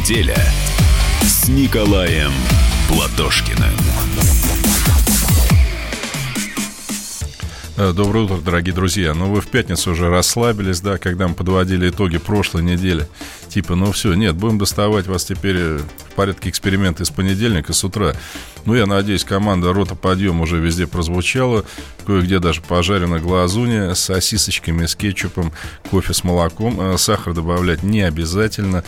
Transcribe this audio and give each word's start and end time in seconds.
Неделя 0.00 0.42
с 1.20 1.46
Николаем 1.48 2.32
Платошкиным. 2.88 3.70
Э, 7.76 7.92
доброе 7.92 8.24
утро, 8.24 8.38
дорогие 8.38 8.74
друзья. 8.74 9.12
Ну, 9.12 9.30
вы 9.30 9.42
в 9.42 9.48
пятницу 9.48 9.90
уже 9.90 10.08
расслабились, 10.08 10.80
да, 10.80 10.96
когда 10.96 11.28
мы 11.28 11.34
подводили 11.34 11.90
итоги 11.90 12.16
прошлой 12.16 12.62
недели. 12.62 13.06
Типа, 13.48 13.74
ну 13.74 13.92
все, 13.92 14.14
нет, 14.14 14.36
будем 14.36 14.56
доставать 14.56 15.06
вас 15.06 15.26
теперь 15.26 15.56
э, 15.58 15.80
в 16.10 16.14
порядке 16.14 16.50
эксперимента 16.50 17.02
из 17.02 17.10
понедельника 17.10 17.72
с 17.72 17.84
утра. 17.84 18.14
Ну, 18.64 18.74
я 18.74 18.86
надеюсь, 18.86 19.24
команда 19.24 19.72
«Рота 19.72 19.94
подъем» 19.94 20.40
уже 20.40 20.58
везде 20.58 20.86
прозвучала. 20.86 21.64
Кое-где 22.06 22.38
даже 22.38 22.60
пожарена 22.60 23.18
глазунья 23.18 23.94
с 23.94 24.00
сосисочками, 24.00 24.86
с 24.86 24.94
кетчупом, 24.94 25.52
кофе 25.90 26.12
с 26.12 26.24
молоком. 26.24 26.80
Э, 26.80 26.98
сахар 26.98 27.32
добавлять 27.32 27.82
не 27.82 28.02
обязательно. 28.02 28.84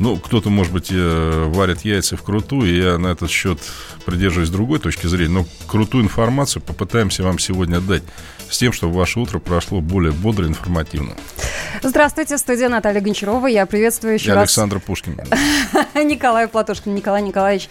Ну, 0.00 0.16
кто-то, 0.16 0.50
может 0.50 0.72
быть, 0.72 0.88
варит 0.90 1.82
яйца 1.82 2.16
вкрутую, 2.16 2.68
и 2.68 2.82
я 2.82 2.98
на 2.98 3.08
этот 3.08 3.30
счет 3.30 3.60
придерживаюсь 4.04 4.50
другой 4.50 4.80
точки 4.80 5.06
зрения, 5.06 5.34
но 5.34 5.46
крутую 5.68 6.02
информацию 6.02 6.62
попытаемся 6.62 7.22
вам 7.22 7.38
сегодня 7.38 7.80
дать 7.80 8.02
с 8.50 8.58
тем, 8.58 8.72
чтобы 8.72 8.94
ваше 8.94 9.20
утро 9.20 9.38
прошло 9.38 9.80
более 9.80 10.12
бодро 10.12 10.46
и 10.46 10.48
информативно. 10.48 11.14
Здравствуйте, 11.82 12.38
студия 12.38 12.68
Наталья 12.68 13.00
Гончарова. 13.00 13.46
Я 13.46 13.66
приветствую 13.66 14.14
еще 14.14 14.28
Я 14.28 14.34
раз... 14.34 14.42
Александр 14.42 14.80
Пушкин. 14.80 15.20
Николай 15.94 16.48
Платошкин, 16.64 16.94
Николай 16.94 17.22
Николаевич. 17.22 17.68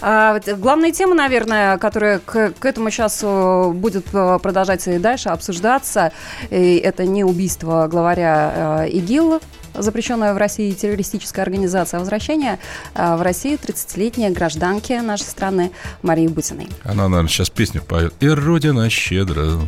А, 0.00 0.38
главная 0.56 0.92
тема, 0.92 1.14
наверное, 1.14 1.76
которая 1.78 2.20
к, 2.20 2.52
к 2.52 2.64
этому 2.64 2.90
часу 2.90 3.72
будет 3.74 4.06
э, 4.12 4.38
продолжать 4.40 4.86
и 4.86 4.98
дальше 4.98 5.30
обсуждаться, 5.30 6.12
и 6.50 6.76
это 6.76 7.04
не 7.04 7.24
убийство 7.24 7.88
главаря 7.90 8.84
э, 8.84 8.90
ИГИЛ, 8.90 9.40
запрещенная 9.74 10.34
в 10.34 10.36
России 10.36 10.72
террористическая 10.72 11.44
организация, 11.44 11.98
а 11.98 12.00
возвращение 12.00 12.60
э, 12.94 13.16
в 13.16 13.22
Россию 13.22 13.58
30-летней 13.58 14.30
гражданки 14.30 14.92
нашей 14.92 15.26
страны 15.26 15.72
Марии 16.02 16.28
Бутиной. 16.28 16.68
Она, 16.84 17.08
наверное, 17.08 17.28
сейчас 17.28 17.50
песню 17.50 17.82
поет. 17.82 18.14
«И 18.20 18.28
Родина 18.28 18.88
щедро 18.88 19.58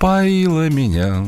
поила 0.00 0.68
меня 0.68 1.26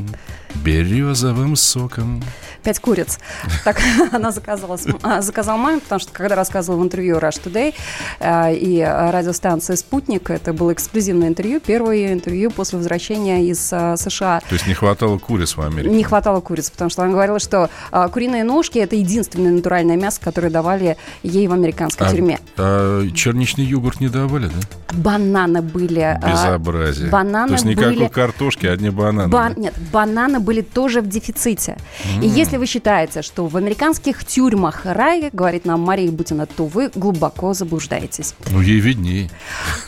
березовым 0.56 1.56
соком». 1.56 2.22
Пять 2.62 2.78
куриц. 2.78 3.19
Так 3.64 3.81
она 4.12 4.33
заказала, 4.33 4.78
а, 5.03 5.20
заказала 5.20 5.56
маме, 5.56 5.81
потому 5.81 6.00
что 6.00 6.12
когда 6.12 6.34
рассказывала 6.34 6.81
в 6.81 6.84
интервью 6.84 7.19
Rush 7.19 7.41
Today 7.45 7.75
э, 8.19 8.55
и 8.55 8.83
радиостанция 8.83 9.77
«Спутник», 9.77 10.30
это 10.30 10.53
было 10.53 10.73
эксклюзивное 10.73 11.28
интервью, 11.28 11.61
первое 11.61 12.12
интервью 12.12 12.50
после 12.50 12.78
возвращения 12.78 13.47
из 13.47 13.73
э, 13.73 13.97
США. 13.97 14.41
То 14.48 14.55
есть 14.55 14.67
не 14.67 14.75
хватало 14.75 15.19
куриц 15.19 15.56
в 15.56 15.61
Америке? 15.61 15.95
Не 15.95 16.03
хватало 16.03 16.41
куриц, 16.41 16.70
потому 16.70 16.91
что 16.91 17.03
она 17.03 17.12
говорила, 17.12 17.39
что 17.39 17.70
э, 17.92 18.08
куриные 18.12 18.45
ножки– 18.45 18.78
это 18.80 18.97
единственное 18.97 19.53
натуральное 19.53 19.97
мясо, 19.97 20.20
которое 20.20 20.50
давали 20.50 20.97
ей 21.23 21.47
в 21.47 21.53
американской 21.53 22.06
а, 22.06 22.11
тюрьме. 22.11 22.39
А 22.56 23.08
черничный 23.11 23.64
йогурт 23.64 24.00
не 24.00 24.08
давали, 24.08 24.47
да? 24.47 24.97
Бананы 24.97 25.62
были. 25.62 26.19
Безобразие. 26.27 27.11
Бананы 27.11 27.48
То 27.48 27.55
есть 27.55 27.64
никакой 27.64 27.97
были... 27.97 28.08
картошки, 28.08 28.67
одни 28.67 28.91
бананы. 28.91 29.28
Бан... 29.28 29.55
Нет, 29.56 29.75
бананы 29.92 30.41
были 30.42 30.60
тоже 30.60 31.00
в 31.00 31.08
дефиците. 31.08 31.76
Mm. 32.04 32.24
И 32.24 32.28
если 32.28 32.56
вы 32.56 32.66
считаете, 32.66 33.22
что 33.22 33.46
в 33.46 33.56
американских 33.56 34.24
тюрьмах 34.24 34.84
рай, 34.84 35.30
говорит 35.32 35.64
нам 35.64 35.80
Мария 35.80 36.10
Бутина, 36.10 36.46
то 36.46 36.66
вы 36.66 36.90
глубоко 36.94 37.54
заблуждаетесь. 37.54 38.34
Ну, 38.50 38.60
ей 38.60 38.80
виднее. 38.80 39.30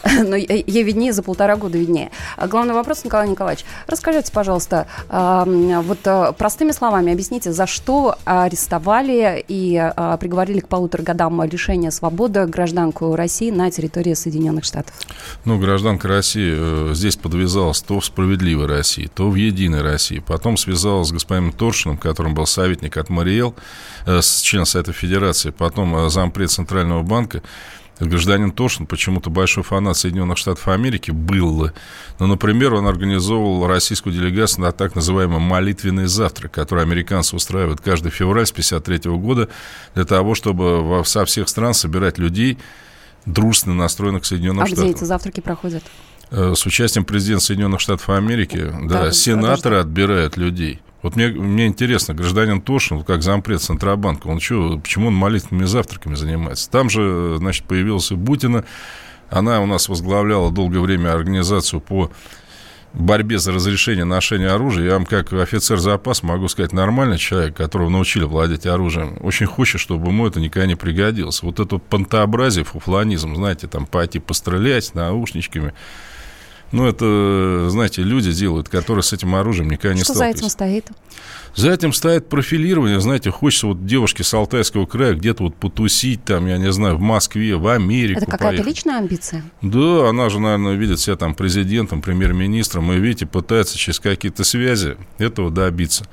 Ну, 0.24 0.36
ей 0.36 0.83
виднее, 0.84 1.12
за 1.12 1.22
полтора 1.22 1.56
года 1.56 1.77
виднее. 1.77 2.11
А 2.36 2.46
главный 2.46 2.72
вопрос, 2.72 3.05
Николай 3.05 3.28
Николаевич, 3.28 3.64
расскажите, 3.86 4.30
пожалуйста, 4.33 4.86
вот 5.08 5.98
э, 6.05 6.33
простыми 6.38 6.72
словами 6.72 7.12
объясните, 7.12 7.52
за 7.52 7.66
что 7.66 8.16
арестовали 8.24 9.44
и 9.46 9.74
э, 9.77 10.17
приговорили 10.20 10.61
к 10.61 10.68
полутора 10.68 11.02
годам 11.02 11.42
лишения 11.42 11.90
свободы 11.90 12.46
гражданку 12.46 13.17
России 13.17 13.50
на 13.50 13.70
территории 13.70 14.14
Соединенных 14.14 14.64
Штатов? 14.64 14.95
Ну, 15.45 15.58
гражданка 15.58 16.08
России 16.08 16.55
э, 16.56 16.95
здесь 16.95 17.17
подвязалась 17.17 17.80
то 17.83 18.00
в 18.00 18.05
«Справедливой 18.05 18.67
России», 18.67 19.11
то 19.12 19.29
в 19.29 19.34
«Единой 19.34 19.83
России». 19.83 20.20
Потом 20.44 20.58
связалась 20.58 21.08
с 21.08 21.10
господином 21.10 21.52
Торшиным, 21.52 21.96
которым 21.96 22.34
был 22.34 22.44
советник 22.44 22.98
от 22.98 23.08
Мариэл, 23.08 23.55
член 24.42 24.66
Совета 24.66 24.92
Федерации, 24.92 25.48
потом 25.48 26.10
зампред 26.10 26.50
Центрального 26.50 27.02
банка. 27.02 27.42
Гражданин 27.98 28.52
Тошин, 28.52 28.86
почему-то 28.86 29.30
большой 29.30 29.62
фанат 29.62 29.96
Соединенных 29.96 30.36
Штатов 30.36 30.68
Америки, 30.68 31.12
был. 31.12 31.70
Но, 32.18 32.27
например, 32.27 32.74
он 32.74 32.86
организовывал 32.86 33.66
российскую 33.66 34.12
делегацию 34.12 34.66
на 34.66 34.72
так 34.72 34.94
называемый 34.94 35.40
молитвенный 35.40 36.08
завтрак, 36.08 36.52
который 36.52 36.84
американцы 36.84 37.34
устраивают 37.34 37.80
каждый 37.80 38.11
февраль 38.11 38.44
с 38.44 38.50
1953 38.50 39.12
года 39.12 39.48
для 39.94 40.05
того, 40.05 40.34
чтобы 40.34 41.02
со 41.06 41.24
всех 41.24 41.48
стран 41.48 41.72
собирать 41.72 42.18
людей, 42.18 42.58
дружественно 43.24 43.76
настроенных 43.76 44.24
к 44.24 44.26
Соединенным 44.26 44.64
а 44.64 44.66
Штатам. 44.66 44.84
А 44.84 44.88
где 44.88 44.94
эти 44.94 45.05
завтраки 45.05 45.40
проходят? 45.40 45.82
Э, 46.30 46.55
с 46.57 46.67
участием 46.67 47.05
президента 47.05 47.45
Соединенных 47.45 47.80
Штатов 47.80 48.08
Америки, 48.11 48.70
да, 48.83 49.05
да 49.05 49.12
сенаторы 49.12 49.77
отбирают 49.79 50.36
людей. 50.36 50.80
Вот 51.02 51.17
мне, 51.17 51.29
мне 51.29 51.67
интересно, 51.67 52.14
гражданин 52.14 52.62
Тошин, 52.62 53.05
как 53.05 53.23
зампред 53.23 53.61
Центробанка, 53.61 54.27
он 54.29 54.40
что, 54.40 54.79
почему 54.79 55.08
он 55.08 55.14
молитвенными 55.14 55.67
завтраками 55.67 56.14
занимается? 56.14 56.70
Там 56.70 56.89
же, 56.89 57.36
значит, 57.39 57.67
появилась 57.67 58.11
Бутина, 58.11 58.64
она 59.29 59.61
у 59.61 59.67
нас 59.67 59.89
возглавляла 59.89 60.51
долгое 60.51 60.80
время 60.80 61.12
организацию 61.12 61.80
по 61.80 62.11
борьбе 62.95 63.39
за 63.39 63.52
разрешение 63.52 64.05
ношения 64.05 64.48
оружия. 64.48 64.86
Я 64.86 64.92
вам, 64.95 65.05
как 65.05 65.33
офицер 65.35 65.79
запаса, 65.79 66.24
могу 66.24 66.48
сказать, 66.48 66.73
нормальный 66.73 67.18
человек, 67.18 67.55
которого 67.55 67.91
научили 67.91 68.24
владеть 68.24 68.64
оружием, 68.64 69.18
очень 69.20 69.46
хочет, 69.46 69.83
чтобы 69.83 70.08
ему 70.08 70.27
это 70.27 70.41
никогда 70.41 70.67
не 70.67 70.77
пригодилось. 70.77 71.42
Вот 71.42 71.61
это 71.61 71.77
пантообразие, 71.77 72.64
фуфланизм, 72.64 73.35
знаете, 73.35 73.67
там 73.67 73.85
пойти 73.85 74.20
пострелять 74.20 74.95
наушничками– 74.95 75.74
ну, 76.73 76.86
это, 76.86 77.69
знаете, 77.70 78.02
люди 78.02 78.33
делают, 78.33 78.69
которые 78.69 79.02
с 79.02 79.13
этим 79.13 79.35
оружием 79.35 79.70
никогда 79.70 79.95
не 79.95 80.02
Что 80.02 80.14
за 80.14 80.27
этим 80.27 80.48
стоит? 80.48 80.89
За 81.55 81.70
этим 81.70 81.92
стоит 81.92 82.29
профилирование, 82.29 83.01
знаете, 83.01 83.30
хочется 83.30 83.69
вот 83.69 83.86
девушке 83.86 84.25
с 84.25 84.35
Алтайского 84.35 84.86
края 84.86 85.14
где-то 85.14 85.45
вот 85.45 85.55
потусить 85.55 86.24
там, 86.24 86.47
я 86.47 86.58
не 86.58 86.73
знаю, 86.73 86.97
в 86.97 87.01
Москве, 87.01 87.57
в 87.57 87.69
Америку 87.69 88.23
Это 88.23 88.30
какая-то 88.30 88.63
личная 88.64 88.98
амбиция? 88.98 89.45
Да, 89.63 90.08
она 90.08 90.29
же, 90.30 90.41
наверное, 90.41 90.74
видит 90.74 90.98
себя 90.98 91.14
там 91.14 91.35
президентом, 91.35 92.03
премьер-министром, 92.03 92.92
и, 92.92 92.98
видите, 92.98 93.27
пытается 93.27 93.79
через 93.79 94.01
какие-то 94.01 94.42
связи 94.42 94.97
этого 95.19 95.51
добиться. 95.51 96.07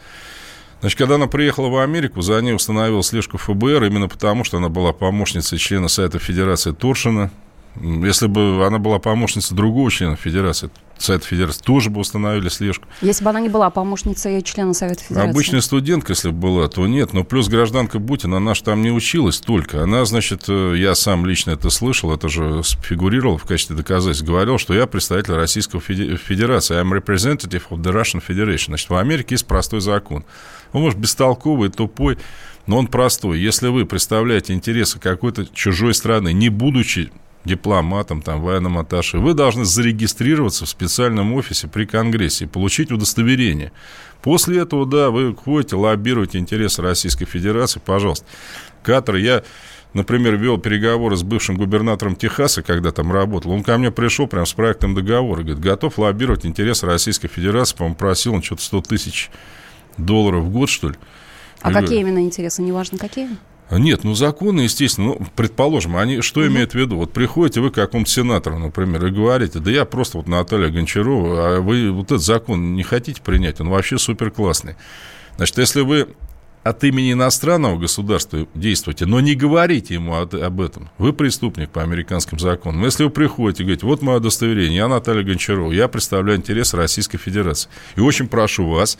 Значит, 0.81 0.97
когда 0.97 1.15
она 1.15 1.27
приехала 1.27 1.69
в 1.69 1.77
Америку, 1.77 2.21
за 2.21 2.39
ней 2.41 2.53
установил 2.53 3.01
слежку 3.03 3.37
ФБР, 3.37 3.85
именно 3.85 4.07
потому, 4.07 4.43
что 4.43 4.57
она 4.57 4.69
была 4.69 4.93
помощницей 4.93 5.57
члена 5.57 5.87
Совета 5.87 6.19
Федерации 6.19 6.71
Торшина, 6.71 7.31
если 7.79 8.27
бы 8.27 8.65
она 8.65 8.79
была 8.79 8.99
помощницей 8.99 9.55
другого 9.55 9.89
члена 9.89 10.15
Федерации, 10.15 10.69
Совета 10.97 11.25
Федерации, 11.25 11.63
тоже 11.63 11.89
бы 11.89 12.01
установили 12.01 12.49
слежку. 12.49 12.85
Если 13.01 13.23
бы 13.23 13.29
она 13.29 13.39
не 13.39 13.49
была 13.49 13.69
помощницей 13.69 14.41
члена 14.43 14.73
Совета 14.73 15.03
Федерации? 15.03 15.29
Обычная 15.29 15.61
студентка, 15.61 16.11
если 16.11 16.29
бы 16.29 16.37
была, 16.37 16.67
то 16.67 16.85
нет. 16.85 17.13
Но 17.13 17.23
плюс 17.23 17.47
гражданка 17.47 17.97
Бутина, 17.97 18.37
она 18.37 18.53
же 18.53 18.63
там 18.63 18.81
не 18.81 18.91
училась 18.91 19.39
только. 19.39 19.83
Она, 19.83 20.05
значит, 20.05 20.43
э, 20.47 20.75
я 20.77 20.93
сам 20.93 21.25
лично 21.25 21.51
это 21.51 21.69
слышал, 21.69 22.13
это 22.13 22.29
же 22.29 22.61
фигурировал 22.83 23.37
в 23.37 23.45
качестве 23.45 23.75
доказательств. 23.75 24.25
Говорил, 24.25 24.57
что 24.57 24.73
я 24.73 24.85
представитель 24.85 25.33
Российской 25.33 25.79
Федерации. 25.79 26.79
I'm 26.79 26.91
representative 26.91 27.63
of 27.69 27.81
the 27.81 27.91
Russian 27.91 28.21
Federation. 28.25 28.65
Значит, 28.67 28.89
в 28.89 28.95
Америке 28.95 29.35
есть 29.35 29.47
простой 29.47 29.81
закон. 29.81 30.23
Он, 30.73 30.81
может, 30.83 30.99
бестолковый, 30.99 31.69
тупой, 31.69 32.17
но 32.67 32.77
он 32.77 32.87
простой. 32.87 33.39
Если 33.39 33.69
вы 33.69 33.85
представляете 33.85 34.53
интересы 34.53 34.99
какой-то 34.99 35.45
чужой 35.47 35.93
страны, 35.93 36.31
не 36.31 36.49
будучи 36.49 37.11
дипломатом, 37.45 38.21
там, 38.21 38.41
военным 38.41 38.77
атташе, 38.77 39.17
вы 39.17 39.33
должны 39.33 39.65
зарегистрироваться 39.65 40.65
в 40.65 40.69
специальном 40.69 41.33
офисе 41.33 41.67
при 41.67 41.85
Конгрессе 41.85 42.45
и 42.45 42.47
получить 42.47 42.91
удостоверение. 42.91 43.71
После 44.21 44.59
этого, 44.59 44.85
да, 44.85 45.09
вы 45.09 45.35
ходите, 45.35 45.75
лоббируете 45.75 46.37
интересы 46.37 46.81
Российской 46.81 47.25
Федерации, 47.25 47.81
пожалуйста. 47.83 48.25
Катар, 48.83 49.15
я, 49.15 49.43
например, 49.93 50.35
вел 50.35 50.59
переговоры 50.59 51.17
с 51.17 51.23
бывшим 51.23 51.57
губернатором 51.57 52.15
Техаса, 52.15 52.61
когда 52.61 52.91
там 52.91 53.11
работал. 53.11 53.51
Он 53.51 53.63
ко 53.63 53.77
мне 53.77 53.89
пришел 53.89 54.27
прям 54.27 54.45
с 54.45 54.53
проектом 54.53 54.93
договора, 54.93 55.41
говорит, 55.41 55.59
готов 55.59 55.97
лоббировать 55.97 56.45
интересы 56.45 56.85
Российской 56.85 57.27
Федерации, 57.27 57.75
по-моему, 57.75 57.95
просил 57.95 58.35
он 58.35 58.43
что-то 58.43 58.61
100 58.61 58.81
тысяч 58.81 59.31
долларов 59.97 60.43
в 60.43 60.51
год, 60.51 60.69
что 60.69 60.89
ли. 60.89 60.95
А 61.61 61.69
я 61.69 61.73
какие 61.73 61.99
говорю, 61.99 62.07
именно 62.07 62.25
интересы, 62.25 62.61
неважно 62.61 62.97
какие? 62.97 63.29
Нет, 63.71 64.03
ну 64.03 64.13
законы, 64.13 64.61
естественно, 64.61 65.07
ну, 65.07 65.27
предположим, 65.35 65.95
они 65.95 66.21
что 66.21 66.41
угу. 66.41 66.49
имеют 66.49 66.73
в 66.73 66.75
виду? 66.75 66.97
Вот 66.97 67.13
приходите 67.13 67.61
вы 67.61 67.71
к 67.71 67.75
какому-то 67.75 68.09
сенатору, 68.09 68.59
например, 68.59 69.05
и 69.05 69.11
говорите, 69.11 69.59
да 69.59 69.71
я 69.71 69.85
просто 69.85 70.17
вот 70.17 70.27
Наталья 70.27 70.69
Гончарова, 70.69 71.57
а 71.57 71.61
вы 71.61 71.91
вот 71.91 72.07
этот 72.07 72.21
закон 72.21 72.75
не 72.75 72.83
хотите 72.83 73.21
принять, 73.21 73.61
он 73.61 73.69
вообще 73.69 73.97
супер 73.97 74.31
классный. 74.31 74.75
Значит, 75.37 75.57
если 75.57 75.81
вы 75.81 76.09
от 76.63 76.83
имени 76.83 77.13
иностранного 77.13 77.77
государства 77.77 78.47
действуете, 78.53 79.05
но 79.05 79.19
не 79.19 79.33
говорите 79.33 79.95
ему 79.95 80.15
об 80.15 80.61
этом. 80.61 80.89
Вы 80.97 81.11
преступник 81.11 81.71
по 81.71 81.81
американским 81.81 82.37
законам. 82.37 82.83
Если 82.83 83.03
вы 83.03 83.09
приходите 83.09 83.63
и 83.63 83.65
говорите, 83.65 83.85
вот 83.85 84.01
мое 84.01 84.17
удостоверение, 84.17 84.77
я 84.77 84.87
Наталья 84.87 85.23
Гончарова, 85.23 85.71
я 85.71 85.87
представляю 85.87 86.37
интересы 86.37 86.77
Российской 86.77 87.17
Федерации. 87.17 87.69
И 87.95 87.99
очень 87.99 88.27
прошу 88.27 88.69
вас 88.69 88.99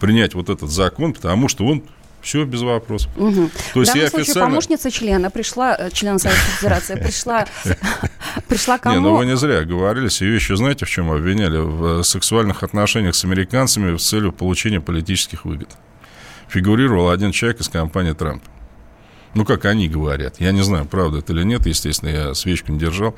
принять 0.00 0.34
вот 0.34 0.50
этот 0.50 0.70
закон, 0.70 1.14
потому 1.14 1.48
что 1.48 1.64
он 1.64 1.82
Все 2.20 2.44
без 2.44 2.62
вопросов. 2.62 3.10
Угу. 3.16 3.50
То 3.74 3.80
есть 3.80 3.92
В 3.92 3.94
данном 3.94 4.10
случае 4.10 4.22
официально... 4.22 4.50
помощница 4.50 4.90
члена 4.90 5.30
пришла, 5.30 5.76
э, 5.78 5.90
члена 5.90 6.18
Совета 6.18 6.40
Федерации, 6.40 6.94
пришла, 6.96 7.46
пришла 8.48 8.78
кому? 8.78 8.96
Не, 8.96 9.00
ну 9.00 9.16
вы 9.16 9.26
не 9.26 9.36
зря 9.36 9.64
говорились. 9.64 10.20
Ее 10.20 10.34
еще 10.34 10.56
знаете, 10.56 10.84
в 10.84 10.90
чем 10.90 11.10
обвиняли? 11.10 11.58
В 11.58 12.02
сексуальных 12.02 12.62
отношениях 12.62 13.14
с 13.14 13.24
американцами 13.24 13.96
с 13.96 14.08
целью 14.08 14.32
получения 14.32 14.80
политических 14.80 15.44
выгод. 15.44 15.70
Фигурировал 16.48 17.10
один 17.10 17.32
человек 17.32 17.60
из 17.60 17.68
компании 17.68 18.12
Трамп. 18.12 18.42
Ну, 19.34 19.44
как 19.44 19.66
они 19.66 19.88
говорят. 19.88 20.40
Я 20.40 20.52
не 20.52 20.62
знаю, 20.62 20.86
правда 20.86 21.18
это 21.18 21.32
или 21.32 21.44
нет, 21.44 21.66
естественно, 21.66 22.08
я 22.08 22.34
свечку 22.34 22.72
не 22.72 22.78
держал. 22.78 23.14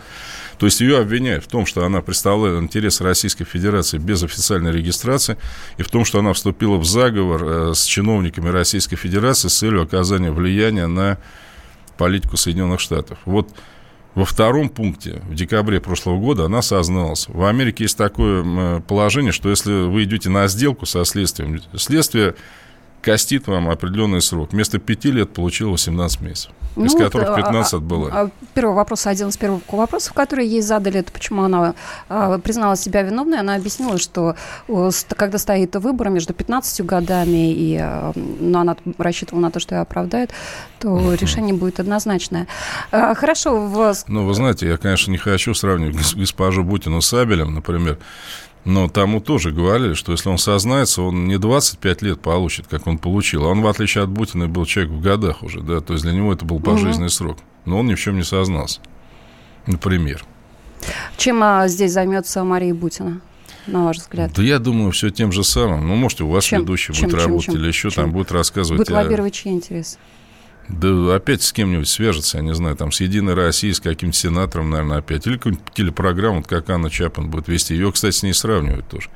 То 0.59 0.67
есть 0.67 0.81
ее 0.81 0.99
обвиняют 0.99 1.45
в 1.45 1.49
том, 1.49 1.67
что 1.67 1.85
она 1.85 2.03
представляет 2.03 2.63
интересы 2.63 3.05
Российской 3.05 3.45
Федерации 3.45 3.99
без 3.99 4.23
официальной 4.23 4.73
регистрации, 4.73 5.37
и 5.79 5.83
в 5.83 5.89
том, 5.89 6.05
что 6.05 6.19
она 6.19 6.33
вступила 6.33 6.77
в 6.77 6.85
заговор 6.85 7.43
э, 7.45 7.75
с 7.75 7.85
чиновниками 7.85 8.49
Российской 8.49 8.97
Федерации 8.97 9.49
с 9.49 9.59
целью 9.59 9.83
оказания 9.83 10.31
влияния 10.31 10.87
на 10.87 11.19
политику 11.97 12.37
Соединенных 12.37 12.81
Штатов. 12.81 13.19
Вот 13.25 13.49
во 14.15 14.25
втором 14.25 14.69
пункте, 14.69 15.23
в 15.29 15.35
декабре 15.35 15.81
прошлого 15.81 16.19
года, 16.19 16.47
она 16.47 16.63
созналась. 16.63 17.29
В 17.29 17.45
Америке 17.45 17.85
есть 17.85 17.97
такое 17.97 18.81
положение, 18.81 19.33
что 19.33 19.49
если 19.51 19.87
вы 19.87 20.03
идете 20.05 20.31
на 20.31 20.49
сделку 20.49 20.85
со 20.85 21.05
следствием, 21.05 21.61
следствие 21.77 22.35
костит 23.01 23.47
вам 23.47 23.69
определенный 23.69 24.21
срок. 24.21 24.53
Вместо 24.53 24.79
пяти 24.79 25.11
лет 25.11 25.33
получил 25.33 25.71
18 25.71 26.21
месяцев, 26.21 26.53
ну, 26.77 26.85
из 26.85 26.95
которых 26.95 27.35
15 27.35 27.75
отбыла. 27.75 28.11
А, 28.13 28.23
а, 28.25 28.31
первый 28.55 28.75
вопрос, 28.75 29.07
один 29.07 29.29
из 29.29 29.37
первых 29.37 29.63
вопросов, 29.71 30.13
которые 30.13 30.49
ей 30.49 30.61
задали, 30.61 31.01
это 31.01 31.13
почему 31.13 31.43
она 31.43 31.75
а, 32.09 32.39
признала 32.39 32.77
себя 32.77 33.03
виновной. 33.03 33.41
Она 33.41 33.55
объяснила, 33.55 33.99
что 33.99 34.37
когда 35.17 35.39
стоит 35.39 35.75
выбор 35.77 36.11
между 36.11 36.35
15 36.35 36.85
годами, 36.85 37.53
и, 37.53 37.77
а, 37.81 38.13
но 38.15 38.61
она 38.61 38.77
рассчитывала 38.99 39.43
на 39.43 39.51
то, 39.51 39.61
что 39.61 39.75
ее 39.75 39.81
оправдает, 39.81 40.31
то 40.79 40.89
uh-huh. 40.89 41.17
решение 41.17 41.55
будет 41.55 41.81
однозначное. 41.81 42.47
А, 42.91 43.15
хорошо. 43.15 43.61
В... 43.61 43.95
Ну, 44.09 44.27
вы 44.27 44.35
знаете, 44.35 44.69
я, 44.69 44.77
конечно, 44.77 45.11
не 45.11 45.19
хочу 45.19 45.55
сравнивать 45.55 46.15
госпожу 46.15 46.65
Бутину 46.65 47.01
с 47.01 47.13
Абелем, 47.13 47.55
например. 47.55 47.99
Но 48.65 48.89
тому 48.89 49.21
тоже 49.21 49.53
говорили, 49.53 49.95
что 49.95 50.13
если 50.13 50.29
он 50.29 50.39
сознается, 50.39 51.03
он 51.03 51.27
не 51.27 51.39
25 51.39 52.03
лет 52.03 52.21
получит, 52.21 52.67
как 52.67 52.87
он 52.87 52.99
получил. 52.99 53.45
А 53.47 53.49
он, 53.49 53.63
в 53.63 53.67
отличие 53.67 54.05
от 54.05 54.11
Бутина, 54.11 54.49
был 54.49 54.67
человек 54.67 54.93
в 54.93 55.01
годах 55.01 55.43
уже, 55.43 55.61
да, 55.61 55.81
то 55.81 55.95
есть 55.95 56.05
для 56.05 56.13
него 56.13 56.33
это 56.33 56.45
был 56.45 56.61
пожизненный 56.61 57.07
угу. 57.07 57.15
срок. 57.15 57.39
Но 57.65 57.79
он 57.79 57.87
ни 57.87 57.95
в 57.95 58.01
чем 58.01 58.17
не 58.17 58.23
сознался. 58.23 58.81
Например. 59.67 60.25
Чем 61.17 61.43
а, 61.43 61.69
здесь 61.69 61.93
займется 61.93 62.45
Мария 62.45 62.75
Бутина? 62.75 63.21
на 63.67 63.85
ваш 63.85 63.99
взгляд? 63.99 64.33
Да 64.35 64.43
я 64.43 64.59
думаю, 64.59 64.91
все 64.93 65.11
тем 65.11 65.33
же 65.33 65.45
самым. 65.45 65.87
Ну, 65.87 65.95
может, 65.95 66.21
у 66.21 66.29
вас 66.29 66.45
чем? 66.45 66.63
ведущий 66.63 66.93
чем, 66.93 67.09
будет 67.09 67.19
чем, 67.19 67.27
работать, 67.27 67.47
чем, 67.47 67.55
или 67.57 67.69
еще 67.69 67.91
чем? 67.91 68.05
там 68.05 68.13
будет 68.13 68.33
рассказывать. 68.33 68.79
Будет 68.79 68.91
лоббировать 68.91 69.35
чьи 69.35 69.53
интересы? 69.53 69.99
Да 70.71 71.15
опять 71.15 71.43
с 71.43 71.53
кем-нибудь 71.53 71.89
свяжется, 71.89 72.39
я 72.39 72.45
не 72.45 72.55
знаю, 72.55 72.77
там 72.77 72.93
с 72.93 73.01
Единой 73.01 73.35
Россией, 73.35 73.75
с 73.75 73.81
каким-то 73.81 74.17
сенатором, 74.17 74.71
наверное, 74.71 74.99
опять. 74.99 75.27
Или 75.27 75.37
какую-нибудь 75.37 75.75
телепрограмму, 75.75 76.39
вот 76.39 76.47
как 76.47 76.71
Анна 76.71 76.91
Чапман 76.91 77.29
будет 77.29 77.49
вести. 77.49 77.75
Ее, 77.75 77.91
кстати, 77.91 78.15
с 78.15 78.23
ней 78.23 78.33
сравнивают 78.33 78.89
тоже. 78.89 79.11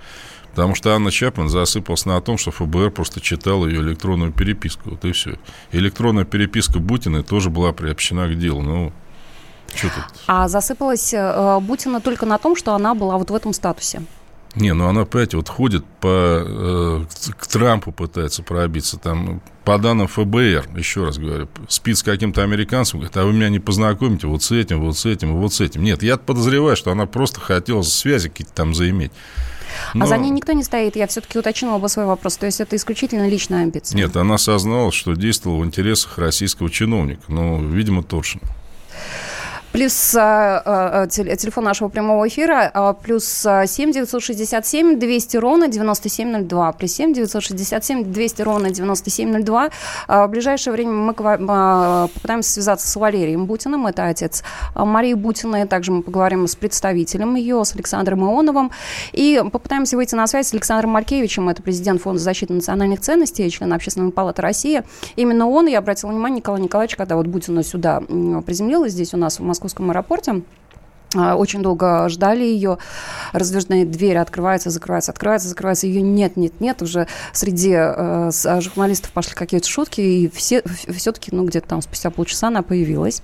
Потому 0.51 0.75
что 0.75 0.95
Анна 0.95 1.11
Чапман 1.11 1.49
засыпалась 1.49 2.07
на 2.07 2.21
том, 2.21 2.39
что 2.39 2.51
ФБР 2.51 2.91
просто 2.91 3.21
читал 3.21 3.67
ее 3.67 3.81
электронную 3.81 4.33
переписку. 4.33 4.91
Вот 4.91 5.05
и 5.05 5.13
все. 5.13 5.37
Электронная 5.73 6.25
переписка 6.25 6.79
Бутина 6.79 7.23
тоже 7.23 7.51
была 7.51 7.73
приобщена 7.73 8.29
к 8.29 8.39
делу. 8.39 8.63
Ну, 8.63 8.93
что 9.75 9.89
тут? 9.89 10.05
А 10.27 10.49
засыпалась 10.49 11.13
э, 11.13 11.59
Бутина 11.61 12.01
только 12.01 12.27
на 12.27 12.39
том, 12.39 12.55
что 12.57 12.75
она 12.75 12.95
была 12.95 13.19
вот 13.19 13.31
в 13.31 13.35
этом 13.35 13.53
статусе. 13.53 14.03
Не, 14.55 14.73
ну 14.73 14.87
она, 14.87 15.05
понимаете, 15.05 15.37
вот 15.37 15.49
ходит 15.49 15.85
по, 16.01 16.07
э, 16.09 17.05
к 17.39 17.47
Трампу 17.47 17.91
пытается 17.91 18.43
пробиться. 18.43 18.99
Там, 18.99 19.43
по 19.65 19.79
данным 19.79 20.07
ФБР, 20.07 20.69
еще 20.77 21.05
раз 21.05 21.19
говорю, 21.19 21.49
спит 21.69 21.99
с 21.99 22.03
каким-то 22.03 22.43
американцем, 22.43 23.01
говорит, 23.01 23.17
а 23.17 23.25
вы 23.25 23.33
меня 23.33 23.49
не 23.49 23.59
познакомите 23.59 24.27
вот 24.27 24.43
с 24.43 24.53
этим, 24.53 24.81
вот 24.81 24.97
с 24.97 25.07
этим, 25.07 25.37
вот 25.37 25.53
с 25.53 25.61
этим. 25.61 25.83
Нет, 25.83 26.03
я 26.03 26.17
подозреваю, 26.17 26.77
что 26.77 26.93
она 26.93 27.07
просто 27.07 27.41
хотела 27.41 27.83
связи 27.83 28.29
какие-то 28.29 28.53
там 28.53 28.75
заиметь. 28.75 29.11
Но... 29.93 30.05
А 30.05 30.07
за 30.07 30.19
ней 30.19 30.31
никто 30.31 30.53
не 30.53 30.63
стоит, 30.63 30.95
я 30.95 31.07
все-таки 31.09 31.39
уточнила 31.39 31.79
бы 31.79 31.89
свой 31.89 32.07
вопрос. 32.07 32.37
То 32.37 32.47
есть 32.47 32.61
это 32.61 32.77
исключительно 32.77 33.29
личная 33.29 33.63
амбиция? 33.63 33.97
Нет, 33.97 34.17
она 34.17 34.35
осознала, 34.35 34.93
что 34.93 35.15
действовала 35.15 35.63
в 35.63 35.65
интересах 35.65 36.19
российского 36.19 36.71
чиновника, 36.71 37.23
ну, 37.29 37.67
видимо, 37.69 38.03
Торшина. 38.05 38.43
Плюс 39.75 40.15
а, 40.15 40.63
а, 41.03 41.07
телефон 41.09 41.65
нашего 41.65 41.89
прямого 41.89 42.29
эфира, 42.29 42.71
а, 42.73 42.93
плюс 42.93 43.25
7 43.25 43.91
967 43.91 45.01
200 45.01 45.37
ровно 45.37 45.67
9702. 45.67 46.73
Плюс 46.75 46.93
7 46.93 47.13
967 47.13 48.05
200 48.05 48.43
ровно 48.43 48.71
9702. 48.71 49.71
В 50.07 50.29
ближайшее 50.29 50.75
время 50.75 50.93
мы 50.93 51.13
попытаемся 51.13 52.53
связаться 52.53 52.87
с 52.87 52.95
Валерием 52.95 53.47
Бутиным, 53.47 53.89
это 53.89 54.07
отец 54.07 54.45
Марии 54.77 55.15
Бутиной. 55.15 55.67
Также 55.67 55.91
мы 55.91 56.03
поговорим 56.03 56.47
с 56.47 56.55
представителем 56.55 57.35
ее, 57.35 57.65
с 57.65 57.75
Александром 57.75 58.23
Ионовым. 58.23 58.71
И 59.11 59.43
попытаемся 59.43 59.97
выйти 59.97 60.15
на 60.15 60.29
связь 60.29 60.51
с 60.51 60.53
Александром 60.53 60.91
Маркевичем, 60.91 61.49
это 61.49 61.65
президент 61.65 62.01
Фонда 62.01 62.21
защиты 62.21 62.53
национальных 62.53 63.01
ценностей, 63.01 63.51
член 63.51 63.73
Общественной 63.73 64.13
палаты 64.13 64.41
России. 64.41 64.85
Именно 65.17 65.49
он, 65.49 65.67
я 65.67 65.79
обратила 65.81 66.11
внимание, 66.11 66.37
Николай 66.39 66.61
Николаевич, 66.61 66.95
когда 66.95 67.17
вот 67.17 67.27
Бутина 67.27 67.65
сюда 67.65 68.01
приземлилась 68.47 68.93
здесь 68.93 69.13
у 69.15 69.17
нас 69.17 69.41
в 69.41 69.43
Москве, 69.43 69.64
московском 69.65 69.91
аэропорте. 69.91 70.43
А, 71.17 71.37
очень 71.37 71.63
долго 71.63 72.09
ждали 72.09 72.43
ее. 72.43 72.79
Раздвижные 73.33 73.85
двери 73.85 74.17
открываются, 74.17 74.71
закрываются, 74.71 75.13
открываются, 75.13 75.49
закрываются. 75.49 75.87
Ее 75.87 76.03
нет, 76.03 76.37
нет, 76.37 76.61
нет. 76.61 76.83
Уже 76.83 77.07
среди 77.33 77.71
э, 77.71 78.31
а, 78.47 78.61
журналистов 78.61 79.13
пошли 79.13 79.35
какие-то 79.35 79.69
шутки. 79.69 80.01
И 80.01 80.31
все, 80.31 80.63
все-таки, 80.89 81.31
ну, 81.33 81.45
где-то 81.45 81.69
там 81.69 81.83
спустя 81.83 82.11
полчаса 82.11 82.49
она 82.49 82.63
появилась. 82.63 83.23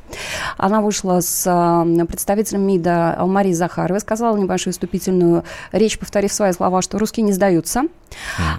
Она 0.56 0.81
вышла 0.81 1.20
с 1.20 1.44
э, 1.46 2.04
представителем 2.04 2.62
МИДа 2.62 3.16
Марии 3.26 3.52
Захаровой, 3.52 4.00
сказала 4.00 4.37
небольшую 4.37 4.72
вступительную 4.72 5.44
речь, 5.72 5.98
повторив 5.98 6.32
свои 6.32 6.52
слова, 6.52 6.82
что 6.82 6.98
русские 6.98 7.25
не 7.25 7.32
сдаются. 7.32 7.81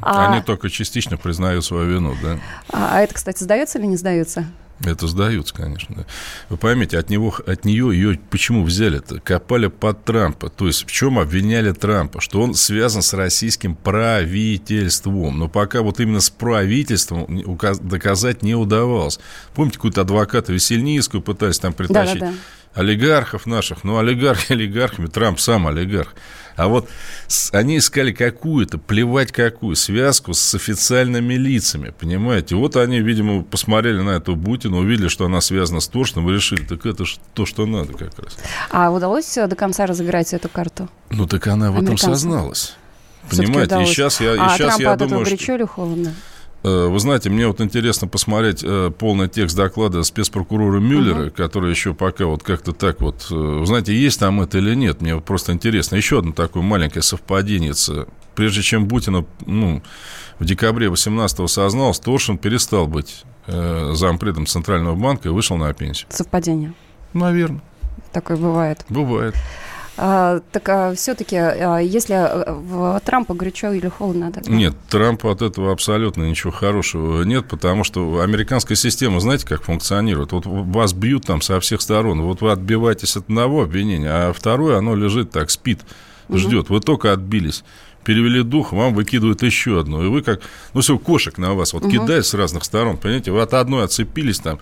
Они 0.02 0.40
а, 0.40 0.42
только 0.42 0.70
частично 0.70 1.18
признают 1.18 1.64
свою 1.64 1.86
вину, 1.90 2.16
да? 2.22 2.38
А, 2.72 2.98
а 2.98 3.02
это, 3.02 3.14
кстати, 3.14 3.44
сдается 3.44 3.80
или 3.80 3.86
не 3.86 3.98
сдается? 3.98 4.46
Это 4.84 5.08
сдаются, 5.08 5.54
конечно. 5.54 6.06
Вы 6.50 6.58
поймите, 6.58 6.98
от, 6.98 7.10
него, 7.10 7.36
от 7.46 7.66
нее 7.66 7.92
ее 7.94 8.20
почему 8.30 8.64
взяли-то? 8.64 9.20
Копали 9.20 9.68
под 9.68 10.04
Трампа. 10.06 10.50
То 10.50 10.68
есть 10.68 10.88
в 10.88 10.92
чем 10.92 11.20
обвиняли 11.20 11.72
Трампа? 11.72 12.20
Что 12.22 12.42
он 12.42 12.56
связан 12.56 13.02
с 13.02 13.14
российским 13.14 13.76
правительством. 13.76 15.38
Но 15.38 15.48
пока 15.48 15.82
вот 15.82 16.00
именно 16.00 16.20
с 16.20 16.30
правительством 16.30 17.44
доказать 17.82 18.42
не 18.42 18.56
удавалось. 18.56 19.20
Помните, 19.54 19.78
какую-то 19.78 20.02
адвоката 20.02 20.52
Весельницкую 20.52 21.22
пытались 21.22 21.60
там 21.60 21.74
притащить? 21.74 22.20
Да, 22.20 22.28
да, 22.28 22.32
да 22.32 22.38
олигархов 22.74 23.46
наших, 23.46 23.84
ну, 23.84 23.98
олигархи 23.98 24.54
олигархами, 24.54 25.08
Трамп 25.08 25.40
сам 25.40 25.68
олигарх. 25.68 26.14
А 26.56 26.68
вот 26.68 26.90
они 27.52 27.78
искали 27.78 28.12
какую-то, 28.12 28.78
плевать 28.78 29.32
какую, 29.32 29.76
связку 29.76 30.34
с 30.34 30.56
официальными 30.56 31.34
лицами, 31.36 31.94
понимаете? 31.98 32.56
Вот 32.56 32.76
они, 32.76 33.00
видимо, 33.00 33.44
посмотрели 33.44 34.02
на 34.02 34.12
эту 34.12 34.36
Бутину, 34.36 34.80
увидели, 34.80 35.08
что 35.08 35.26
она 35.26 35.42
связана 35.42 35.80
с 35.80 35.88
Торшиным, 35.88 36.30
и 36.30 36.34
решили, 36.34 36.64
так 36.64 36.86
это 36.86 37.06
же 37.06 37.18
то, 37.34 37.46
что 37.46 37.66
надо 37.66 37.94
как 37.94 38.18
раз. 38.20 38.38
А 38.70 38.92
удалось 38.92 39.34
до 39.34 39.56
конца 39.56 39.86
разыграть 39.86 40.34
эту 40.34 40.50
карту? 40.50 40.90
Ну, 41.10 41.28
так 41.28 41.48
она 41.48 41.72
в 41.72 41.82
этом 41.82 41.98
созналась. 41.98 42.76
Понимаете, 43.30 43.82
и 43.84 43.86
сейчас 43.86 44.20
я, 44.20 44.36
и 44.36 44.40
а 44.40 44.50
сейчас 44.50 44.78
Трампа 44.78 44.82
я 44.82 44.96
думаю, 44.96 45.26
или 45.28 45.66
холодно? 45.66 46.14
Э, 46.64 46.88
вы 46.88 47.00
знаете, 47.00 47.30
мне 47.30 47.48
вот 47.48 47.60
интересно 47.62 48.08
посмотреть 48.08 48.64
э, 48.64 48.92
полный 48.98 49.28
текст 49.28 49.56
доклада 49.56 50.04
спецпрокурора 50.04 50.80
Мюллера, 50.80 51.26
uh-huh. 51.26 51.32
который 51.32 51.72
еще 51.72 51.94
пока 51.94 52.26
вот 52.26 52.44
как-то 52.44 52.72
так 52.74 53.02
вот... 53.02 53.28
Э, 53.32 53.36
вы 53.36 53.66
знаете, 53.66 53.96
есть 53.96 54.20
там 54.20 54.42
это 54.42 54.60
или 54.60 54.76
нет, 54.76 55.02
мне 55.02 55.20
просто 55.20 55.54
интересно. 55.54 55.96
Еще 55.96 56.20
одно 56.20 56.34
такое 56.34 56.64
маленькое 56.64 57.02
совпадение. 57.02 57.74
Прежде 58.36 58.62
чем 58.62 58.88
Бутина 58.88 59.26
ну, 59.46 59.82
в 60.40 60.46
декабре 60.46 60.88
18-го 60.88 61.48
сознался, 61.48 62.02
Торшин 62.02 62.38
перестал 62.38 62.88
быть 62.88 63.24
э, 63.48 63.92
зампредом 63.94 64.46
Центрального 64.46 64.96
банка 64.96 65.30
и 65.30 65.32
вышел 65.32 65.58
на 65.58 65.74
пенсию. 65.74 66.08
Совпадение? 66.10 66.74
Наверное. 67.14 67.62
Такое 68.12 68.38
бывает. 68.38 68.86
Бывает. 68.90 69.36
А, 70.04 70.42
так 70.52 70.68
а, 70.68 70.96
все-таки, 70.96 71.36
а, 71.36 71.78
если 71.78 72.16
э, 72.16 72.54
в 72.54 73.00
Трампа 73.06 73.36
горячо 73.36 73.72
или 73.72 73.88
холодно? 73.88 74.32
Тогда? 74.32 74.52
Нет, 74.52 74.74
Трампу 74.90 75.30
от 75.30 75.44
этого 75.44 75.72
абсолютно 75.72 76.24
ничего 76.24 76.52
хорошего 76.52 77.22
нет, 77.22 77.48
потому 77.48 77.84
что 77.84 78.22
американская 78.22 78.76
система, 78.76 79.20
знаете, 79.20 79.46
как 79.46 79.62
функционирует? 79.62 80.32
Вот 80.32 80.48
вас 80.48 80.94
бьют 80.94 81.28
там 81.28 81.44
со 81.44 81.60
всех 81.60 81.82
сторон, 81.82 82.24
вот 82.24 82.42
вы 82.42 82.52
отбиваетесь 82.52 83.16
от 83.16 83.26
одного 83.26 83.62
обвинения, 83.62 84.10
а 84.10 84.34
второе, 84.34 84.80
оно 84.80 84.96
лежит 84.96 85.30
так, 85.30 85.52
спит, 85.52 85.82
ждет. 86.34 86.66
Угу. 86.66 86.74
Вы 86.74 86.80
только 86.80 87.14
отбились 87.14 87.64
перевели 88.04 88.42
дух, 88.42 88.72
вам 88.72 88.96
выкидывают 88.96 89.44
еще 89.44 89.80
одну. 89.80 90.04
И 90.04 90.08
вы 90.08 90.24
как, 90.24 90.42
ну, 90.74 90.82
все, 90.82 90.98
кошек 90.98 91.38
на 91.38 91.54
вас 91.54 91.74
вот 91.74 91.84
угу. 91.84 91.92
кидают 91.92 92.26
с 92.26 92.34
разных 92.34 92.64
сторон, 92.64 92.98
понимаете, 92.98 93.32
вы 93.32 93.42
от 93.42 93.54
одной 93.54 93.84
отцепились 93.84 94.40
там, 94.40 94.60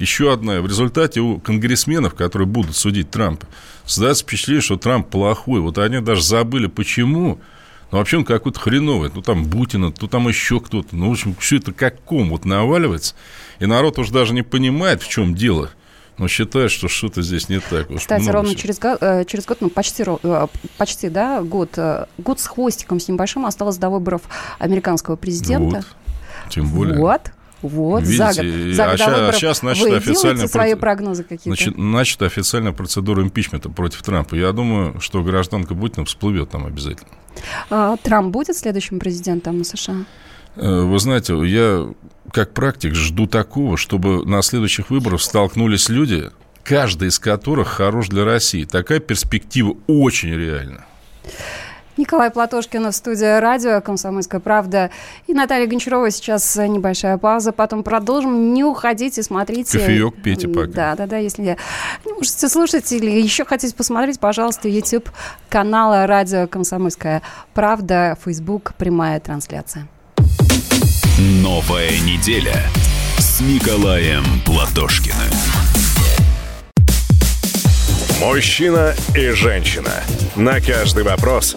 еще 0.00 0.32
одна. 0.32 0.60
В 0.60 0.66
результате 0.66 1.20
у 1.20 1.38
конгрессменов, 1.38 2.14
которые 2.14 2.48
будут 2.48 2.74
судить 2.76 3.10
Трампа, 3.10 3.46
создается 3.84 4.24
впечатление, 4.24 4.62
что 4.62 4.76
Трамп 4.76 5.08
плохой. 5.08 5.60
Вот 5.60 5.78
они 5.78 6.00
даже 6.00 6.22
забыли, 6.22 6.66
почему 6.66 7.38
Ну, 7.90 7.98
вообще 7.98 8.18
он 8.18 8.24
какой-то 8.24 8.58
хреновый. 8.60 9.10
Ну, 9.12 9.20
там 9.20 9.44
Бутина, 9.44 9.92
то 9.92 10.06
там 10.06 10.28
еще 10.28 10.60
кто-то. 10.60 10.94
Ну, 10.96 11.08
в 11.08 11.12
общем, 11.12 11.34
все 11.38 11.56
это 11.56 11.72
как 11.72 12.00
ком 12.02 12.30
вот 12.30 12.44
наваливается. 12.44 13.14
И 13.58 13.66
народ 13.66 13.98
уже 13.98 14.12
даже 14.12 14.32
не 14.32 14.42
понимает, 14.42 15.02
в 15.02 15.08
чем 15.08 15.34
дело. 15.34 15.70
Но 16.16 16.28
считает, 16.28 16.70
что 16.70 16.86
что-то 16.86 17.22
здесь 17.22 17.48
не 17.48 17.60
так. 17.60 17.88
Кстати, 17.96 18.28
ровно 18.28 18.54
через, 18.54 18.78
э, 18.82 19.24
через 19.26 19.46
год, 19.46 19.58
ну, 19.60 19.70
почти, 19.70 20.04
э, 20.06 20.46
почти, 20.76 21.08
да, 21.08 21.42
год, 21.42 21.70
э, 21.78 22.06
год 22.18 22.38
с 22.38 22.46
хвостиком, 22.46 23.00
с 23.00 23.08
небольшим 23.08 23.46
осталось 23.46 23.78
до 23.78 23.88
выборов 23.88 24.22
американского 24.58 25.16
президента. 25.16 25.76
Вот, 25.76 26.50
тем 26.50 26.68
более. 26.68 26.98
Вот. 26.98 27.32
Вот, 27.62 28.04
Видите, 28.04 28.72
за 28.72 28.86
год, 28.88 28.98
за 28.98 29.06
год 29.06 29.18
а, 29.18 29.32
сейчас 29.32 29.62
начата 29.62 29.96
официальная 29.96 30.46
свои 30.46 30.74
процед... 30.74 31.26
какие-то? 31.26 31.44
Значит, 31.44 31.76
начата 31.76 32.24
официальная 32.26 32.72
процедура 32.72 33.22
импичмента 33.22 33.68
против 33.68 34.02
Трампа. 34.02 34.34
Я 34.34 34.52
думаю, 34.52 34.98
что 35.00 35.22
гражданка 35.22 35.74
Путина 35.74 36.06
всплывет 36.06 36.50
там 36.50 36.64
обязательно. 36.64 37.10
А, 37.68 37.96
Трамп 37.98 38.32
будет 38.32 38.56
следующим 38.56 38.98
президентом 38.98 39.62
США? 39.62 40.04
Э, 40.56 40.80
вы 40.82 40.98
знаете, 40.98 41.34
я 41.46 41.92
как 42.32 42.54
практик 42.54 42.94
жду 42.94 43.26
такого, 43.26 43.76
чтобы 43.76 44.24
на 44.24 44.42
следующих 44.42 44.90
выборах 44.90 45.20
столкнулись 45.20 45.88
люди, 45.88 46.30
каждый 46.62 47.08
из 47.08 47.18
которых 47.18 47.68
хорош 47.68 48.08
для 48.08 48.24
России. 48.24 48.64
Такая 48.64 49.00
перспектива 49.00 49.76
очень 49.86 50.34
реальна. 50.34 50.86
Николай 52.00 52.30
Платошкин 52.30 52.86
в 52.86 52.92
студии 52.92 53.40
радио 53.40 53.82
«Комсомольская 53.82 54.40
правда». 54.40 54.90
И 55.26 55.34
Наталья 55.34 55.66
Гончарова 55.66 56.10
сейчас 56.10 56.56
небольшая 56.56 57.18
пауза. 57.18 57.52
Потом 57.52 57.82
продолжим. 57.82 58.54
Не 58.54 58.64
уходите, 58.64 59.22
смотрите. 59.22 59.78
Кофеек 59.78 60.22
пейте 60.22 60.48
пока. 60.48 60.72
Да, 60.72 60.96
да, 60.96 61.06
да. 61.06 61.18
Если 61.18 61.42
не 61.42 62.12
можете 62.14 62.48
слушать 62.48 62.90
или 62.90 63.10
еще 63.10 63.44
хотите 63.44 63.74
посмотреть, 63.74 64.18
пожалуйста, 64.18 64.66
YouTube 64.66 65.10
канала 65.50 66.06
радио 66.06 66.46
«Комсомольская 66.46 67.20
правда», 67.52 68.16
Facebook, 68.24 68.72
прямая 68.78 69.20
трансляция. 69.20 69.86
Новая 71.18 71.90
неделя 71.90 72.62
с 73.18 73.42
Николаем 73.42 74.24
Платошкиным. 74.46 75.16
Мужчина 78.22 78.94
и 79.14 79.28
женщина. 79.30 79.92
На 80.34 80.60
каждый 80.60 81.04
вопрос 81.04 81.56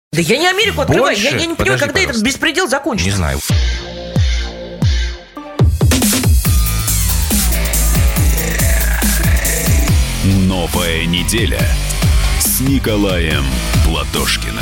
Да 0.13 0.19
я 0.19 0.37
не 0.37 0.45
Америку 0.45 0.81
открываю. 0.81 1.17
Я, 1.17 1.29
я 1.37 1.45
не 1.45 1.55
понимаю, 1.55 1.79
когда 1.79 1.93
пожалуйста. 1.93 2.19
этот 2.19 2.21
беспредел 2.21 2.67
закончится. 2.67 3.09
Не 3.09 3.15
знаю. 3.15 3.39
Новая 10.49 11.05
неделя 11.05 11.61
с 12.41 12.59
Николаем 12.59 13.45
Платошкиным. 13.85 14.59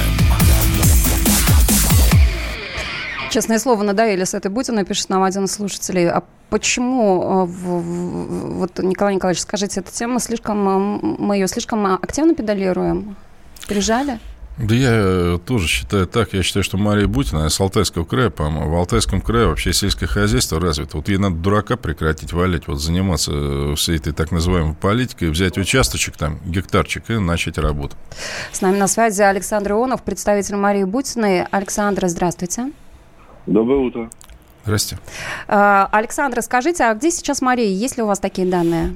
Честное 3.32 3.58
слово, 3.58 3.82
надоели 3.82 4.26
с 4.26 4.36
этой 4.36 4.52
Бутиной, 4.52 4.86
пишет 4.86 5.10
нам 5.10 5.24
один 5.24 5.46
из 5.46 5.52
слушателей. 5.54 6.12
А 6.12 6.22
почему, 6.52 7.24
э, 7.24 7.46
вот, 7.48 8.78
Николай 8.78 9.16
Николаевич, 9.16 9.42
скажите, 9.42 9.80
эта 9.80 9.92
тема 9.92 10.20
слишком, 10.20 11.18
мы 11.20 11.38
ее 11.38 11.48
слишком 11.48 11.88
активно 11.88 12.36
педалируем? 12.36 13.16
Прижали? 13.68 14.20
Да 14.60 14.76
я 14.76 14.90
э, 14.92 15.40
тоже 15.46 15.68
считаю 15.68 16.06
так. 16.06 16.34
Я 16.34 16.44
считаю, 16.44 16.64
что 16.64 16.78
Мария 16.78 17.08
Бутина 17.08 17.48
с 17.48 17.60
Алтайского 17.60 18.04
края, 18.04 18.30
по-моему, 18.30 18.70
в 18.70 18.76
Алтайском 18.76 19.22
крае 19.22 19.48
вообще 19.48 19.72
сельское 19.72 20.06
хозяйство 20.06 20.60
развито. 20.60 20.98
Вот 20.98 21.08
ей 21.08 21.18
надо 21.18 21.38
дурака 21.38 21.78
прекратить 21.78 22.34
валять, 22.34 22.68
вот 22.68 22.82
заниматься 22.82 23.32
э, 23.34 23.76
всей 23.76 23.96
этой 23.96 24.12
так 24.12 24.32
называемой 24.32 24.74
политикой, 24.74 25.30
взять 25.30 25.58
участочек 25.58 26.18
там, 26.18 26.40
гектарчик 26.46 27.10
и 27.10 27.14
начать 27.14 27.58
работу. 27.58 27.96
С 28.52 28.60
нами 28.60 28.78
на 28.78 28.88
связи 28.88 29.22
Александр 29.22 29.72
Ионов, 29.72 30.04
представитель 30.04 30.58
Марии 30.58 30.84
Бутиной. 30.84 31.46
Александр, 31.46 32.08
здравствуйте. 32.08 32.74
Доброе 33.46 33.80
утро. 33.80 34.10
Здрасте. 34.66 35.00
А, 35.48 35.88
Александр, 35.90 36.42
скажите, 36.42 36.84
а 36.84 36.94
где 36.96 37.12
сейчас 37.12 37.42
Мария? 37.42 37.70
Есть 37.70 37.96
ли 37.96 38.04
у 38.04 38.08
вас 38.08 38.20
такие 38.20 38.46
данные? 38.46 38.94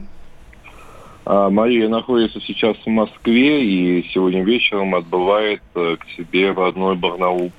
А 1.25 1.49
Мария 1.49 1.87
находится 1.87 2.39
сейчас 2.41 2.75
в 2.85 2.89
Москве 2.89 3.63
и 3.63 4.09
сегодня 4.13 4.43
вечером 4.43 4.95
отбывает 4.95 5.61
э, 5.75 5.95
к 5.97 6.05
себе 6.17 6.51
в 6.51 6.59
родной 6.59 6.95
Барнаул. 6.95 7.51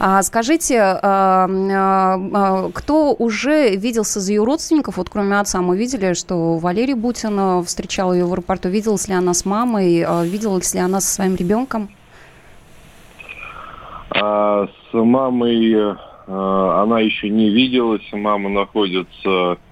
А, 0.00 0.22
скажите, 0.22 0.80
а, 0.80 2.68
кто 2.74 3.14
уже 3.14 3.76
виделся 3.76 4.18
из 4.18 4.28
ее 4.28 4.44
родственников, 4.44 4.96
вот 4.96 5.08
кроме 5.08 5.38
отца, 5.38 5.60
мы 5.60 5.76
видели, 5.76 6.14
что 6.14 6.56
Валерий 6.58 6.94
Бутин 6.94 7.62
встречал 7.64 8.12
ее 8.12 8.24
в 8.24 8.32
аэропорту, 8.32 8.68
виделась 8.68 9.08
ли 9.08 9.14
она 9.14 9.34
с 9.34 9.44
мамой, 9.44 10.04
виделась 10.28 10.74
ли 10.74 10.80
она 10.80 11.00
со 11.00 11.14
своим 11.14 11.36
ребенком? 11.36 11.88
с 14.10 14.92
мамой 14.92 15.94
она 16.26 17.00
еще 17.00 17.28
не 17.28 17.50
виделась, 17.50 18.02
мама 18.12 18.48
находится 18.48 19.58
Э, 19.58 19.67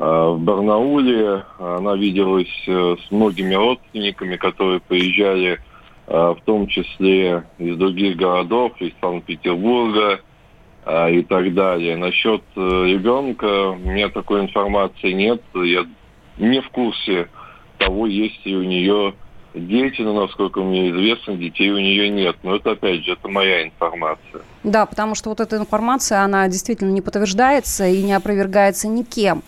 в 0.00 0.38
Барнауле. 0.38 1.44
Она 1.58 1.94
виделась 1.94 2.48
э, 2.66 2.96
с 3.06 3.10
многими 3.10 3.54
родственниками, 3.54 4.36
которые 4.36 4.80
приезжали 4.80 5.60
э, 6.06 6.34
в 6.36 6.38
том 6.44 6.66
числе 6.68 7.44
из 7.58 7.76
других 7.76 8.16
городов, 8.16 8.72
из 8.80 8.92
Санкт-Петербурга 9.00 10.20
и 11.10 11.22
так 11.28 11.52
далее. 11.52 11.94
Насчет 11.98 12.42
ребенка 12.56 13.68
у 13.68 13.76
меня 13.76 14.08
такой 14.08 14.40
информации 14.40 15.12
нет. 15.12 15.42
Я 15.54 15.86
не 16.38 16.62
в 16.62 16.70
курсе 16.70 17.28
того, 17.76 18.06
есть 18.06 18.44
ли 18.46 18.56
у 18.56 18.62
нее 18.62 19.14
дети, 19.54 20.00
но, 20.00 20.14
насколько 20.22 20.62
мне 20.62 20.90
известно, 20.90 21.34
детей 21.34 21.70
у 21.70 21.78
нее 21.78 22.08
нет. 22.08 22.36
Но 22.42 22.56
это, 22.56 22.72
опять 22.72 23.04
же, 23.04 23.12
это 23.12 23.28
моя 23.28 23.64
информация. 23.64 24.40
Да, 24.64 24.86
потому 24.86 25.14
что 25.14 25.28
вот 25.28 25.40
эта 25.40 25.58
информация, 25.58 26.22
она 26.22 26.48
действительно 26.48 26.90
не 26.90 27.02
подтверждается 27.02 27.86
и 27.86 28.02
не 28.02 28.14
опровергается 28.14 28.88
никем. 28.88 29.42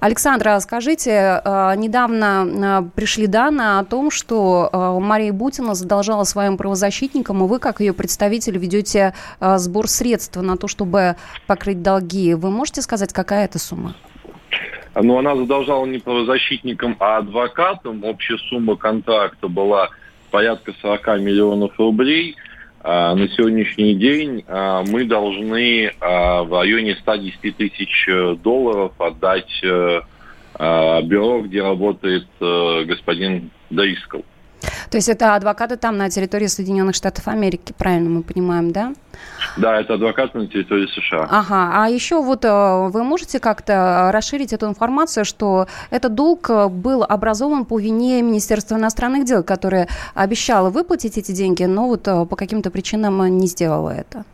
Александра, 0.00 0.58
скажите, 0.60 1.42
э, 1.44 1.74
недавно 1.76 2.46
э, 2.46 2.90
пришли 2.94 3.26
данные 3.26 3.80
о 3.80 3.84
том, 3.84 4.10
что 4.10 4.70
э, 4.72 4.98
Мария 4.98 5.30
Бутина 5.30 5.74
задолжала 5.74 6.24
своим 6.24 6.56
правозащитникам, 6.56 7.44
и 7.44 7.46
вы, 7.46 7.58
как 7.58 7.80
ее 7.80 7.92
представитель, 7.92 8.56
ведете 8.56 9.12
сбор 9.40 9.88
средств 9.88 10.36
на 10.36 10.56
то, 10.56 10.68
чтобы 10.68 11.16
покрыть 11.46 11.82
долги. 11.82 12.32
Вы 12.32 12.50
можете 12.50 12.80
сказать, 12.80 13.12
какая 13.12 13.44
это 13.44 13.58
сумма? 13.58 13.94
Ну, 14.94 15.18
она 15.18 15.36
задолжала 15.36 15.84
не 15.84 15.98
правозащитникам, 15.98 16.96
а 16.98 17.18
адвокатам. 17.18 18.02
Общая 18.02 18.38
сумма 18.48 18.76
контракта 18.76 19.48
была 19.48 19.90
порядка 20.30 20.72
40 20.80 21.20
миллионов 21.20 21.78
рублей– 21.78 22.36
на 22.82 23.28
сегодняшний 23.36 23.94
день 23.94 24.44
а, 24.48 24.82
мы 24.82 25.04
должны 25.04 25.92
а, 26.00 26.42
в 26.44 26.58
районе 26.60 26.96
110 26.96 27.56
тысяч 27.56 28.08
э, 28.08 28.36
долларов 28.36 28.92
отдать 28.98 29.60
э, 29.62 30.00
бюро, 30.58 31.42
где 31.42 31.62
работает 31.62 32.26
э, 32.40 32.84
господин 32.84 33.50
Даискал. 33.68 34.24
То 34.90 34.96
есть 34.96 35.08
это 35.08 35.34
адвокаты 35.34 35.76
там 35.76 35.96
на 35.96 36.10
территории 36.10 36.46
Соединенных 36.46 36.94
Штатов 36.94 37.28
Америки, 37.28 37.74
правильно 37.76 38.10
мы 38.10 38.22
понимаем, 38.22 38.72
да? 38.72 38.94
Да, 39.56 39.80
это 39.80 39.94
адвокаты 39.94 40.38
на 40.38 40.46
территории 40.46 40.86
США. 40.86 41.26
Ага, 41.30 41.70
а 41.74 41.88
еще 41.88 42.22
вот 42.22 42.44
э, 42.44 42.88
вы 42.88 43.04
можете 43.04 43.40
как-то 43.40 44.10
расширить 44.12 44.52
эту 44.52 44.66
информацию, 44.66 45.24
что 45.24 45.66
этот 45.90 46.14
долг 46.14 46.50
э, 46.50 46.68
был 46.68 47.02
образован 47.02 47.64
по 47.64 47.78
вине 47.78 48.22
Министерства 48.22 48.76
иностранных 48.76 49.24
дел, 49.24 49.42
которое 49.42 49.88
обещало 50.14 50.70
выплатить 50.70 51.18
эти 51.18 51.32
деньги, 51.32 51.64
но 51.64 51.88
вот 51.88 52.06
э, 52.08 52.26
по 52.26 52.36
каким-то 52.36 52.70
причинам 52.70 53.38
не 53.38 53.46
сделало 53.46 53.90
это? 53.90 54.24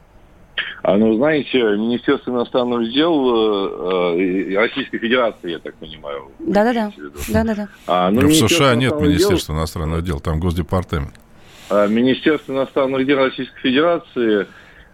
А, 0.83 0.97
ну, 0.97 1.15
знаете, 1.17 1.59
Министерство 1.59 2.31
иностранных 2.31 2.93
дел 2.93 4.19
э, 4.19 4.55
Российской 4.57 4.99
Федерации, 4.99 5.53
я 5.53 5.59
так 5.59 5.75
понимаю. 5.75 6.31
Да-да-да. 6.39 6.93
Да-да-да. 7.29 7.69
А, 7.87 8.11
ну, 8.11 8.29
в 8.29 8.35
США 8.35 8.75
нет 8.75 8.99
Министерства 9.01 9.55
дел... 9.55 9.61
иностранных 9.61 10.05
дел, 10.05 10.21
там 10.21 10.41
Госдепартамент. 10.41 11.15
А, 11.69 11.87
Министерство 11.87 12.53
иностранных 12.53 13.07
дел 13.07 13.19
Российской 13.19 13.61
Федерации 13.61 14.47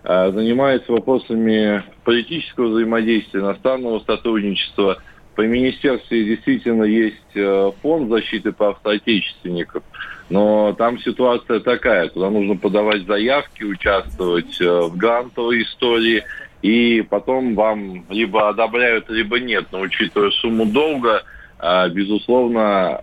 а, 0.05 0.31
занимается 0.33 0.93
вопросами 0.93 1.85
политического 2.05 2.69
взаимодействия, 2.69 3.41
иностранного 3.41 4.01
сотрудничества 4.01 4.99
При 5.35 5.47
министерстве 5.47 6.25
действительно 6.25 6.85
есть 6.85 7.17
э, 7.35 7.71
фонд 7.81 8.11
защиты 8.11 8.53
прав 8.53 8.79
соотечественников, 8.83 9.83
но 10.29 10.75
там 10.75 10.99
ситуация 10.99 11.61
такая, 11.61 12.09
туда 12.09 12.29
нужно 12.29 12.57
подавать 12.57 13.07
заявки, 13.07 13.63
участвовать 13.63 14.61
э, 14.61 14.81
в 14.83 14.97
грантовой 14.97 15.63
истории, 15.63 16.23
и 16.61 17.03
потом 17.09 17.55
вам 17.55 18.05
либо 18.11 18.51
одобряют, 18.51 19.09
либо 19.09 19.41
нет. 19.41 19.67
Но 19.73 19.81
учитывая 19.81 20.31
сумму 20.33 20.67
долга, 20.67 21.23
э, 21.59 21.89
безусловно, 21.89 23.01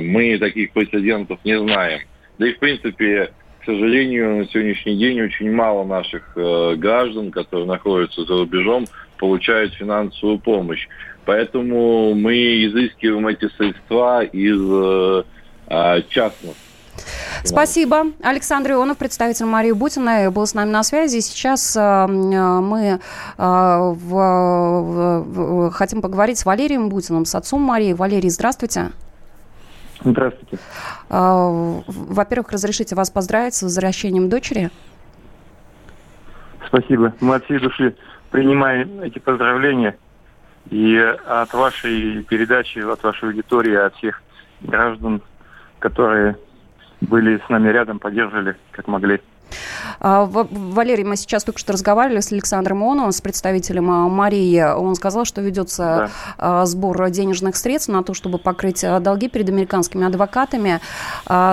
мы 0.00 0.36
таких 0.38 0.72
прецедентов 0.72 1.38
не 1.44 1.58
знаем. 1.58 2.00
Да 2.38 2.46
и, 2.46 2.52
в 2.52 2.58
принципе, 2.58 3.32
к 3.60 3.64
сожалению, 3.64 4.38
на 4.38 4.48
сегодняшний 4.48 4.96
день 4.96 5.22
очень 5.22 5.50
мало 5.50 5.84
наших 5.84 6.32
граждан, 6.34 7.30
которые 7.30 7.66
находятся 7.66 8.24
за 8.24 8.34
рубежом, 8.34 8.86
получают 9.18 9.72
финансовую 9.74 10.38
помощь. 10.40 10.88
Поэтому 11.24 12.14
мы 12.14 12.66
изыскиваем 12.66 13.28
эти 13.28 13.48
средства 13.56 14.24
из 14.24 14.58
э, 14.60 15.22
а, 15.68 16.02
частных 16.08 16.54
Спасибо. 17.44 18.06
Александр 18.22 18.72
Ионов, 18.72 18.98
представитель 18.98 19.46
Марии 19.46 19.72
Бутиной, 19.72 20.30
был 20.30 20.46
с 20.46 20.54
нами 20.54 20.70
на 20.70 20.82
связи. 20.82 21.20
Сейчас 21.20 21.76
э, 21.76 22.06
мы 22.06 22.80
э, 22.86 22.98
в, 23.38 23.94
в, 23.98 25.70
хотим 25.72 26.02
поговорить 26.02 26.38
с 26.38 26.44
Валерием 26.44 26.88
Бутиным, 26.88 27.24
с 27.24 27.34
отцом 27.34 27.62
Марии. 27.62 27.92
Валерий, 27.92 28.30
здравствуйте. 28.30 28.92
Здравствуйте. 30.04 30.58
Э, 31.10 31.80
во-первых, 31.86 32.52
разрешите 32.52 32.94
вас 32.94 33.10
поздравить 33.10 33.54
с 33.54 33.62
возвращением 33.62 34.28
дочери. 34.28 34.70
Спасибо. 36.66 37.14
Мы 37.20 37.34
от 37.34 37.44
всей 37.44 37.58
души 37.58 37.96
принимаем 38.30 39.00
эти 39.00 39.18
поздравления. 39.18 39.96
И 40.70 40.96
от 40.96 41.52
вашей 41.52 42.22
передачи, 42.22 42.78
от 42.78 43.02
вашей 43.02 43.28
аудитории, 43.28 43.74
от 43.74 43.94
всех 43.96 44.22
граждан, 44.60 45.20
которые 45.80 46.36
были 47.00 47.42
с 47.44 47.48
нами 47.48 47.68
рядом, 47.68 47.98
поддерживали, 47.98 48.56
как 48.70 48.86
могли. 48.86 49.20
А, 50.00 50.24
Валерий, 50.24 51.04
мы 51.04 51.16
сейчас 51.16 51.44
только 51.44 51.58
что 51.58 51.72
разговаривали 51.72 52.20
с 52.20 52.32
Александром 52.32 52.82
Ионовым, 52.82 53.12
с 53.12 53.20
представителем 53.20 53.90
а, 53.90 54.08
Марии. 54.08 54.62
Он 54.62 54.94
сказал, 54.94 55.24
что 55.24 55.42
ведется 55.42 56.10
да. 56.38 56.64
сбор 56.64 57.10
денежных 57.10 57.56
средств 57.56 57.90
на 57.90 58.02
то, 58.02 58.14
чтобы 58.14 58.38
покрыть 58.38 58.84
долги 59.00 59.28
перед 59.28 59.48
американскими 59.48 60.06
адвокатами. 60.06 60.80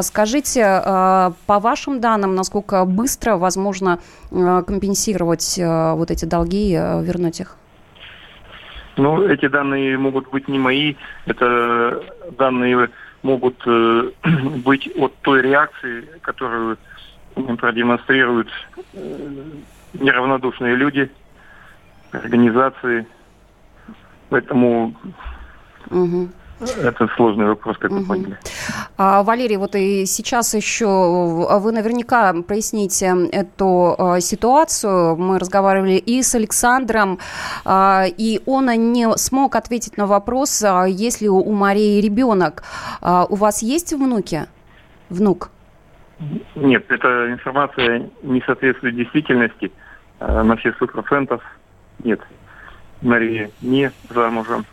Скажите, 0.01 0.81
по 0.83 1.33
вашим 1.59 1.99
данным, 1.99 2.35
насколько 2.35 2.85
быстро 2.85 3.35
возможно 3.35 3.99
компенсировать 4.29 5.59
вот 5.59 6.11
эти 6.11 6.25
долги, 6.25 6.71
вернуть 6.73 7.41
их? 7.41 7.57
Ну, 8.97 9.23
эти 9.27 9.47
данные 9.47 9.97
могут 9.97 10.29
быть 10.29 10.47
не 10.47 10.59
мои, 10.59 10.95
это 11.25 12.03
данные 12.37 12.89
могут 13.23 13.55
э, 13.65 14.11
быть 14.65 14.89
от 14.97 15.15
той 15.21 15.41
реакции, 15.41 16.05
которую 16.21 16.77
продемонстрируют 17.57 18.49
э, 18.93 19.41
неравнодушные 19.93 20.75
люди, 20.75 21.09
организации. 22.11 23.05
Поэтому 24.29 24.95
угу. 25.89 26.29
Это 26.59 27.07
сложный 27.15 27.45
вопрос, 27.45 27.77
как 27.77 27.91
вы 27.91 28.05
поняли. 28.05 28.37
А, 28.97 29.23
Валерий, 29.23 29.57
вот 29.57 29.75
и 29.75 30.05
сейчас 30.05 30.53
еще 30.53 30.87
вы 30.87 31.71
наверняка 31.71 32.33
проясните 32.47 33.15
эту 33.31 33.95
а, 33.97 34.19
ситуацию. 34.19 35.15
Мы 35.15 35.39
разговаривали 35.39 35.93
и 35.93 36.21
с 36.21 36.35
Александром, 36.35 37.19
а, 37.63 38.05
и 38.05 38.41
он 38.45 38.65
не 38.91 39.09
смог 39.17 39.55
ответить 39.55 39.97
на 39.97 40.05
вопрос, 40.05 40.61
а, 40.63 40.85
есть 40.85 41.21
ли 41.21 41.29
у 41.29 41.51
Марии 41.53 42.01
ребенок. 42.01 42.63
А, 43.01 43.25
у 43.29 43.35
вас 43.35 43.61
есть 43.61 43.93
внуки? 43.93 44.45
Внук? 45.09 45.49
Нет, 46.55 46.85
эта 46.89 47.31
информация 47.31 48.09
не 48.21 48.41
соответствует 48.41 48.95
действительности 48.95 49.71
а, 50.19 50.43
на 50.43 50.57
все 50.57 50.73
сто 50.73 50.87
процентов. 50.87 51.41
Нет, 52.03 52.19
Мария 53.01 53.49
не 53.61 53.91
замужем 54.09 54.65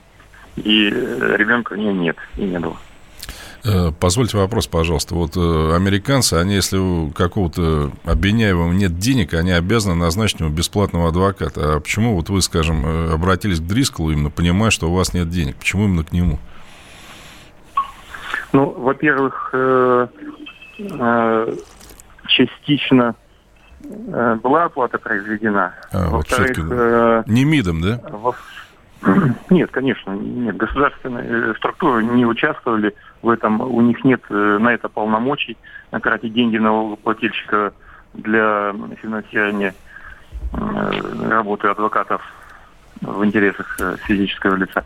и 0.56 0.88
э, 0.88 1.36
ребенка 1.36 1.74
у 1.74 1.76
нее 1.76 1.92
нет 1.92 2.16
и 2.36 2.42
не 2.42 2.58
было. 2.58 2.76
Э, 3.64 3.90
позвольте 3.98 4.38
вопрос, 4.38 4.66
пожалуйста. 4.66 5.14
Вот 5.14 5.36
э, 5.36 5.74
американцы, 5.74 6.34
они, 6.34 6.54
если 6.54 6.78
у 6.78 7.10
какого-то 7.10 7.90
обвиняемого 8.04 8.72
нет 8.72 8.98
денег, 8.98 9.34
они 9.34 9.52
обязаны 9.52 9.94
назначить 9.94 10.40
ему 10.40 10.50
бесплатного 10.50 11.08
адвоката. 11.08 11.76
А 11.76 11.80
почему 11.80 12.14
вот 12.14 12.28
вы, 12.28 12.40
скажем, 12.42 13.12
обратились 13.12 13.60
к 13.60 13.66
Дрискалу, 13.66 14.10
именно 14.10 14.30
понимая, 14.30 14.70
что 14.70 14.88
у 14.90 14.94
вас 14.94 15.14
нет 15.14 15.28
денег? 15.28 15.56
Почему 15.56 15.84
именно 15.84 16.04
к 16.04 16.12
нему? 16.12 16.38
Ну, 18.52 18.70
во-первых, 18.70 19.54
частично 22.28 23.14
была 23.80 24.64
оплата 24.64 24.98
произведена. 24.98 25.74
А, 25.92 26.08
Во-вторых, 26.08 26.56
вот 26.56 27.28
не 27.28 27.44
МИДом, 27.44 27.82
да? 27.82 28.00
Во 28.10 28.34
нет, 29.50 29.70
конечно, 29.70 30.12
нет. 30.12 30.56
Государственные 30.56 31.24
э, 31.28 31.54
структуры 31.56 32.04
не 32.04 32.26
участвовали 32.26 32.94
в 33.22 33.28
этом. 33.28 33.60
У 33.60 33.80
них 33.80 34.04
нет 34.04 34.22
э, 34.28 34.58
на 34.60 34.72
это 34.74 34.88
полномочий 34.88 35.56
тратить 36.02 36.32
деньги 36.32 36.58
налогоплательщика 36.58 37.72
для 38.14 38.74
финансирования 39.00 39.74
э, 40.52 41.28
работы 41.28 41.68
адвокатов 41.68 42.22
в 43.00 43.24
интересах 43.24 43.78
физического 44.06 44.56
лица. 44.56 44.84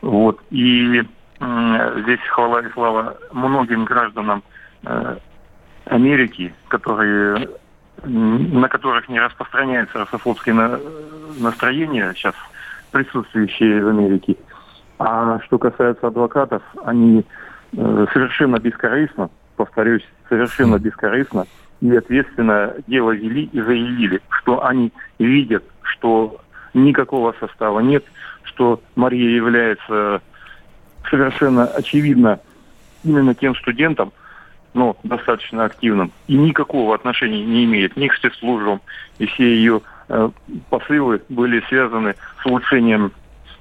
Вот. 0.00 0.40
И 0.50 1.02
здесь 1.38 2.20
хвала 2.30 2.60
и 2.60 2.70
слава 2.72 3.16
многим 3.32 3.84
гражданам 3.84 4.42
Америки, 5.84 6.54
которые 6.68 7.48
на 8.04 8.68
которых 8.68 9.08
не 9.08 9.20
распространяется 9.20 9.98
русофобское 9.98 10.80
настроение 11.38 12.14
сейчас 12.14 12.34
присутствующие 12.92 13.84
в 13.84 13.88
Америке. 13.88 14.36
А 14.98 15.40
что 15.40 15.58
касается 15.58 16.06
адвокатов, 16.06 16.62
они 16.84 17.24
э, 17.72 18.06
совершенно 18.12 18.58
бескорыстно, 18.58 19.30
повторюсь, 19.56 20.06
совершенно 20.28 20.78
бескорыстно 20.78 21.46
и 21.80 21.96
ответственно 21.96 22.74
дело 22.86 23.10
вели 23.10 23.50
и 23.52 23.60
заявили, 23.60 24.20
что 24.30 24.64
они 24.64 24.92
видят, 25.18 25.64
что 25.82 26.40
никакого 26.74 27.34
состава 27.40 27.80
нет, 27.80 28.04
что 28.44 28.80
Мария 28.94 29.30
является 29.30 30.22
совершенно 31.10 31.66
очевидно 31.66 32.38
именно 33.02 33.34
тем 33.34 33.56
студентом, 33.56 34.12
но 34.74 34.96
достаточно 35.02 35.64
активным, 35.64 36.12
и 36.28 36.36
никакого 36.36 36.94
отношения 36.94 37.44
не 37.44 37.64
имеет 37.64 37.96
ни 37.96 38.08
к 38.08 38.14
спецслужбам, 38.14 38.80
и 39.18 39.26
все 39.26 39.44
ее 39.44 39.82
посылы 40.70 41.22
были 41.28 41.60
связаны 41.68 42.14
с 42.42 42.46
улучшением 42.46 43.12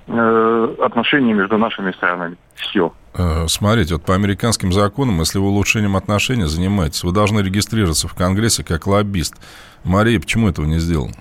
э, 0.07 0.75
отношений 0.83 1.33
между 1.33 1.57
нашими 1.57 1.91
странами. 1.91 2.37
Все. 2.55 2.93
Э, 3.13 3.47
смотрите, 3.47 3.95
вот 3.95 4.05
по 4.05 4.15
американским 4.15 4.71
законам, 4.71 5.19
если 5.19 5.39
вы 5.39 5.47
улучшением 5.47 5.95
отношений 5.95 6.45
занимаетесь, 6.45 7.03
вы 7.03 7.11
должны 7.11 7.39
регистрироваться 7.41 8.07
в 8.07 8.13
Конгрессе 8.13 8.63
как 8.63 8.87
лоббист. 8.87 9.35
Мария, 9.83 10.19
почему 10.19 10.49
этого 10.49 10.65
не 10.65 10.79
сделала? 10.79 11.11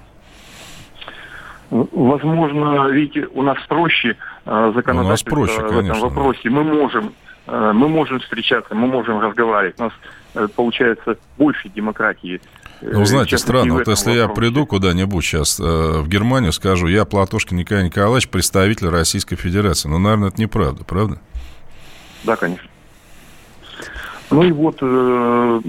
Возможно, 1.70 2.88
видите, 2.88 3.28
у 3.33 3.42
нас 3.42 3.59
проще 3.68 4.16
законодательство 4.44 5.37
у 5.37 5.40
нас 5.40 5.52
проще, 5.56 5.62
в 5.62 5.78
этом 5.78 6.00
вопросе. 6.00 6.50
Мы 6.50 6.64
можем, 6.64 7.12
мы 7.46 7.88
можем 7.88 8.18
встречаться, 8.18 8.74
мы 8.74 8.88
можем 8.88 9.20
разговаривать. 9.20 9.78
У 9.78 9.85
нас 9.85 9.92
получается 10.56 11.16
больше 11.38 11.68
демократии. 11.68 12.40
Ну, 12.82 13.04
знаете, 13.04 13.38
странно. 13.38 13.74
Вот 13.74 13.88
если 13.88 14.12
я 14.12 14.28
приду 14.28 14.66
куда-нибудь 14.66 15.24
сейчас 15.24 15.60
э, 15.60 15.62
в 15.62 16.08
Германию, 16.08 16.52
скажу, 16.52 16.86
я 16.86 17.04
Платошкин 17.04 17.56
Николай 17.56 17.84
Николаевич, 17.84 18.28
представитель 18.28 18.88
Российской 18.88 19.36
Федерации. 19.36 19.88
Ну, 19.88 19.98
наверное, 19.98 20.28
это 20.28 20.40
неправда, 20.40 20.84
правда? 20.84 21.20
Да, 22.24 22.36
конечно. 22.36 22.68
Ну 24.30 24.44
и 24.44 24.52
вот, 24.52 24.78
э, 24.80 25.60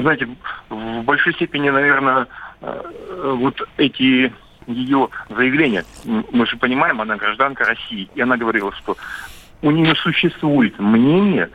знаете, 0.00 0.28
в 0.70 1.02
большой 1.02 1.34
степени, 1.34 1.68
наверное, 1.68 2.26
э, 2.62 3.34
вот 3.36 3.60
эти 3.76 4.32
ее 4.66 5.08
заявления, 5.28 5.84
мы 6.04 6.46
же 6.46 6.56
понимаем, 6.56 7.00
она 7.00 7.16
гражданка 7.16 7.64
России, 7.64 8.08
и 8.14 8.20
она 8.20 8.38
говорила, 8.38 8.72
что 8.72 8.96
у 9.60 9.70
нее 9.70 9.94
существует 9.96 10.78
мнение, 10.78 11.50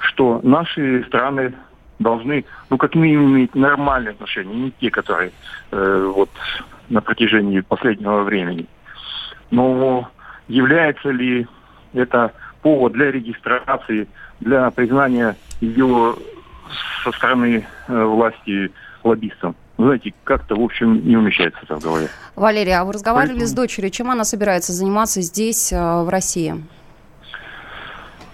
что 0.00 0.40
наши 0.42 1.04
страны 1.06 1.54
должны, 1.98 2.44
ну, 2.70 2.76
как 2.76 2.94
минимум, 2.94 3.36
иметь 3.36 3.54
нормальные 3.54 4.12
отношения, 4.12 4.54
не 4.54 4.70
те, 4.80 4.90
которые 4.90 5.32
э, 5.70 6.12
вот 6.14 6.30
на 6.88 7.00
протяжении 7.00 7.60
последнего 7.60 8.22
времени. 8.22 8.66
Но 9.50 10.10
является 10.48 11.10
ли 11.10 11.46
это 11.92 12.32
повод 12.62 12.92
для 12.92 13.10
регистрации, 13.10 14.08
для 14.40 14.70
признания 14.70 15.36
ее 15.60 16.14
со 17.04 17.12
стороны 17.12 17.66
э, 17.88 18.04
власти 18.04 18.70
лоббистом? 19.04 19.54
знаете, 19.78 20.12
как-то, 20.24 20.56
в 20.56 20.60
общем, 20.60 21.06
не 21.06 21.16
умещается 21.16 21.60
это 21.62 21.76
в 21.76 21.82
голове. 21.82 22.08
Валерий, 22.34 22.76
а 22.76 22.84
вы 22.84 22.92
разговаривали 22.92 23.38
Поэтому... 23.38 23.48
с 23.48 23.52
дочерью? 23.52 23.90
Чем 23.90 24.10
она 24.10 24.24
собирается 24.24 24.72
заниматься 24.72 25.20
здесь, 25.20 25.72
э, 25.72 26.02
в 26.02 26.08
России? 26.08 26.56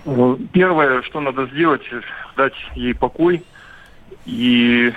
Э, 0.06 0.36
первое, 0.52 1.02
что 1.02 1.20
надо 1.20 1.46
сделать, 1.48 1.82
дать 2.36 2.54
ей 2.74 2.94
покой 2.94 3.44
и 4.26 4.92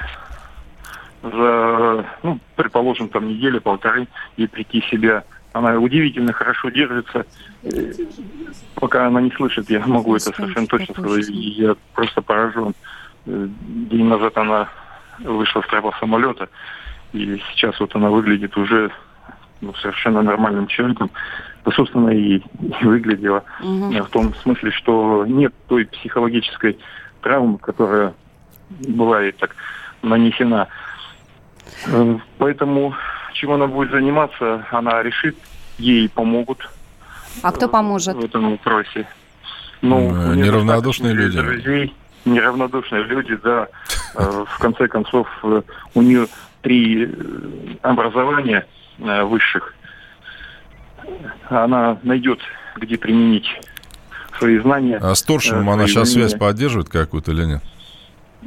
за, 1.24 2.06
ну, 2.24 2.40
предположим, 2.56 3.10
там 3.10 3.28
неделю-полторы 3.28 4.08
ей 4.38 4.48
прийти 4.48 4.82
в 4.82 4.86
себя. 4.86 5.24
Она 5.54 5.78
удивительно 5.78 6.34
хорошо 6.34 6.70
держится. 6.70 7.26
Э, 7.64 7.92
пока 8.76 9.08
она 9.08 9.22
не 9.22 9.32
слышит, 9.32 9.70
я 9.70 9.86
могу 9.86 10.16
это 10.16 10.32
совершенно 10.32 10.68
точно 10.68 10.94
сказать. 10.94 11.28
Я 11.30 11.76
просто 11.94 12.22
поражен. 12.22 12.74
День 13.26 14.06
назад 14.06 14.38
она 14.38 14.70
вышла 15.20 15.62
с 15.62 15.68
трапа 15.68 15.94
самолета, 16.00 16.48
и 17.12 17.42
сейчас 17.52 17.80
вот 17.80 17.96
она 17.96 18.10
выглядит 18.10 18.56
уже 18.56 18.92
ну, 19.62 19.74
совершенно 19.76 20.22
нормальным 20.22 20.68
человеком. 20.68 21.10
Да, 21.66 21.72
собственно, 21.72 22.10
и, 22.10 22.38
и 22.38 22.86
выглядела 22.86 23.44
угу. 23.60 23.92
в 23.92 24.10
том 24.10 24.34
смысле, 24.36 24.72
что 24.72 25.26
нет 25.26 25.54
той 25.68 25.86
психологической 25.86 26.78
травмы, 27.22 27.58
которая 27.58 28.14
бывает 28.70 29.38
так 29.38 29.56
нанесена. 30.02 30.68
Э, 31.86 32.18
поэтому 32.38 32.96
чем 33.34 33.52
она 33.52 33.68
будет 33.68 33.92
заниматься, 33.92 34.66
она 34.72 35.04
решит, 35.04 35.38
ей 35.78 36.10
помогут. 36.10 36.70
А 37.44 37.52
кто 37.52 37.68
поможет? 37.68 38.16
В 38.16 38.26
этом 38.26 38.52
вопросе. 38.52 39.08
Ну, 39.82 40.34
неравнодушные 40.34 41.14
люди. 41.14 41.40
Друзей, 41.40 41.94
неравнодушные 42.26 43.04
люди, 43.04 43.36
да. 43.44 43.68
Э, 44.16 44.46
в 44.48 44.60
конце 44.60 44.88
концов, 44.88 45.28
э, 45.44 45.62
у 45.94 46.02
нее 46.02 46.28
три 46.62 47.10
образования 47.84 48.66
высших. 48.98 49.76
Она 51.50 52.00
найдет, 52.02 52.40
где 52.78 52.98
применить 52.98 53.48
свои 54.40 54.58
знания. 54.58 54.98
А 54.98 55.14
с 55.14 55.22
Торшином 55.22 55.70
она 55.70 55.88
сейчас 55.88 56.14
связь 56.14 56.34
поддерживает 56.34 56.90
какую-то 56.90 57.32
или 57.32 57.46
нет? 57.46 57.64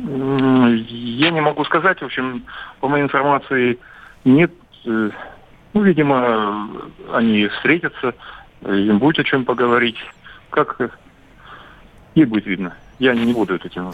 Я 0.03 1.31
не 1.31 1.41
могу 1.41 1.65
сказать. 1.65 2.01
В 2.01 2.05
общем, 2.05 2.45
по 2.81 2.89
моей 2.89 3.05
информации, 3.05 3.79
нет. 4.25 4.53
Ну, 4.85 5.83
видимо, 5.83 6.69
они 7.13 7.49
встретятся, 7.49 8.15
им 8.63 8.99
будет 8.99 9.19
о 9.21 9.25
чем 9.25 9.45
поговорить. 9.45 9.99
Как 10.51 10.77
ей 12.15 12.25
будет 12.25 12.47
видно. 12.47 12.75
Я 12.99 13.15
не 13.15 13.33
буду 13.33 13.55
этим 13.55 13.93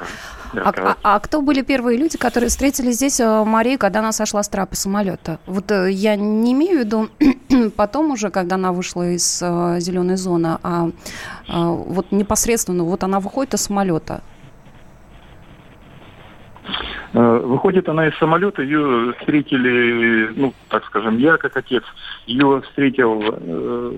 а, 0.55 0.73
а, 0.77 0.97
а 1.03 1.21
кто 1.21 1.41
были 1.41 1.63
первые 1.63 1.97
люди, 1.97 2.19
которые 2.19 2.49
встретили 2.51 2.91
здесь 2.91 3.21
э, 3.21 3.45
Марию, 3.45 3.79
когда 3.79 4.01
она 4.01 4.11
сошла 4.11 4.43
с 4.43 4.49
трапа 4.49 4.75
самолета? 4.75 5.39
Вот 5.47 5.71
э, 5.71 5.93
я 5.93 6.17
не 6.17 6.53
имею 6.53 6.79
в 6.79 6.81
виду 6.81 7.09
потом 7.77 8.11
уже, 8.11 8.31
когда 8.31 8.57
она 8.57 8.73
вышла 8.73 9.09
из 9.11 9.39
зеленой 9.39 10.17
зоны, 10.17 10.59
а 10.63 10.89
вот 11.47 12.11
непосредственно, 12.11 12.83
вот 12.83 13.05
она 13.05 13.21
выходит 13.21 13.55
из 13.55 13.63
самолета. 13.63 14.23
Выходит 17.13 17.89
она 17.89 18.09
из 18.09 18.17
самолета, 18.19 18.63
ее 18.63 19.15
встретили, 19.19 20.33
ну, 20.37 20.53
так 20.69 20.85
скажем, 20.87 21.19
я 21.19 21.37
как 21.37 21.57
отец, 21.57 21.85
ее 22.27 22.61
встретил 22.63 23.23
э, 23.23 23.93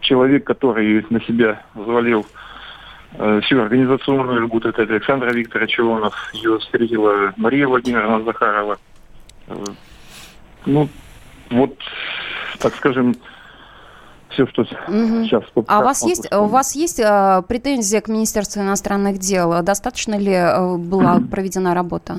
человек, 0.00 0.44
который 0.44 1.06
на 1.10 1.20
себя 1.22 1.62
взвалил 1.74 2.26
Э, 3.14 3.40
всю 3.42 3.60
организационную 3.60 4.40
работу 4.40 4.68
это 4.68 4.82
Александра 4.82 5.30
Виктора 5.30 5.66
Чилонов. 5.66 6.14
Ее 6.34 6.58
встретила 6.58 7.32
Мария 7.36 7.66
Владимировна 7.66 8.22
Захарова. 8.22 8.78
Э, 9.46 9.64
ну, 10.66 10.88
вот, 11.50 11.78
так 12.58 12.74
скажем, 12.76 13.16
все, 14.30 14.46
что 14.46 14.62
угу. 14.62 14.68
сейчас. 15.24 15.44
А 15.66 15.80
у 15.80 15.84
вас 15.84 16.04
есть, 16.04 16.32
у 16.32 16.44
вас 16.44 16.74
есть 16.74 17.00
э, 17.00 17.42
претензия 17.48 18.00
к 18.00 18.08
Министерству 18.08 18.60
иностранных 18.60 19.18
дел? 19.18 19.62
Достаточно 19.62 20.18
ли 20.18 20.32
э, 20.32 20.76
была 20.76 21.20
проведена 21.30 21.74
работа? 21.74 22.18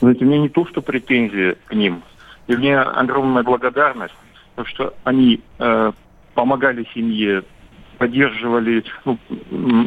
Знаете, 0.00 0.24
у 0.24 0.28
меня 0.28 0.38
не 0.38 0.48
то, 0.48 0.66
что 0.66 0.80
претензия 0.80 1.56
к 1.66 1.74
ним. 1.74 2.02
И 2.46 2.54
у 2.54 2.58
меня 2.58 2.82
огромная 2.82 3.42
благодарность, 3.42 4.14
потому 4.54 4.66
что 4.74 4.94
они 5.04 5.40
э, 5.58 5.92
помогали 6.34 6.86
семье, 6.94 7.44
поддерживали, 7.98 8.84
ну, 9.04 9.18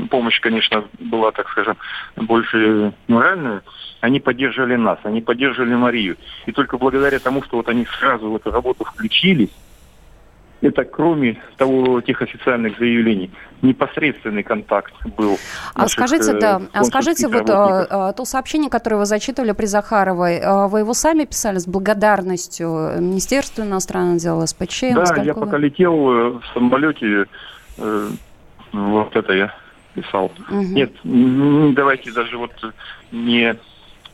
помощь, 0.09 0.39
конечно, 0.41 0.83
была, 0.99 1.31
так 1.31 1.49
скажем, 1.49 1.77
больше 2.15 2.93
моральная, 3.07 3.63
они 4.01 4.19
поддерживали 4.19 4.75
нас, 4.75 4.99
они 5.03 5.21
поддерживали 5.21 5.75
Марию. 5.75 6.17
И 6.45 6.51
только 6.51 6.77
благодаря 6.77 7.19
тому, 7.19 7.41
что 7.43 7.57
вот 7.57 7.69
они 7.69 7.87
сразу 7.99 8.29
в 8.29 8.35
эту 8.35 8.51
работу 8.51 8.83
включились, 8.83 9.49
это 10.61 10.83
кроме 10.83 11.41
того, 11.57 12.01
тех 12.01 12.21
официальных 12.21 12.77
заявлений, 12.77 13.31
непосредственный 13.61 14.43
контакт 14.43 14.93
был. 15.17 15.37
А 15.73 15.87
скажите, 15.87 16.33
да, 16.33 16.61
а 16.73 16.83
скажите 16.83 17.27
вот 17.27 17.49
а, 17.49 17.87
а, 17.89 18.13
то 18.13 18.25
сообщение, 18.25 18.69
которое 18.69 18.97
вы 18.97 19.05
зачитывали 19.05 19.51
при 19.51 19.65
Захаровой, 19.65 20.39
а, 20.39 20.67
вы 20.67 20.79
его 20.79 20.93
сами 20.93 21.25
писали 21.25 21.57
с 21.57 21.67
благодарностью 21.67 22.67
Министерству 22.99 23.63
иностранных 23.63 24.21
дел, 24.21 24.45
СПЧ? 24.45 24.83
Да, 24.93 25.23
я 25.23 25.33
пока 25.33 25.57
летел 25.57 26.11
э, 26.11 26.29
в 26.39 26.41
самолете, 26.53 27.25
Э, 27.77 28.09
вот 28.71 29.15
это 29.15 29.33
я 29.33 29.53
писал. 29.93 30.31
Угу. 30.49 30.61
Нет, 30.61 30.91
давайте 31.03 32.11
даже 32.11 32.37
вот 32.37 32.51
не 33.11 33.55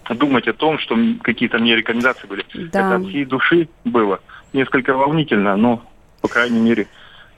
думать 0.09 0.47
о 0.47 0.53
том, 0.53 0.79
что 0.79 0.97
какие-то 1.21 1.59
мне 1.59 1.75
рекомендации 1.75 2.27
были. 2.27 2.45
Да. 2.53 2.79
Это 2.79 2.95
от 2.95 3.07
всей 3.07 3.25
души 3.25 3.69
было. 3.83 4.19
Несколько 4.53 4.93
волнительно, 4.93 5.55
но, 5.57 5.83
по 6.21 6.27
крайней 6.27 6.59
мере, 6.59 6.87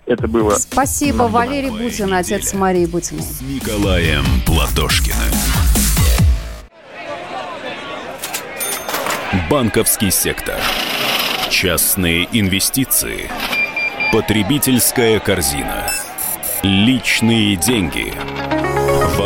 это 0.06 0.28
было. 0.28 0.56
Спасибо, 0.56 1.24
Валерий 1.24 1.70
Бутин, 1.70 2.14
отец 2.14 2.54
Марии 2.54 2.86
Бутиной. 2.86 3.22
С 3.22 3.42
Николаем 3.42 4.26
Платошкиным. 4.46 5.16
Банковский 9.50 10.10
сектор. 10.10 10.60
Частные 11.50 12.28
инвестиции. 12.32 13.30
Потребительская 14.12 15.20
корзина. 15.20 15.92
Личные 16.64 17.56
деньги. 17.56 18.14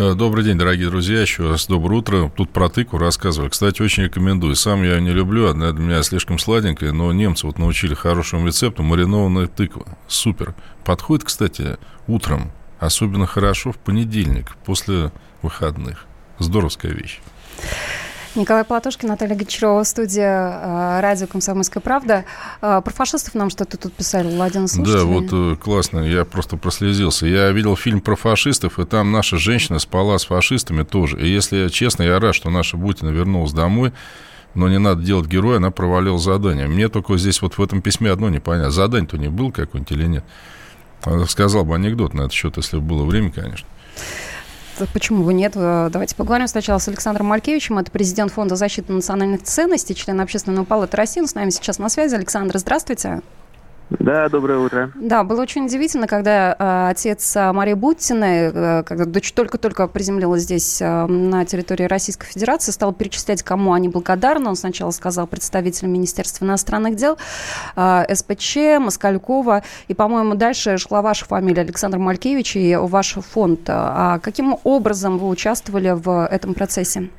Добрый 0.00 0.44
день, 0.44 0.56
дорогие 0.56 0.88
друзья. 0.88 1.20
Еще 1.20 1.46
раз 1.46 1.66
доброе 1.66 1.96
утро. 1.96 2.32
Тут 2.34 2.50
про 2.50 2.70
тыкву 2.70 2.98
рассказываю. 2.98 3.50
Кстати, 3.50 3.82
очень 3.82 4.04
рекомендую. 4.04 4.56
Сам 4.56 4.82
я 4.82 4.98
не 4.98 5.10
люблю, 5.10 5.48
она 5.48 5.72
для 5.72 5.84
меня 5.84 6.02
слишком 6.02 6.38
сладенькая, 6.38 6.92
но 6.92 7.12
немцы 7.12 7.46
вот 7.46 7.58
научили 7.58 7.92
хорошему 7.92 8.46
рецепту 8.46 8.82
маринованная 8.82 9.46
тыква. 9.46 9.86
Супер. 10.08 10.54
Подходит, 10.84 11.26
кстати, 11.26 11.76
утром. 12.06 12.50
Особенно 12.78 13.26
хорошо 13.26 13.72
в 13.72 13.78
понедельник, 13.78 14.56
после 14.64 15.12
выходных. 15.42 16.06
Здоровская 16.38 16.92
вещь. 16.92 17.20
Николай 18.36 18.62
Платошкин, 18.62 19.08
Наталья 19.08 19.34
Гончарова, 19.34 19.82
студия 19.82 20.60
э, 20.62 21.00
радио 21.00 21.26
«Комсомольская 21.26 21.80
правда». 21.80 22.24
Э, 22.62 22.80
про 22.84 22.92
фашистов 22.92 23.34
нам 23.34 23.50
что-то 23.50 23.76
тут 23.76 23.92
писали, 23.92 24.32
Владимир 24.32 24.68
Да, 24.84 25.04
вот 25.04 25.26
э, 25.32 25.56
классно, 25.56 25.98
я 26.00 26.24
просто 26.24 26.56
прослезился. 26.56 27.26
Я 27.26 27.50
видел 27.50 27.76
фильм 27.76 28.00
про 28.00 28.14
фашистов, 28.14 28.78
и 28.78 28.84
там 28.84 29.10
наша 29.10 29.36
женщина 29.36 29.80
спала 29.80 30.16
с 30.16 30.26
фашистами 30.26 30.84
тоже. 30.84 31.20
И 31.20 31.28
если 31.28 31.68
честно, 31.68 32.04
я 32.04 32.20
рад, 32.20 32.36
что 32.36 32.50
наша 32.50 32.76
Бутина 32.76 33.08
вернулась 33.08 33.52
домой, 33.52 33.92
но 34.54 34.68
не 34.68 34.78
надо 34.78 35.02
делать 35.02 35.26
героя, 35.26 35.56
она 35.56 35.72
провалила 35.72 36.18
задание. 36.18 36.68
Мне 36.68 36.88
только 36.88 37.18
здесь 37.18 37.42
вот 37.42 37.58
в 37.58 37.62
этом 37.62 37.82
письме 37.82 38.12
одно 38.12 38.28
непонятно. 38.28 38.70
Задание-то 38.70 39.18
не 39.18 39.28
было 39.28 39.50
какое-нибудь 39.50 39.90
или 39.90 40.06
нет? 40.06 40.24
Сказал 41.28 41.64
бы 41.64 41.74
анекдот 41.74 42.14
на 42.14 42.22
этот 42.22 42.32
счет, 42.32 42.56
если 42.58 42.76
бы 42.76 42.82
было 42.82 43.04
время, 43.04 43.32
конечно 43.32 43.66
почему 44.86 45.24
бы 45.24 45.34
нет? 45.34 45.52
Э, 45.56 45.88
давайте 45.92 46.14
поговорим 46.14 46.46
сначала 46.46 46.78
с 46.78 46.88
Александром 46.88 47.26
Малькевичем. 47.26 47.78
Это 47.78 47.90
президент 47.90 48.32
Фонда 48.32 48.56
защиты 48.56 48.92
национальных 48.92 49.42
ценностей, 49.42 49.94
член 49.94 50.20
Общественного 50.20 50.64
палаты 50.64 50.96
России. 50.96 51.20
Он 51.20 51.26
с 51.26 51.34
нами 51.34 51.50
сейчас 51.50 51.78
на 51.78 51.88
связи. 51.88 52.14
Александр, 52.14 52.58
здравствуйте. 52.58 53.22
Да, 53.90 54.28
доброе 54.28 54.60
утро. 54.60 54.92
Да, 54.94 55.24
было 55.24 55.42
очень 55.42 55.66
удивительно, 55.66 56.06
когда 56.06 56.54
э, 56.56 56.90
отец 56.90 57.34
э, 57.34 57.52
Марии 57.52 57.74
Буттиной, 57.74 58.52
э, 58.52 58.82
когда 58.84 59.04
дочь 59.04 59.32
только-только 59.32 59.88
приземлилась 59.88 60.42
здесь 60.42 60.80
на 60.80 61.44
территории 61.44 61.84
Российской 61.84 62.26
Федерации, 62.26 62.70
стал 62.70 62.92
перечислять, 62.92 63.42
кому 63.42 63.72
они 63.72 63.88
благодарны. 63.88 64.48
Он 64.48 64.56
сначала 64.56 64.92
сказал 64.92 65.26
представителям 65.26 65.92
Министерства 65.92 66.44
иностранных 66.44 66.94
дел, 66.94 67.18
СПЧ, 67.76 68.78
Москалькова, 68.78 69.62
и, 69.88 69.94
по-моему, 69.94 70.34
дальше 70.34 70.78
шла 70.78 71.02
ваша 71.02 71.24
фамилия, 71.24 71.62
Александр 71.62 71.98
Малькевич, 71.98 72.56
и 72.56 72.76
ваш 72.76 73.14
фонд. 73.14 73.60
А 73.68 74.18
каким 74.20 74.56
образом 74.62 75.18
вы 75.18 75.28
участвовали 75.28 75.90
в 75.90 76.26
этом 76.26 76.54
процессе? 76.54 77.10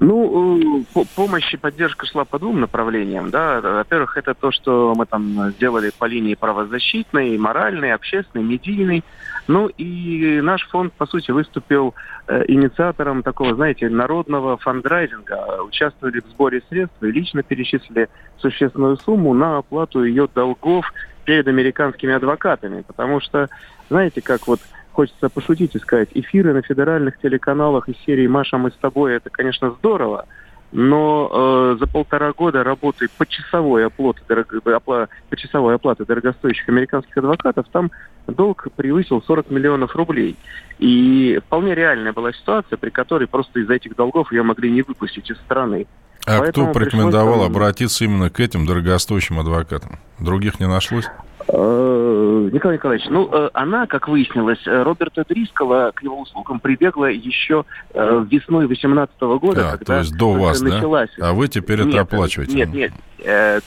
Ну, 0.00 0.82
э, 0.94 1.04
помощь 1.14 1.52
и 1.52 1.56
поддержка 1.56 2.06
шла 2.06 2.24
по 2.24 2.38
двум 2.38 2.60
направлениям. 2.60 3.30
Да. 3.30 3.60
Во-первых, 3.60 4.16
это 4.16 4.34
то, 4.34 4.50
что 4.50 4.94
мы 4.96 5.06
там 5.06 5.50
сделали 5.52 5.92
по 5.96 6.06
линии 6.06 6.34
правозащитной, 6.34 7.36
моральной, 7.38 7.92
общественной, 7.92 8.44
медийной. 8.44 9.04
Ну 9.46 9.68
и 9.68 10.40
наш 10.42 10.66
фонд, 10.68 10.92
по 10.94 11.06
сути, 11.06 11.30
выступил 11.30 11.94
э, 12.26 12.44
инициатором 12.48 13.22
такого, 13.22 13.54
знаете, 13.54 13.90
народного 13.90 14.56
фандрайзинга. 14.56 15.62
Участвовали 15.62 16.20
в 16.20 16.26
сборе 16.28 16.62
средств 16.68 17.02
и 17.02 17.10
лично 17.10 17.42
перечислили 17.42 18.08
существенную 18.38 18.96
сумму 18.96 19.34
на 19.34 19.58
оплату 19.58 20.04
ее 20.04 20.28
долгов 20.34 20.86
перед 21.24 21.46
американскими 21.46 22.14
адвокатами. 22.14 22.82
Потому 22.82 23.20
что, 23.20 23.48
знаете, 23.90 24.22
как 24.22 24.46
вот 24.46 24.60
хочется 24.94 25.28
пошутить 25.28 25.74
и 25.74 25.78
сказать, 25.78 26.08
эфиры 26.14 26.54
на 26.54 26.62
федеральных 26.62 27.18
телеканалах 27.18 27.88
из 27.88 27.96
серии 28.06 28.26
«Маша, 28.26 28.56
мы 28.56 28.70
с 28.70 28.74
тобой» 28.74 29.14
это, 29.14 29.28
конечно, 29.28 29.70
здорово, 29.72 30.26
но 30.72 31.30
э, 31.32 31.76
за 31.78 31.86
полтора 31.86 32.32
года 32.32 32.64
работы 32.64 33.06
по 33.16 33.26
часовой 33.26 33.86
оплаты, 33.86 34.20
дорого, 34.28 34.76
опла, 34.76 35.08
по 35.30 35.36
часовой 35.36 35.76
оплаты 35.76 36.04
дорогостоящих 36.04 36.68
американских 36.68 37.16
адвокатов 37.16 37.66
там 37.70 37.90
долг 38.26 38.66
превысил 38.74 39.22
40 39.22 39.50
миллионов 39.50 39.94
рублей. 39.94 40.36
И 40.78 41.40
вполне 41.46 41.74
реальная 41.74 42.12
была 42.12 42.32
ситуация, 42.32 42.76
при 42.76 42.90
которой 42.90 43.28
просто 43.28 43.60
из-за 43.60 43.74
этих 43.74 43.94
долгов 43.94 44.32
ее 44.32 44.42
могли 44.42 44.70
не 44.70 44.82
выпустить 44.82 45.30
из 45.30 45.36
страны. 45.38 45.86
А 46.26 46.40
Поэтому 46.40 46.66
кто 46.66 46.74
порекомендовал 46.80 47.34
пришлось... 47.34 47.50
обратиться 47.50 48.04
именно 48.04 48.30
к 48.30 48.40
этим 48.40 48.66
дорогостоящим 48.66 49.38
адвокатам? 49.38 49.98
Других 50.18 50.58
не 50.58 50.66
нашлось? 50.66 51.06
Э, 51.46 52.48
Николай 52.52 52.76
Николаевич, 52.76 53.06
ну, 53.10 53.28
э, 53.30 53.50
она, 53.52 53.86
как 53.86 54.08
выяснилось, 54.08 54.60
э, 54.66 54.82
Роберта 54.82 55.24
Дрискала 55.28 55.92
к 55.94 56.02
его 56.02 56.20
услугам 56.20 56.58
прибегла 56.58 57.10
еще 57.10 57.64
весной 57.92 58.66
2018 58.66 59.38
года, 59.38 59.68
а, 59.68 59.70
когда 59.72 59.84
то 59.84 59.98
есть 59.98 60.16
до 60.16 60.32
вас, 60.32 60.60
началась. 60.60 61.10
Да? 61.18 61.30
А 61.30 61.32
вы 61.32 61.48
теперь 61.48 61.80
нет, 61.80 61.88
это 61.88 62.00
оплачиваете? 62.00 62.54
Нет, 62.54 62.72
нет, 62.72 62.92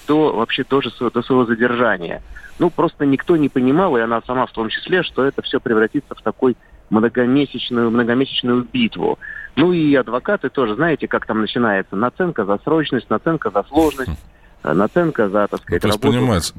до, 0.07 0.33
вообще 0.33 0.63
тоже 0.63 0.91
до 0.99 1.21
своего 1.21 1.45
задержания. 1.45 2.21
Ну, 2.59 2.71
просто 2.71 3.05
никто 3.05 3.37
не 3.37 3.49
понимал, 3.49 3.95
и 3.97 4.01
она 4.01 4.21
сама 4.25 4.47
в 4.47 4.51
том 4.51 4.69
числе, 4.69 5.03
что 5.03 5.23
это 5.23 5.43
все 5.43 5.59
превратится 5.59 6.15
в 6.15 6.21
такой 6.21 6.57
многомесячную, 6.89 7.91
многомесячную 7.91 8.63
битву. 8.71 9.19
Ну 9.55 9.73
и 9.73 9.93
адвокаты 9.93 10.49
тоже, 10.49 10.75
знаете, 10.75 11.07
как 11.07 11.25
там 11.25 11.41
начинается? 11.41 11.95
Наценка 11.95 12.45
за 12.45 12.57
срочность, 12.63 13.09
наценка 13.09 13.51
за 13.51 13.63
сложность. 13.63 14.11
Э, 14.67 14.73
наценка 14.73 15.29
за, 15.29 15.47
так 15.47 15.61
сказать, 15.61 15.83
ну, 15.83 15.89
то 15.89 15.93
есть, 15.93 16.01
понимается, 16.01 16.53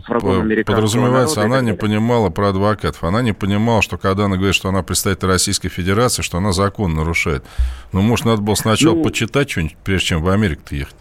подразумевается, 0.65 1.41
народа, 1.41 1.57
она 1.59 1.61
не 1.61 1.75
понимала 1.75 2.31
про 2.31 2.49
адвокатов. 2.51 3.05
Она 3.05 3.23
не 3.23 3.33
понимала, 3.33 3.83
что 3.83 3.99
когда 3.99 4.25
она 4.25 4.37
говорит, 4.37 4.55
что 4.55 4.69
она 4.69 4.83
представитель 4.83 5.29
Российской 5.29 5.69
Федерации, 5.69 6.23
что 6.23 6.39
она 6.39 6.53
закон 6.53 6.95
нарушает. 6.95 7.45
Ну, 7.93 8.01
может, 8.01 8.25
надо 8.25 8.41
было 8.41 8.55
сначала 8.55 8.95
ну, 8.95 9.03
почитать 9.03 9.51
что-нибудь, 9.51 9.77
прежде 9.85 10.07
чем 10.07 10.23
в 10.23 10.29
Америку-то 10.29 10.75
ехать. 10.75 10.97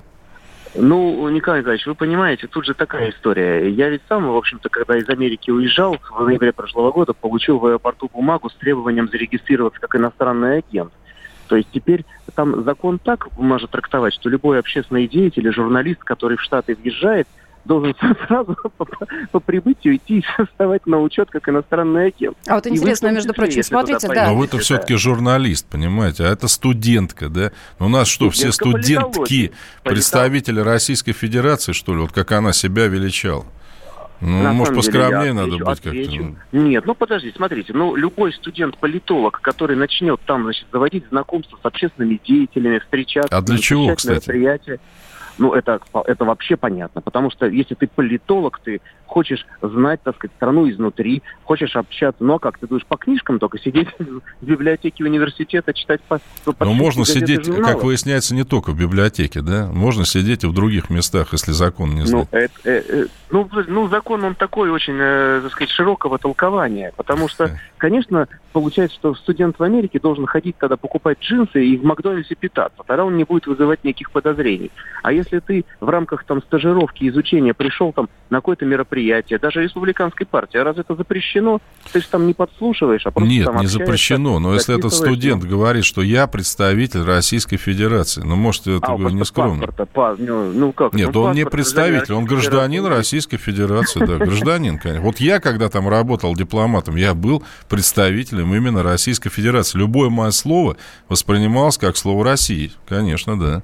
Ну, 0.75 1.27
Николай 1.29 1.61
Николаевич, 1.61 1.87
вы 1.87 1.95
понимаете, 1.95 2.47
тут 2.47 2.65
же 2.65 2.73
такая 2.73 3.09
история. 3.09 3.69
Я 3.69 3.89
ведь 3.89 4.01
сам, 4.09 4.27
в 4.27 4.35
общем-то, 4.35 4.69
когда 4.69 4.97
из 4.97 5.09
Америки 5.09 5.49
уезжал 5.49 5.97
в 6.11 6.23
ноябре 6.23 6.51
прошлого 6.51 6.91
года, 6.91 7.13
получил 7.13 7.57
в 7.57 7.65
аэропорту 7.65 8.09
бумагу 8.13 8.49
с 8.49 8.53
требованием 8.55 9.09
зарегистрироваться 9.09 9.79
как 9.79 9.95
иностранный 9.95 10.59
агент. 10.59 10.91
То 11.47 11.55
есть 11.55 11.69
теперь 11.71 12.05
там 12.35 12.63
закон 12.63 12.99
так 12.99 13.27
может 13.37 13.71
трактовать, 13.71 14.13
что 14.13 14.29
любой 14.29 14.59
общественный 14.59 15.07
деятель 15.07 15.43
или 15.43 15.49
журналист, 15.49 16.03
который 16.03 16.37
в 16.37 16.41
Штаты 16.41 16.75
въезжает, 16.75 17.27
должен 17.67 17.95
сразу 18.27 18.55
по, 18.77 18.87
по 19.31 19.39
прибытию 19.39 19.97
идти 19.97 20.19
и 20.19 20.43
вставать 20.45 20.87
на 20.87 20.99
учет 20.99 21.29
как 21.29 21.47
иностранный 21.49 22.07
агент. 22.07 22.37
А 22.47 22.55
вот 22.55 22.65
интересно, 22.67 23.11
между 23.11 23.33
прочим, 23.33 23.61
смотрите, 23.61 24.07
да. 24.07 24.27
Но 24.27 24.35
вы-то 24.35 24.57
все-таки 24.57 24.95
журналист, 24.95 25.67
понимаете, 25.67 26.23
а 26.23 26.27
это 26.27 26.47
студентка, 26.47 27.29
да? 27.29 27.51
У 27.79 27.89
нас 27.89 28.07
что, 28.07 28.29
все 28.29 28.51
студентки, 28.51 29.51
представители 29.83 30.59
Российской 30.59 31.11
Федерации, 31.11 31.73
что 31.73 31.93
ли, 31.93 32.01
вот 32.01 32.11
как 32.11 32.31
она 32.31 32.53
себя 32.53 32.87
величала? 32.87 33.45
Ну, 34.19 34.43
На 34.43 34.51
может, 34.51 34.75
поскромнее 34.75 35.19
деле, 35.19 35.33
надо 35.33 35.57
быть 35.57 35.81
как-то. 35.81 36.35
Нет, 36.51 36.85
ну 36.85 36.95
подождите, 36.95 37.35
смотрите, 37.35 37.73
ну 37.73 37.95
любой 37.95 38.33
студент-политолог, 38.33 39.39
который 39.41 39.75
начнет 39.75 40.19
там, 40.25 40.43
значит, 40.43 40.65
заводить 40.71 41.05
знакомства 41.09 41.57
с 41.61 41.65
общественными 41.65 42.19
деятелями, 42.25 42.79
встречаться, 42.79 43.37
а 43.37 43.41
для 43.41 43.57
чего, 43.59 43.95
кстати? 43.95 44.27
мероприятия, 44.27 44.79
ну, 45.37 45.53
это, 45.53 45.79
это 46.05 46.25
вообще 46.25 46.57
понятно, 46.57 47.01
потому 47.01 47.31
что 47.31 47.45
если 47.45 47.75
ты 47.75 47.87
политолог, 47.87 48.59
ты 48.63 48.81
хочешь 49.07 49.45
знать, 49.61 50.01
так 50.03 50.15
сказать, 50.15 50.35
страну 50.35 50.69
изнутри, 50.69 51.23
хочешь 51.43 51.75
общаться, 51.75 52.23
ну 52.23 52.35
а 52.35 52.39
как, 52.39 52.57
ты 52.59 52.67
будешь 52.67 52.85
по 52.85 52.97
книжкам 52.97 53.39
только 53.39 53.57
сидеть 53.57 53.87
в 53.99 54.45
библиотеке 54.45 55.03
университета, 55.03 55.73
читать 55.73 56.01
по... 56.01 56.19
по 56.45 56.65
Но 56.65 56.73
можно 56.73 57.05
сидеть, 57.05 57.45
журналов. 57.45 57.75
как 57.75 57.83
выясняется, 57.83 58.35
не 58.35 58.43
только 58.43 58.71
в 58.71 58.79
библиотеке, 58.79 59.41
да? 59.41 59.67
Можно 59.71 60.05
сидеть 60.05 60.43
и 60.43 60.47
в 60.47 60.53
других 60.53 60.89
местах, 60.89 61.29
если 61.31 61.51
закон 61.51 61.95
не 61.95 62.05
знает. 62.05 62.27
Ну, 62.31 62.37
это, 62.37 62.53
э, 62.65 62.83
э, 62.87 63.05
ну, 63.29 63.49
ну, 63.67 63.87
закон, 63.87 64.23
он 64.23 64.35
такой 64.35 64.69
очень, 64.69 64.97
э, 64.99 65.41
так 65.43 65.51
сказать, 65.51 65.69
широкого 65.69 66.17
толкования, 66.17 66.93
потому 66.95 67.27
что, 67.27 67.59
конечно, 67.77 68.27
получается, 68.53 68.97
что 68.97 69.15
студент 69.15 69.59
в 69.59 69.63
Америке 69.63 69.99
должен 69.99 70.25
ходить 70.25 70.57
тогда 70.57 70.77
покупать 70.77 71.19
джинсы 71.19 71.63
и 71.63 71.77
в 71.77 71.83
Макдональдсе 71.83 72.35
питаться, 72.35 72.83
тогда 72.85 73.05
он 73.05 73.17
не 73.17 73.23
будет 73.23 73.47
вызывать 73.47 73.83
никаких 73.83 74.11
подозрений. 74.11 74.71
А 75.03 75.11
если 75.11 75.26
ты 75.29 75.65
в 75.79 75.89
рамках 75.89 76.23
там 76.25 76.41
стажировки, 76.41 77.07
изучения 77.07 77.53
пришел 77.53 77.93
там 77.93 78.09
на 78.29 78.37
какое-то 78.37 78.65
мероприятие, 78.65 79.39
даже 79.39 79.63
республиканской 79.63 80.25
партии. 80.25 80.57
А 80.57 80.63
разве 80.63 80.81
это 80.81 80.95
запрещено? 80.95 81.59
Ты 81.91 82.01
же 82.01 82.07
там 82.07 82.27
не 82.27 82.33
подслушиваешь, 82.33 83.05
а 83.05 83.11
просто 83.11 83.29
Нет, 83.29 83.45
там 83.45 83.57
не 83.57 83.67
запрещено. 83.67 84.39
Но 84.39 84.53
если 84.53 84.77
этот 84.77 84.93
студент 84.93 85.43
говорит, 85.43 85.85
что 85.85 86.01
я 86.01 86.27
представитель 86.27 87.03
Российской 87.03 87.57
Федерации, 87.57 88.21
ну, 88.21 88.35
может, 88.35 88.67
это 88.67 88.93
а, 88.93 88.97
не 88.97 89.23
скромно. 89.25 89.67
Па, 89.93 90.15
ну, 90.17 90.51
ну, 90.51 90.71
как? 90.71 90.93
Нет, 90.93 91.13
ну, 91.13 91.21
он 91.23 91.35
не 91.35 91.45
представитель, 91.45 92.13
он 92.13 92.25
гражданин 92.25 92.85
Российской 92.85 93.37
Федерации, 93.37 93.99
да, 93.99 94.17
гражданин, 94.17 94.77
конечно. 94.77 95.03
Вот 95.03 95.19
я, 95.19 95.39
когда 95.39 95.69
там 95.69 95.87
работал 95.87 96.35
дипломатом, 96.35 96.95
я 96.95 97.13
был 97.13 97.43
представителем 97.69 98.53
именно 98.53 98.83
Российской 98.83 99.29
Федерации. 99.29 99.77
Любое 99.77 100.09
мое 100.09 100.31
слово 100.31 100.77
воспринималось 101.09 101.77
как 101.77 101.97
слово 101.97 102.23
России, 102.23 102.71
конечно, 102.87 103.39
да. 103.39 103.63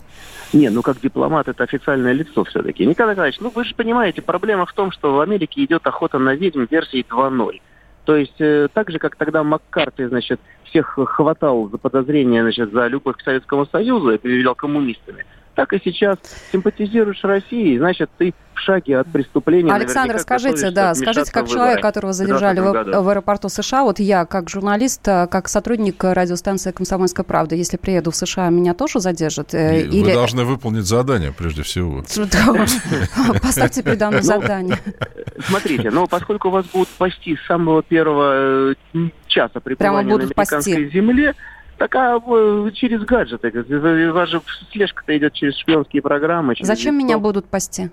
Не, 0.53 0.69
ну 0.69 0.83
как 0.83 1.01
дипломат 1.01 1.47
это 1.53 1.63
официальное 1.63 2.13
лицо 2.13 2.43
все-таки. 2.43 2.85
Николай 2.85 3.13
Николаевич, 3.13 3.39
ну 3.39 3.49
вы 3.49 3.63
же 3.63 3.73
понимаете, 3.75 4.21
проблема 4.21 4.65
в 4.65 4.73
том, 4.73 4.91
что 4.91 5.15
в 5.15 5.21
Америке 5.21 5.63
идет 5.63 5.87
охота 5.87 6.19
на 6.19 6.35
ведьм 6.35 6.65
версии 6.69 7.05
2.0. 7.09 7.61
То 8.05 8.17
есть 8.17 8.39
э, 8.39 8.67
так 8.73 8.91
же, 8.91 8.99
как 8.99 9.15
тогда 9.15 9.43
Маккарти, 9.43 10.05
значит, 10.05 10.39
всех 10.65 10.97
хватал 10.97 11.69
за 11.69 11.77
подозрения, 11.77 12.41
значит, 12.41 12.71
за 12.71 12.87
любовь 12.87 13.17
к 13.17 13.21
Советскому 13.21 13.65
Союзу 13.65 14.11
и 14.11 14.17
перевел 14.17 14.55
коммунистами, 14.55 15.25
так 15.55 15.73
и 15.73 15.81
сейчас 15.83 16.17
симпатизируешь 16.51 17.23
России, 17.23 17.77
значит, 17.77 18.09
ты 18.17 18.33
в 18.53 18.59
шаге 18.59 18.99
от 18.99 19.07
преступления. 19.07 19.73
Александр, 19.73 20.19
скажите, 20.19 20.71
да, 20.71 20.93
скажите, 20.93 21.31
как 21.31 21.47
человек, 21.47 21.81
которого 21.81 22.13
задержали 22.13 22.59
в, 22.59 23.01
в 23.01 23.09
аэропорту 23.09 23.49
США, 23.49 23.83
вот 23.83 23.99
я, 23.99 24.25
как 24.25 24.49
журналист, 24.49 25.07
э, 25.07 25.27
как 25.27 25.47
сотрудник 25.47 26.03
радиостанции 26.03 26.71
«Комсомольская 26.71 27.23
правда», 27.23 27.55
если 27.55 27.77
приеду 27.77 28.11
в 28.11 28.15
США, 28.15 28.49
меня 28.49 28.73
тоже 28.73 28.99
задержат? 28.99 29.53
Э, 29.53 29.87
вы 29.87 29.97
или... 29.97 30.13
должны 30.13 30.43
выполнить 30.45 30.85
задание, 30.85 31.31
прежде 31.31 31.63
всего. 31.63 32.03
Поставьте 33.41 33.83
передо 33.83 34.07
мной 34.09 34.21
ну, 34.21 34.27
задание. 34.27 34.77
Смотрите, 35.47 35.89
но 35.89 36.07
поскольку 36.07 36.49
вас 36.49 36.65
будут 36.67 36.89
пасти 36.89 37.35
с 37.35 37.47
самого 37.47 37.81
первого 37.81 38.71
э, 38.71 39.09
часа 39.27 39.59
пребывания 39.59 40.09
на 40.09 40.23
американской 40.23 40.91
земле, 40.91 41.33
так 41.77 41.95
а 41.95 42.19
через 42.71 43.03
гаджеты. 43.03 43.49
У 43.49 44.13
слежка-то 44.71 45.17
идет 45.17 45.33
через 45.33 45.57
шпионские 45.57 46.01
программы. 46.01 46.55
Через 46.55 46.67
Зачем 46.67 46.97
меня 46.97 47.17
будут 47.17 47.45
пасти? 47.45 47.91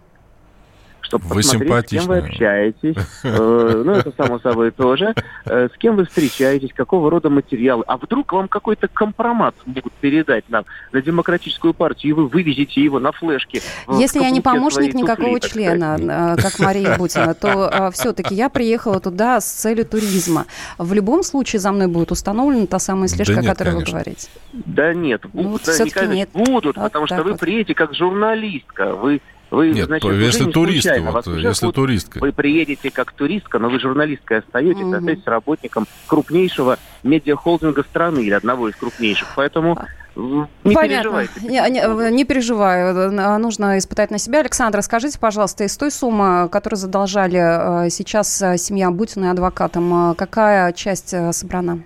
Чтобы 1.03 1.27
вы 1.27 1.37
посмотреть, 1.37 1.87
с 1.87 1.91
кем 1.91 2.05
вы 2.07 2.19
общаетесь. 2.19 2.97
Э, 3.23 3.83
ну, 3.85 3.93
это 3.93 4.13
само 4.17 4.39
собой 4.41 4.71
тоже. 4.71 5.15
Э, 5.45 5.69
с 5.73 5.79
кем 5.79 5.97
вы 5.97 6.07
встречаетесь, 6.07 6.73
какого 6.73 7.11
рода 7.11 7.29
материалы. 7.29 7.85
А 7.87 7.97
вдруг 7.97 8.33
вам 8.33 8.49
какой-то 8.49 8.89
компромат 8.89 9.55
могут 9.67 9.93
передать 9.95 10.45
нам 10.49 10.65
на 10.93 11.03
демократическую 11.03 11.75
партию, 11.75 12.11
и 12.11 12.13
вы 12.15 12.29
вывезете 12.29 12.83
его 12.83 12.99
на 12.99 13.13
флешке. 13.13 13.61
Если 13.89 14.21
я 14.21 14.31
не 14.31 14.41
помощник 14.41 14.95
никакого 14.95 15.39
члена, 15.41 15.99
э, 16.01 16.41
как 16.41 16.59
Мария 16.59 16.97
Бутина, 16.97 17.35
то 17.35 17.91
все-таки 17.93 18.35
я 18.35 18.49
приехала 18.49 19.01
туда 19.01 19.41
с 19.41 19.51
целью 19.51 19.85
туризма. 19.85 20.47
В 20.79 20.93
любом 20.93 21.23
случае 21.23 21.61
за 21.61 21.73
мной 21.73 21.87
будет 21.87 22.11
установлена 22.11 22.67
та 22.67 22.79
самая 22.79 23.09
слежка, 23.09 23.41
о 23.41 23.43
которой 23.43 23.77
вы 23.77 23.83
говорите. 23.85 24.29
Да 24.53 24.95
нет, 24.95 25.23
ну, 25.33 25.59
да, 25.65 26.07
нет. 26.07 26.31
будут, 26.33 26.77
потому 26.77 27.07
что 27.07 27.23
вы 27.23 27.37
приедете 27.37 27.75
как 27.75 27.95
журналистка, 27.95 28.95
вы 28.95 29.21
Вы, 29.51 29.71
Нет, 29.71 29.87
значит, 29.87 30.11
если 30.13 30.51
случайно, 30.53 31.11
вот, 31.11 31.27
если 31.27 31.67
будут- 31.67 31.75
туристка. 31.75 32.19
Вы 32.21 32.33
приедете 32.33 32.91
как 32.91 33.13
туристка, 33.13 33.59
но 33.59 33.69
вы 33.69 33.81
журналисткой 33.81 34.39
остаетесь, 34.39 34.81
Мгм. 34.83 34.95
остаетесь 34.95 35.27
работником 35.27 35.87
крупнейшего 36.07 36.79
медиахолдинга 37.03 37.83
страны 37.83 38.21
или 38.21 38.33
одного 38.35 38.69
из 38.69 38.77
крупнейших. 38.77 39.27
Поэтому 39.35 39.77
не 40.15 40.75
Понятно. 40.75 40.89
переживайте. 40.89 41.41
Не, 41.43 41.71
не- 41.71 42.11
не 42.13 42.25
переживаю. 42.25 42.95
Э, 43.13 43.39
Нужно 43.39 43.79
испытать 43.79 44.11
на 44.11 44.19
себя. 44.19 44.41
Александр, 44.41 44.83
скажите, 44.83 45.19
пожалуйста, 45.19 45.65
из 45.65 45.77
той 45.77 45.91
суммы, 45.91 46.49
которую 46.49 46.79
задолжали 46.79 47.87
э, 47.87 47.91
сейчас 47.91 48.41
э, 48.43 48.57
семья 48.59 48.91
Бутина 48.91 49.27
и 49.27 49.29
адвокатам, 49.29 50.13
э, 50.13 50.15
какая 50.15 50.73
часть 50.73 51.13
э, 51.15 51.33
собрана? 51.33 51.81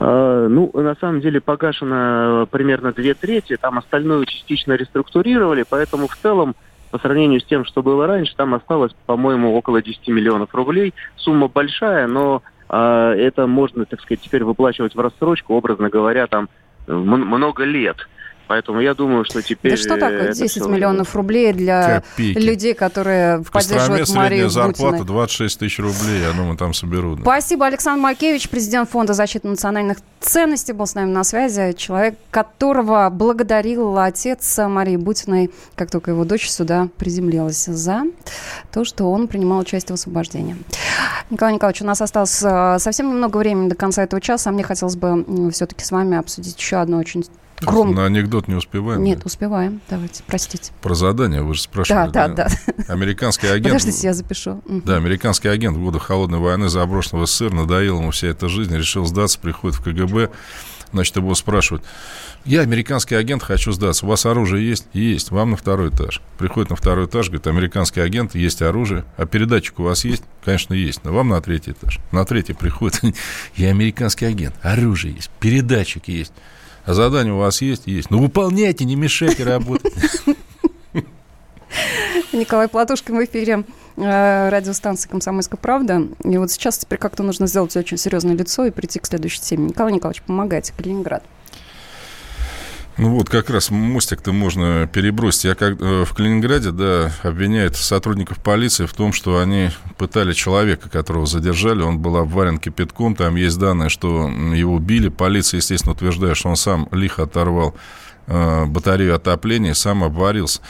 Э, 0.00 0.46
Ну, 0.50 0.70
на 0.74 0.94
самом 0.96 1.20
деле 1.20 1.40
погашено 1.40 2.42
э, 2.42 2.46
примерно 2.50 2.92
две 2.92 3.14
трети, 3.14 3.56
там 3.56 3.78
остальное 3.78 4.26
частично 4.26 4.72
реструктурировали, 4.72 5.64
поэтому 5.68 6.08
в 6.08 6.16
целом, 6.16 6.54
по 6.90 6.98
сравнению 6.98 7.40
с 7.40 7.44
тем, 7.44 7.64
что 7.64 7.82
было 7.82 8.06
раньше, 8.06 8.34
там 8.36 8.54
осталось, 8.54 8.92
по-моему, 9.06 9.54
около 9.54 9.80
10 9.80 10.08
миллионов 10.08 10.54
рублей. 10.54 10.92
Сумма 11.16 11.48
большая, 11.48 12.06
но 12.06 12.42
э, 12.68 13.14
это 13.18 13.46
можно, 13.46 13.84
так 13.84 14.00
сказать, 14.00 14.20
теперь 14.20 14.44
выплачивать 14.44 14.94
в 14.94 15.00
рассрочку, 15.00 15.54
образно 15.54 15.88
говоря, 15.88 16.26
там 16.26 16.48
э, 16.86 16.92
много 16.92 17.64
лет. 17.64 18.08
Поэтому 18.52 18.80
я 18.82 18.92
думаю, 18.92 19.24
что 19.24 19.40
теперь... 19.40 19.70
Да 19.70 19.76
что 19.78 19.94
э, 19.94 19.98
такое 19.98 20.22
это 20.24 20.34
10 20.34 20.50
всё- 20.50 20.68
миллионов 20.68 21.16
рублей 21.16 21.54
для 21.54 22.02
Копейки. 22.10 22.36
людей, 22.38 22.74
которые 22.74 23.38
В 23.38 23.50
Костроме 23.50 23.80
поддерживают 23.80 24.10
Марию 24.10 24.28
средняя 24.28 24.48
зарплата 24.50 24.98
Бутину? 24.98 25.04
26 25.06 25.58
тысяч 25.58 25.78
рублей, 25.78 26.20
я 26.20 26.32
думаю, 26.32 26.58
там 26.58 26.74
соберут. 26.74 27.20
да. 27.20 27.22
Спасибо, 27.22 27.64
Александр 27.64 28.02
Макевич, 28.02 28.50
президент 28.50 28.90
Фонда 28.90 29.14
защиты 29.14 29.48
национальных 29.48 30.00
ценностей, 30.20 30.74
был 30.74 30.86
с 30.86 30.94
нами 30.94 31.10
на 31.10 31.24
связи. 31.24 31.72
Человек, 31.78 32.16
которого 32.30 33.08
благодарил 33.10 33.96
отец 33.98 34.58
Марии 34.58 34.98
Бутиной, 34.98 35.50
как 35.74 35.90
только 35.90 36.10
его 36.10 36.26
дочь 36.26 36.50
сюда 36.50 36.88
приземлилась, 36.98 37.64
за 37.64 38.02
то, 38.70 38.84
что 38.84 39.10
он 39.10 39.28
принимал 39.28 39.60
участие 39.60 39.96
в 39.96 39.98
освобождении. 39.98 40.56
Николай 41.30 41.54
Николаевич, 41.54 41.80
у 41.80 41.86
нас 41.86 42.02
осталось 42.02 42.38
э, 42.44 42.76
совсем 42.78 43.08
немного 43.08 43.38
времени 43.38 43.70
до 43.70 43.76
конца 43.76 44.02
этого 44.02 44.20
часа, 44.20 44.50
а 44.50 44.52
мне 44.52 44.62
хотелось 44.62 44.96
бы 44.96 45.24
все-таки 45.52 45.86
с 45.86 45.90
вами 45.90 46.18
обсудить 46.18 46.58
еще 46.58 46.76
одну 46.76 46.98
очень 46.98 47.24
громкую... 47.66 47.96
На 47.96 48.06
анекдот 48.06 48.48
не 48.48 48.54
успеваем. 48.54 49.02
Нет, 49.02 49.18
да? 49.18 49.26
успеваем. 49.26 49.80
Давайте, 49.88 50.22
простите. 50.26 50.72
Про 50.80 50.94
задание 50.94 51.42
вы 51.42 51.54
же 51.54 51.62
спрашивали. 51.62 52.10
Да, 52.10 52.28
да, 52.28 52.48
да. 52.48 52.84
Американский 52.88 53.46
агент... 53.46 53.74
Подождите, 53.74 54.06
я 54.06 54.14
запишу. 54.14 54.62
Да, 54.66 54.96
американский 54.96 55.48
агент 55.48 55.76
в 55.76 55.82
годы 55.82 56.00
холодной 56.00 56.38
войны 56.38 56.68
заброшен 56.68 57.18
в 57.18 57.26
СССР, 57.26 57.52
надоела 57.52 57.98
ему 58.00 58.10
вся 58.10 58.28
эта 58.28 58.48
жизнь, 58.48 58.76
решил 58.76 59.04
сдаться, 59.04 59.38
приходит 59.38 59.78
в 59.78 59.82
КГБ, 59.82 60.30
значит, 60.92 61.16
его 61.16 61.34
спрашивают, 61.34 61.84
я 62.44 62.62
американский 62.62 63.14
агент, 63.14 63.42
хочу 63.42 63.70
сдаться, 63.70 64.04
у 64.04 64.08
вас 64.08 64.26
оружие 64.26 64.68
есть? 64.68 64.86
Есть, 64.92 65.30
вам 65.30 65.52
на 65.52 65.56
второй 65.56 65.90
этаж. 65.90 66.20
Приходит 66.38 66.70
на 66.70 66.76
второй 66.76 67.06
этаж, 67.06 67.28
говорит, 67.28 67.46
американский 67.46 68.00
агент, 68.00 68.34
есть 68.34 68.62
оружие, 68.62 69.04
а 69.16 69.26
передатчик 69.26 69.78
у 69.78 69.84
вас 69.84 70.04
есть? 70.04 70.24
Конечно, 70.44 70.74
есть, 70.74 71.04
но 71.04 71.12
вам 71.12 71.28
на 71.28 71.40
третий 71.40 71.70
этаж. 71.70 72.00
На 72.10 72.24
третий 72.24 72.52
приходит, 72.52 73.00
я 73.56 73.70
американский 73.70 74.24
агент, 74.24 74.54
оружие 74.62 75.14
есть, 75.14 75.30
передатчик 75.38 76.08
есть. 76.08 76.32
А 76.84 76.94
задание 76.94 77.32
у 77.32 77.38
вас 77.38 77.62
есть? 77.62 77.86
Есть. 77.86 78.10
Ну, 78.10 78.20
выполняйте, 78.20 78.84
не 78.84 78.96
мешайте 78.96 79.44
работать. 79.44 79.94
Николай 82.32 82.66
Платушкин 82.66 83.16
в 83.16 83.24
эфире 83.24 83.64
э, 83.96 84.48
радиостанции 84.48 85.08
«Комсомольская 85.08 85.58
правда». 85.60 86.02
И 86.24 86.38
вот 86.38 86.50
сейчас 86.50 86.78
теперь 86.78 86.98
как-то 86.98 87.22
нужно 87.22 87.46
сделать 87.46 87.76
очень 87.76 87.98
серьезное 87.98 88.34
лицо 88.34 88.64
и 88.64 88.70
прийти 88.70 88.98
к 88.98 89.06
следующей 89.06 89.40
теме. 89.42 89.66
Николай 89.66 89.92
Николаевич, 89.92 90.22
помогайте. 90.22 90.72
Калининград. 90.76 91.22
Ну 92.98 93.10
вот 93.14 93.30
как 93.30 93.48
раз 93.48 93.70
мостик-то 93.70 94.32
можно 94.32 94.86
перебросить. 94.86 95.44
Я 95.44 95.54
как 95.54 95.80
э, 95.80 96.04
в 96.04 96.14
Калининграде, 96.14 96.72
да, 96.72 97.10
обвиняют 97.22 97.76
сотрудников 97.76 98.38
полиции 98.38 98.84
в 98.84 98.92
том, 98.92 99.14
что 99.14 99.38
они 99.38 99.70
пытали 99.96 100.34
человека, 100.34 100.90
которого 100.90 101.24
задержали. 101.24 101.82
Он 101.82 101.98
был 101.98 102.18
обварен 102.18 102.58
кипятком. 102.58 103.14
Там 103.16 103.36
есть 103.36 103.58
данные, 103.58 103.88
что 103.88 104.28
его 104.28 104.78
били. 104.78 105.08
Полиция, 105.08 105.58
естественно, 105.58 105.94
утверждает, 105.94 106.36
что 106.36 106.50
он 106.50 106.56
сам 106.56 106.86
лихо 106.92 107.22
оторвал 107.22 107.74
э, 108.26 108.66
батарею 108.66 109.16
отопления 109.16 109.70
и 109.70 109.74
сам 109.74 110.04
обварился. 110.04 110.60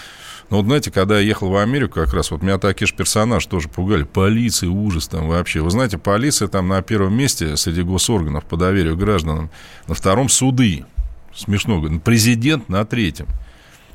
Но 0.48 0.58
вот 0.58 0.66
знаете, 0.66 0.90
когда 0.90 1.18
я 1.18 1.26
ехал 1.26 1.48
в 1.48 1.56
Америку, 1.56 1.94
как 1.94 2.12
раз 2.12 2.30
вот 2.30 2.42
меня 2.42 2.58
такие 2.58 2.86
же 2.86 2.94
персонажи 2.94 3.48
тоже 3.48 3.68
пугали. 3.68 4.04
Полиция, 4.04 4.68
ужас 4.68 5.08
там 5.08 5.26
вообще. 5.26 5.60
Вы 5.60 5.70
знаете, 5.70 5.98
полиция 5.98 6.46
там 6.46 6.68
на 6.68 6.82
первом 6.82 7.14
месте 7.14 7.56
среди 7.56 7.82
госорганов 7.82 8.44
по 8.44 8.56
доверию 8.56 8.96
гражданам. 8.96 9.50
На 9.88 9.94
втором 9.94 10.28
суды. 10.28 10.84
Смешно, 11.34 11.82
президент 12.04 12.68
на 12.68 12.84
третьем. 12.84 13.26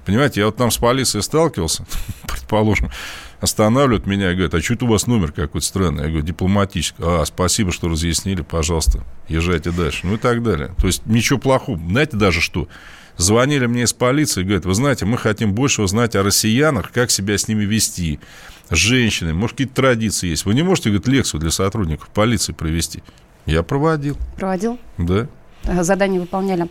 Понимаете, 0.05 0.39
я 0.39 0.45
вот 0.45 0.55
там 0.55 0.71
с 0.71 0.77
полицией 0.77 1.21
сталкивался, 1.21 1.85
предположим, 2.27 2.89
останавливают 3.41 4.05
меня 4.05 4.31
и 4.31 4.35
говорят, 4.35 4.53
а 4.53 4.61
что 4.61 4.73
это 4.75 4.85
у 4.85 4.87
вас 4.87 5.05
номер 5.05 5.31
какой-то 5.33 5.65
странный? 5.67 6.03
Я 6.03 6.09
говорю, 6.09 6.25
дипломатический. 6.25 6.95
А, 7.03 7.25
спасибо, 7.25 7.71
что 7.73 7.89
разъяснили, 7.89 8.41
пожалуйста, 8.41 9.03
езжайте 9.27 9.71
дальше. 9.71 10.07
Ну 10.07 10.15
и 10.15 10.17
так 10.17 10.41
далее. 10.43 10.73
То 10.77 10.87
есть 10.87 11.05
ничего 11.05 11.37
плохого. 11.39 11.77
Знаете 11.77 12.15
даже 12.15 12.39
что? 12.41 12.69
Звонили 13.17 13.65
мне 13.65 13.83
из 13.83 13.93
полиции 13.93 14.41
и 14.41 14.43
говорят, 14.43 14.65
вы 14.65 14.75
знаете, 14.75 15.05
мы 15.05 15.17
хотим 15.17 15.53
больше 15.53 15.81
узнать 15.81 16.15
о 16.15 16.23
россиянах, 16.23 16.91
как 16.91 17.11
себя 17.11 17.37
с 17.37 17.47
ними 17.47 17.63
вести, 17.65 18.19
с 18.69 18.75
женщинами, 18.75 19.33
может, 19.33 19.57
какие-то 19.57 19.73
традиции 19.75 20.29
есть. 20.29 20.45
Вы 20.45 20.53
не 20.53 20.61
можете, 20.61 20.89
говорит, 20.89 21.07
лекцию 21.07 21.41
для 21.41 21.49
сотрудников 21.51 22.09
полиции 22.09 22.53
провести? 22.53 23.03
Я 23.45 23.63
проводил, 23.63 24.17
Проводил? 24.37 24.79
да. 24.97 25.27
Э, 25.67 25.83
Задание 25.83 26.19
выполняли. 26.19 26.67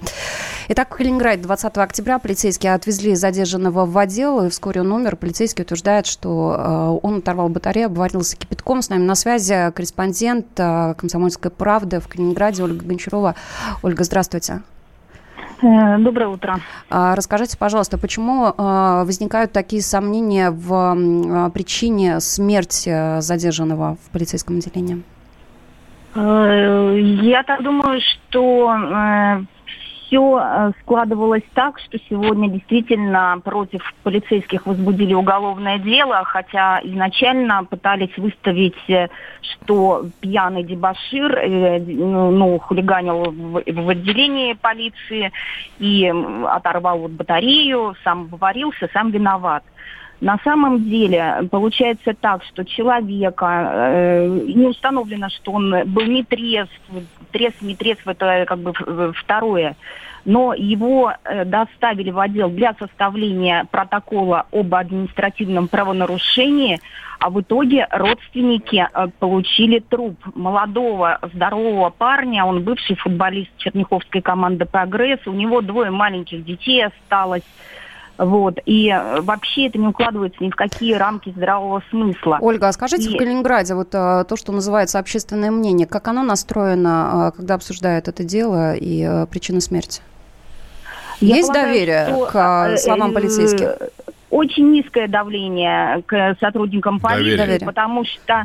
Итак, 0.69 0.95
в 0.95 0.97
Калининграде 0.97 1.43
20 1.43 1.77
октября 1.79 2.19
полицейские 2.19 2.75
отвезли 2.75 3.15
задержанного 3.15 3.87
в 3.87 3.97
отдел, 3.97 4.45
и 4.45 4.49
вскоре 4.49 4.81
он 4.81 4.93
умер. 4.93 5.17
Полицейский 5.17 5.63
утверждает, 5.63 6.07
что 6.07 6.57
э, 6.59 7.07
он 7.07 7.19
оторвал 7.19 7.49
батарею, 7.49 7.87
обварился 7.87 8.37
кипятком. 8.37 8.83
С 8.83 8.89
нами 8.89 9.05
на 9.05 9.15
связи 9.15 9.71
корреспондент 9.73 10.47
э, 10.57 10.95
«Комсомольской 10.95 11.51
правды» 11.51 12.01
в 12.01 12.09
Калининграде 12.09 12.63
Ольга 12.63 12.85
Гончарова. 12.85 13.35
Ольга, 13.83 14.05
здравствуйте. 14.05 14.63
Доброе 15.63 16.29
утро. 16.29 16.61
А, 16.91 17.17
Расскажите, 17.17 17.57
пожалуйста, 17.57 17.97
почему 17.97 18.53
возникают 18.59 19.53
такие 19.53 19.81
сомнения 19.81 20.51
в 20.51 21.51
причине 21.55 22.21
смерти 22.21 23.21
задержанного 23.21 23.97
в 24.05 24.11
полицейском 24.11 24.59
отделении? 24.59 25.03
Э, 26.17 26.99
Я 26.99 27.43
так 27.43 27.63
думаю, 27.63 28.01
что 28.01 28.75
все 30.07 30.73
складывалось 30.81 31.43
так, 31.55 31.79
что 31.81 31.99
сегодня 32.09 32.49
действительно 32.49 33.41
против 33.45 33.83
полицейских 34.03 34.67
возбудили 34.67 35.15
уголовное 35.15 35.79
дело, 35.79 36.23
хотя 36.25 36.81
изначально 36.85 37.65
пытались 37.65 38.17
выставить, 38.17 38.79
э, 38.89 39.09
что 39.43 40.07
пьяный 40.21 40.63
дебашир 40.63 41.37
э, 41.37 41.81
ну, 41.81 42.31
ну, 42.31 42.59
хулиганил 42.59 43.31
в, 43.31 43.89
отделении 43.89 44.55
полиции 44.55 45.33
и 45.79 46.13
оторвал 46.47 46.99
вот 47.01 47.11
батарею, 47.13 47.95
сам 48.05 48.27
выварился, 48.27 48.89
сам 48.93 49.11
виноват. 49.11 49.65
На 50.21 50.39
самом 50.45 50.85
деле 50.85 51.47
получается 51.51 52.15
так, 52.19 52.43
что 52.45 52.65
человека 52.65 53.71
э, 53.73 54.27
не 54.29 54.67
установлено, 54.67 55.29
что 55.29 55.53
он 55.53 55.75
был 55.87 56.05
не 56.05 56.25
трезв, 56.25 56.73
трезв, 57.33 57.61
не 57.61 57.77
трезв, 57.77 58.07
это 58.07 58.45
как 58.47 58.59
бы 58.59 59.13
второе. 59.15 59.77
Но 60.25 60.55
его 60.55 61.13
э, 61.13 61.45
доставили 61.45 62.11
в 62.11 62.19
отдел 62.19 62.49
для 62.49 62.75
составления 62.79 63.67
протокола 63.71 64.47
об 64.51 64.75
административном 64.75 65.69
правонарушении, 65.69 66.81
а 67.21 67.31
в 67.31 67.41
итоге 67.43 67.87
родственники 67.91 68.89
э, 68.93 69.09
получили 69.19 69.81
труп 69.81 70.19
молодого, 70.35 71.19
здорового 71.35 71.91
парня, 71.91 72.45
он 72.45 72.65
бывший 72.65 72.97
футболист 72.97 73.51
Черняховской 73.59 74.23
команды 74.23 74.65
«Прогресс», 74.65 75.21
у 75.27 75.33
него 75.33 75.61
двое 75.61 75.91
маленьких 75.91 76.45
детей 76.45 76.87
осталось. 76.87 77.45
Вот. 78.19 78.59
И 78.65 78.89
э, 78.89 79.21
вообще 79.21 79.67
это 79.67 79.79
не 79.79 79.89
укладывается 79.89 80.43
ни 80.43 80.51
в 80.51 80.57
какие 80.57 80.95
рамки 80.95 81.31
здравого 81.31 81.83
смысла. 81.91 82.39
Ольга, 82.41 82.69
а 82.69 82.73
скажите, 82.73 83.11
в 83.11 83.15
И- 83.15 83.19
Калининграде 83.19 83.75
вот 83.75 83.89
э, 83.95 84.25
то, 84.29 84.37
что 84.37 84.53
называется 84.53 84.99
общественное 84.99 85.51
мнение, 85.51 85.87
как 85.87 86.09
оно 86.09 86.23
настроено, 86.23 87.31
э, 87.33 87.37
когда 87.37 87.55
обсуждают 87.55 88.09
это 88.09 88.25
дело 88.25 88.75
и 88.75 89.27
причины 89.31 89.61
смерти? 89.61 90.01
Я 91.21 91.37
Есть 91.37 91.49
полагаю, 91.49 91.69
доверие 91.73 92.07
что, 92.07 92.27
к 92.27 92.77
словам 92.79 93.13
полицейских? 93.13 93.69
Очень 94.29 94.71
низкое 94.73 95.09
давление 95.09 96.03
к 96.07 96.37
сотрудникам 96.41 97.01
полиции, 97.01 97.37
Доверие. 97.37 97.67
потому 97.67 98.05
что 98.05 98.45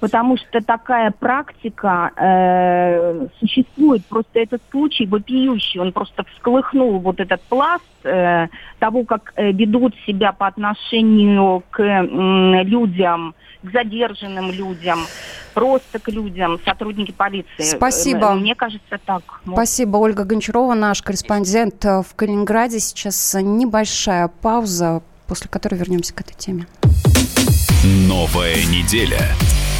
потому 0.00 0.36
что 0.36 0.60
такая 0.60 1.10
практика 1.10 2.10
э, 2.16 3.26
существует. 3.40 4.04
Просто 4.06 4.40
этот 4.40 4.62
случай 4.70 5.06
вопиющий, 5.06 5.80
он 5.80 5.92
просто 5.92 6.24
всколыхнул 6.34 6.98
вот 6.98 7.20
этот 7.20 7.40
пласт 7.42 7.84
э, 8.04 8.48
того, 8.78 9.04
как 9.04 9.32
э, 9.36 9.52
ведут 9.52 9.94
себя 10.06 10.32
по 10.32 10.46
отношению 10.46 11.62
к 11.70 11.80
м, 11.80 12.54
людям, 12.66 13.34
к 13.62 13.72
задержанным 13.72 14.50
людям, 14.50 14.98
просто 15.54 15.98
к 15.98 16.08
людям, 16.08 16.58
сотрудники 16.64 17.12
полиции. 17.12 17.62
Спасибо. 17.62 18.32
Э, 18.32 18.34
Мне 18.34 18.54
кажется, 18.54 18.98
так. 19.04 19.22
Вот. 19.44 19.54
Спасибо, 19.54 19.96
Ольга 19.96 20.24
Гончарова, 20.24 20.74
наш 20.74 21.02
корреспондент 21.02 21.84
э, 21.84 22.02
в 22.02 22.14
Калининграде. 22.14 22.78
Сейчас 22.80 23.36
небольшая 23.40 24.28
пауза. 24.28 25.02
после 25.26 25.48
которой 25.48 25.76
вернемся 25.76 26.12
к 26.14 26.20
этой 26.20 26.34
теме. 26.34 26.66
Новая 28.06 28.56
неделя 28.66 29.20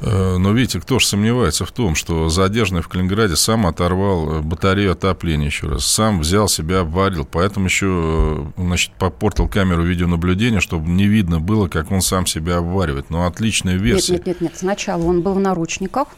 Но 0.00 0.52
видите, 0.52 0.80
кто 0.80 1.00
же 1.00 1.06
сомневается 1.06 1.64
в 1.64 1.72
том, 1.72 1.96
что 1.96 2.28
задержанный 2.28 2.82
в 2.82 2.88
Калининграде 2.88 3.34
сам 3.34 3.66
оторвал 3.66 4.30
э, 4.30 4.40
батарею 4.42 4.92
отопления 4.92 5.46
еще 5.46 5.66
раз, 5.66 5.84
сам 5.86 6.20
взял 6.20 6.48
себя, 6.48 6.80
обварил, 6.80 7.24
поэтому 7.24 7.66
еще, 7.66 8.52
э, 8.56 8.62
значит, 8.62 8.92
попортил 8.92 9.48
камеру 9.48 9.82
видеонаблюдения, 9.82 10.60
чтобы 10.60 10.88
не 10.88 11.06
видно 11.06 11.40
было, 11.40 11.66
как 11.66 11.90
он 11.90 12.00
сам 12.00 12.26
себя 12.26 12.58
обваривает. 12.58 13.10
Но 13.10 13.26
отличная 13.26 13.74
версия. 13.74 14.12
Нет, 14.12 14.26
нет, 14.26 14.40
нет, 14.40 14.52
нет. 14.52 14.58
Сначала 14.58 15.02
он 15.02 15.22
был 15.22 15.34
в 15.34 15.40
наручниках, 15.40 16.08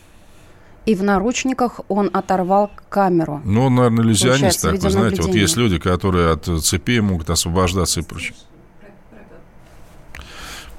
и 0.84 0.94
в 0.94 1.02
наручниках 1.02 1.80
он 1.88 2.10
оторвал 2.12 2.70
камеру. 2.88 3.40
Ну, 3.44 3.66
он, 3.66 3.76
наверное, 3.76 4.04
иллюзионист 4.04 4.60
Получается, 4.60 4.72
такой, 4.72 4.90
знаете, 4.90 5.22
вот 5.22 5.34
есть 5.34 5.56
люди, 5.56 5.78
которые 5.78 6.32
от 6.32 6.44
цепей 6.62 7.00
могут 7.00 7.30
освобождаться 7.30 8.00
и 8.00 8.02
прочее. 8.02 8.34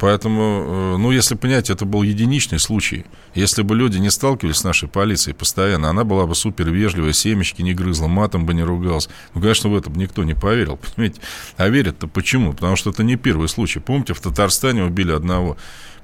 Поэтому, 0.01 0.41
э, 0.41 0.97
ну, 0.97 1.11
если 1.11 1.35
понять, 1.35 1.69
это 1.69 1.85
был 1.85 2.01
единичный 2.01 2.57
случай. 2.57 3.05
Если 3.35 3.61
бы 3.61 3.75
люди 3.75 3.99
не 3.99 4.09
сталкивались 4.09 4.57
с 4.57 4.63
нашей 4.63 4.89
полицией 4.89 5.35
постоянно, 5.35 5.91
она 5.91 6.03
была 6.03 6.25
бы 6.25 6.33
супер 6.33 6.71
вежливая, 6.71 7.13
семечки 7.13 7.61
не 7.61 7.75
грызла, 7.75 8.07
матом 8.07 8.47
бы 8.47 8.55
не 8.55 8.63
ругалась. 8.63 9.09
Ну, 9.35 9.41
конечно, 9.41 9.69
в 9.69 9.77
это 9.77 9.91
бы 9.91 9.99
никто 9.99 10.23
не 10.23 10.33
поверил, 10.33 10.79
понимаете? 10.95 11.21
А 11.55 11.69
верят-то 11.69 12.07
почему? 12.07 12.53
Потому 12.53 12.77
что 12.77 12.89
это 12.89 13.03
не 13.03 13.15
первый 13.15 13.47
случай. 13.47 13.77
Помните, 13.79 14.15
в 14.15 14.21
Татарстане 14.21 14.85
убили 14.85 15.11
одного 15.11 15.55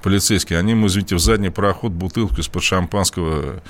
полицейских, 0.04 0.58
они 0.58 0.74
ему, 0.74 0.86
извините, 0.86 1.16
в 1.16 1.20
задний 1.20 1.50
проход 1.50 1.92
бутылку 1.92 2.40
из-под 2.40 2.62
шампанского 2.62 3.64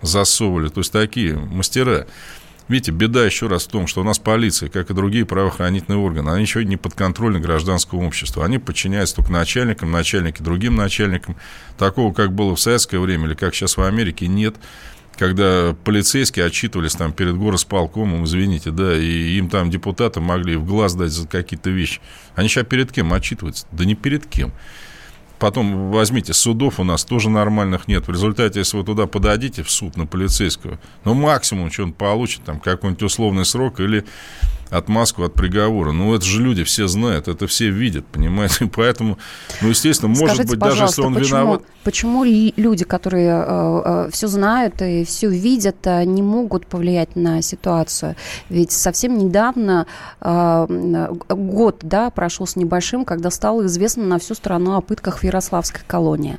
засовывали. 0.00 0.68
То 0.68 0.78
есть 0.78 0.92
такие 0.92 1.34
мастера. 1.34 2.06
Видите, 2.68 2.92
беда 2.92 3.24
еще 3.24 3.48
раз 3.48 3.64
в 3.64 3.68
том, 3.68 3.86
что 3.86 4.00
у 4.00 4.04
нас 4.04 4.18
полиция, 4.18 4.68
как 4.68 4.90
и 4.90 4.94
другие 4.94 5.26
правоохранительные 5.26 5.98
органы, 5.98 6.30
они 6.30 6.42
еще 6.42 6.64
не 6.64 6.76
подконтрольны 6.76 7.40
гражданскому 7.40 8.06
обществу. 8.06 8.42
Они 8.42 8.58
подчиняются 8.58 9.16
только 9.16 9.32
начальникам, 9.32 9.90
начальники 9.90 10.42
другим 10.42 10.76
начальникам. 10.76 11.36
Такого, 11.76 12.12
как 12.12 12.32
было 12.32 12.54
в 12.54 12.60
советское 12.60 12.98
время 12.98 13.26
или 13.26 13.34
как 13.34 13.54
сейчас 13.54 13.76
в 13.76 13.82
Америке, 13.82 14.28
нет. 14.28 14.56
Когда 15.18 15.76
полицейские 15.84 16.46
отчитывались 16.46 16.94
там 16.94 17.12
перед 17.12 17.36
горосполкомом, 17.36 18.24
извините, 18.24 18.70
да, 18.70 18.96
и 18.96 19.36
им 19.36 19.50
там 19.50 19.70
депутаты 19.70 20.20
могли 20.20 20.56
в 20.56 20.64
глаз 20.64 20.94
дать 20.94 21.10
за 21.10 21.28
какие-то 21.28 21.68
вещи. 21.68 22.00
Они 22.34 22.48
сейчас 22.48 22.66
перед 22.66 22.92
кем 22.92 23.12
отчитываются? 23.12 23.66
Да 23.72 23.84
не 23.84 23.94
перед 23.94 24.26
кем. 24.26 24.52
Потом 25.42 25.90
возьмите, 25.90 26.34
судов 26.34 26.78
у 26.78 26.84
нас 26.84 27.04
тоже 27.04 27.28
нормальных 27.28 27.88
нет. 27.88 28.06
В 28.06 28.12
результате, 28.12 28.60
если 28.60 28.76
вы 28.76 28.84
туда 28.84 29.08
подадите 29.08 29.64
в 29.64 29.70
суд 29.72 29.96
на 29.96 30.06
полицейского, 30.06 30.78
ну, 31.04 31.14
максимум, 31.14 31.68
что 31.72 31.82
он 31.82 31.92
получит, 31.92 32.44
там, 32.44 32.60
какой-нибудь 32.60 33.02
условный 33.02 33.44
срок 33.44 33.80
или 33.80 34.04
отмазку 34.72 35.22
от 35.24 35.34
приговора. 35.34 35.92
Ну, 35.92 36.14
это 36.14 36.24
же 36.24 36.42
люди 36.42 36.64
все 36.64 36.88
знают, 36.88 37.28
это 37.28 37.46
все 37.46 37.70
видят, 37.70 38.06
понимаете? 38.06 38.66
Поэтому, 38.74 39.18
ну, 39.60 39.68
естественно, 39.68 40.08
может 40.08 40.34
Скажите, 40.36 40.50
быть, 40.50 40.58
даже 40.58 40.84
если 40.84 41.02
он 41.02 41.14
почему, 41.14 41.38
виноват... 41.38 41.62
Почему 41.84 42.24
люди, 42.24 42.84
которые 42.84 43.30
э, 43.30 43.82
э, 43.84 44.10
все 44.12 44.28
знают 44.28 44.80
и 44.82 45.04
все 45.04 45.28
видят, 45.28 45.76
э, 45.84 46.04
не 46.04 46.22
могут 46.22 46.66
повлиять 46.66 47.16
на 47.16 47.42
ситуацию? 47.42 48.16
Ведь 48.48 48.72
совсем 48.72 49.18
недавно, 49.18 49.86
э, 50.20 50.66
м, 50.68 51.20
год 51.28 51.80
да, 51.82 52.10
прошел 52.10 52.46
с 52.46 52.56
небольшим, 52.56 53.04
когда 53.04 53.30
стало 53.30 53.66
известно 53.66 54.04
на 54.04 54.18
всю 54.18 54.34
страну 54.34 54.76
о 54.76 54.80
пытках 54.80 55.18
в 55.18 55.24
Ярославской 55.24 55.82
колонии. 55.86 56.38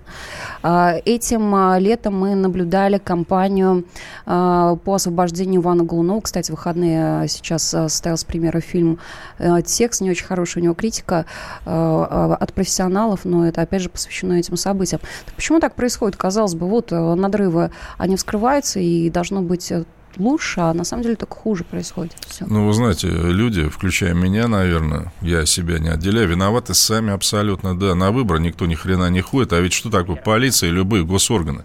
А, 0.63 0.95
Этим 1.05 1.77
летом 1.77 2.17
мы 2.17 2.35
наблюдали 2.35 2.97
кампанию 2.97 3.85
а, 4.25 4.75
по 4.77 4.95
освобождению 4.95 5.61
Ивана 5.61 5.83
Голунова. 5.83 6.21
Кстати, 6.21 6.51
выходные 6.51 7.27
сейчас 7.27 7.73
а, 7.73 7.89
состоялась 8.23 8.25
премьера 8.25 8.59
фильм 8.59 8.99
э, 9.39 9.61
«Текст». 9.65 10.01
Не 10.01 10.11
очень 10.11 10.25
хорошая 10.25 10.61
у 10.61 10.65
него 10.65 10.73
критика 10.73 11.25
а, 11.65 12.07
а, 12.09 12.35
от 12.35 12.53
профессионалов, 12.53 13.21
но 13.25 13.47
это, 13.47 13.61
опять 13.61 13.81
же, 13.81 13.89
посвящено 13.89 14.33
этим 14.33 14.57
событиям. 14.57 15.01
Так 15.25 15.35
почему 15.35 15.59
так 15.59 15.75
происходит? 15.75 16.17
Казалось 16.17 16.55
бы, 16.55 16.67
вот 16.67 16.91
э, 16.91 17.15
надрывы, 17.15 17.71
они 17.97 18.15
вскрываются, 18.15 18.79
и 18.79 19.09
должно 19.09 19.41
быть 19.41 19.71
э, 19.71 19.83
лучше, 20.17 20.61
а 20.61 20.73
на 20.73 20.83
самом 20.83 21.03
деле 21.03 21.15
только 21.15 21.35
хуже 21.35 21.63
происходит. 21.63 22.13
Всё. 22.27 22.45
Ну, 22.47 22.67
вы 22.67 22.73
знаете, 22.73 23.07
люди, 23.07 23.67
включая 23.69 24.13
меня, 24.13 24.47
наверное, 24.47 25.11
я 25.21 25.45
себя 25.45 25.79
не 25.79 25.89
отделяю, 25.89 26.27
виноваты 26.27 26.73
сами 26.73 27.11
абсолютно, 27.13 27.77
да. 27.77 27.95
На 27.95 28.11
выборы 28.11 28.39
никто 28.39 28.65
ни 28.65 28.75
хрена 28.75 29.09
не 29.09 29.21
ходит. 29.21 29.53
А 29.53 29.59
ведь 29.59 29.73
что 29.73 29.89
такое 29.89 30.15
полиция 30.15 30.69
и 30.69 30.73
любые 30.73 31.03
госорганы? 31.03 31.63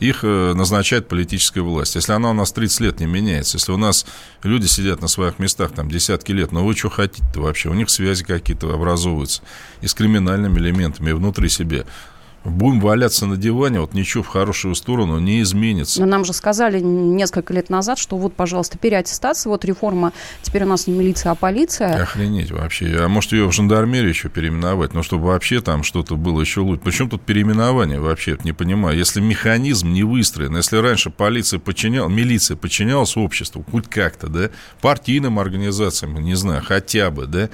Их 0.00 0.24
э, 0.24 0.54
назначает 0.54 1.08
политическая 1.08 1.60
власть. 1.60 1.94
Если 1.94 2.12
она 2.12 2.30
у 2.30 2.32
нас 2.32 2.52
30 2.52 2.80
лет 2.80 3.00
не 3.00 3.06
меняется, 3.06 3.58
если 3.58 3.70
у 3.72 3.76
нас 3.76 4.06
люди 4.42 4.66
сидят 4.66 5.02
на 5.02 5.08
своих 5.08 5.38
местах 5.38 5.72
там 5.72 5.90
десятки 5.90 6.32
лет, 6.32 6.52
ну 6.52 6.64
вы 6.64 6.74
что 6.74 6.88
хотите-то 6.88 7.40
вообще? 7.42 7.68
У 7.68 7.74
них 7.74 7.90
связи 7.90 8.24
какие-то 8.24 8.72
образовываются 8.72 9.42
и 9.82 9.86
с 9.86 9.94
криминальными 9.94 10.58
элементами 10.58 11.10
и 11.10 11.12
внутри 11.12 11.50
себя. 11.50 11.84
Будем 12.44 12.80
валяться 12.80 13.26
на 13.26 13.36
диване, 13.36 13.80
вот 13.80 13.92
ничего 13.92 14.22
в 14.22 14.28
хорошую 14.28 14.74
сторону 14.74 15.18
не 15.18 15.42
изменится. 15.42 16.00
Но 16.00 16.06
нам 16.06 16.24
же 16.24 16.32
сказали 16.32 16.80
несколько 16.80 17.52
лет 17.52 17.68
назад, 17.68 17.98
что 17.98 18.16
вот, 18.16 18.34
пожалуйста, 18.34 18.78
переаттестация, 18.78 19.50
вот 19.50 19.64
реформа, 19.66 20.12
теперь 20.40 20.64
у 20.64 20.66
нас 20.66 20.86
не 20.86 20.94
милиция, 20.94 21.32
а 21.32 21.34
полиция. 21.34 22.02
Охренеть 22.02 22.50
вообще. 22.50 22.96
А 22.98 23.08
может, 23.08 23.32
ее 23.32 23.46
в 23.46 23.52
жандармерию 23.52 24.08
еще 24.08 24.30
переименовать? 24.30 24.94
Ну, 24.94 25.02
чтобы 25.02 25.26
вообще 25.26 25.60
там 25.60 25.82
что-то 25.82 26.16
было 26.16 26.40
еще 26.40 26.60
лучше. 26.60 26.80
Причем 26.82 27.10
тут 27.10 27.22
переименование 27.22 28.00
вообще? 28.00 28.38
Не 28.42 28.52
понимаю. 28.52 28.96
Если 28.96 29.20
механизм 29.20 29.92
не 29.92 30.02
выстроен, 30.02 30.56
если 30.56 30.78
раньше 30.78 31.10
полиция 31.10 31.60
подчинялась, 31.60 32.12
милиция 32.12 32.56
подчинялась 32.56 33.18
обществу, 33.18 33.64
хоть 33.70 33.88
как-то, 33.88 34.28
да, 34.28 34.50
партийным 34.80 35.38
организациям, 35.38 36.14
не 36.14 36.34
знаю, 36.34 36.62
хотя 36.64 37.10
бы, 37.10 37.26
да, 37.26 37.50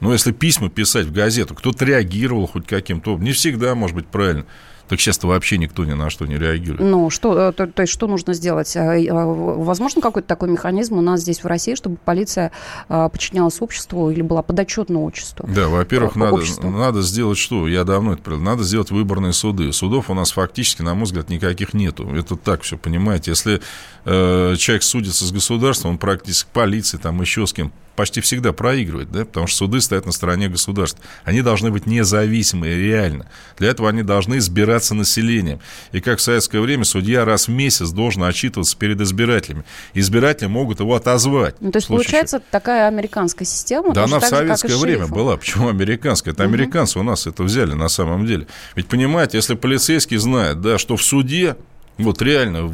но 0.00 0.12
если 0.12 0.32
письма 0.32 0.68
писать 0.70 1.06
в 1.06 1.12
газету, 1.12 1.54
кто-то 1.54 1.84
реагировал 1.84 2.46
хоть 2.46 2.66
каким-то, 2.66 3.16
не 3.18 3.32
всегда, 3.32 3.74
может 3.74 3.96
быть, 3.96 4.06
правильно. 4.06 4.44
Так 4.88 4.98
сейчас-то 4.98 5.28
вообще 5.28 5.56
никто 5.56 5.84
ни 5.84 5.92
на 5.92 6.10
что 6.10 6.26
не 6.26 6.36
реагирует. 6.36 6.80
Ну, 6.80 7.10
что, 7.10 7.50
э, 7.50 7.52
то, 7.52 7.68
то 7.68 7.82
есть, 7.82 7.92
что 7.92 8.08
нужно 8.08 8.34
сделать? 8.34 8.74
И, 8.74 9.06
а, 9.08 9.24
Возможно, 9.24 10.02
какой-то 10.02 10.26
такой 10.26 10.48
механизм 10.48 10.98
у 10.98 11.00
нас 11.00 11.20
здесь 11.20 11.44
в 11.44 11.46
России, 11.46 11.76
чтобы 11.76 11.96
полиция 12.04 12.50
подчинялась 12.88 13.60
обществу 13.60 14.10
или 14.10 14.20
была 14.20 14.42
подотчетна 14.42 14.98
обществу? 14.98 15.48
Да, 15.48 15.68
во-первых, 15.68 16.16
Э, 16.16 16.18
надо, 16.18 16.34
обществу. 16.34 16.68
надо 16.70 17.02
сделать 17.02 17.38
что? 17.38 17.68
Я 17.68 17.84
давно 17.84 18.14
это 18.14 18.22
говорил. 18.24 18.44
Надо 18.44 18.64
сделать 18.64 18.90
выборные 18.90 19.32
суды. 19.32 19.72
Судов 19.72 20.10
у 20.10 20.14
нас 20.14 20.32
фактически, 20.32 20.82
на 20.82 20.96
мой 20.96 21.04
взгляд, 21.04 21.28
никаких 21.30 21.72
нету. 21.72 22.12
Это 22.12 22.34
так 22.34 22.62
все, 22.62 22.76
понимаете. 22.76 23.30
Если 23.30 23.60
э, 24.06 24.56
человек 24.58 24.82
судится 24.82 25.24
с 25.24 25.30
государством, 25.30 25.92
он 25.92 25.98
практически 25.98 26.48
к 26.48 26.52
полиции, 26.52 26.96
там 26.96 27.20
еще 27.20 27.46
с 27.46 27.52
кем 27.52 27.72
почти 27.96 28.20
всегда 28.20 28.52
проигрывает, 28.52 29.10
да, 29.10 29.24
потому 29.24 29.46
что 29.46 29.58
суды 29.58 29.80
стоят 29.80 30.06
на 30.06 30.12
стороне 30.12 30.48
государства. 30.48 31.02
Они 31.24 31.42
должны 31.42 31.70
быть 31.70 31.86
независимые, 31.86 32.76
реально. 32.76 33.26
Для 33.58 33.68
этого 33.68 33.88
они 33.88 34.02
должны 34.02 34.38
избираться 34.38 34.94
населением. 34.94 35.60
И 35.92 36.00
как 36.00 36.18
в 36.18 36.22
советское 36.22 36.60
время 36.60 36.84
судья 36.84 37.24
раз 37.24 37.48
в 37.48 37.50
месяц 37.50 37.90
должен 37.90 38.22
отчитываться 38.24 38.76
перед 38.76 39.00
избирателями. 39.00 39.64
Избиратели 39.94 40.48
могут 40.48 40.80
его 40.80 40.94
отозвать. 40.94 41.56
Ну, 41.60 41.70
то 41.70 41.78
есть, 41.78 41.88
получается, 41.88 42.40
такая 42.50 42.88
американская 42.88 43.46
система. 43.46 43.92
да 43.92 44.04
она 44.04 44.18
в 44.18 44.22
же, 44.22 44.28
советское 44.28 44.76
время 44.76 45.00
шерифом. 45.00 45.16
была. 45.16 45.36
Почему 45.36 45.68
американская? 45.68 46.32
Это 46.32 46.44
американцы 46.44 46.98
у 46.98 47.02
нас 47.02 47.26
это 47.26 47.42
взяли 47.42 47.74
на 47.74 47.88
самом 47.88 48.26
деле. 48.26 48.46
Ведь 48.74 48.86
понимаете, 48.86 49.36
если 49.36 49.54
полицейский 49.54 50.16
знает, 50.16 50.60
да, 50.60 50.78
что 50.78 50.96
в 50.96 51.02
суде 51.02 51.56
вот 51.98 52.22
реально 52.22 52.72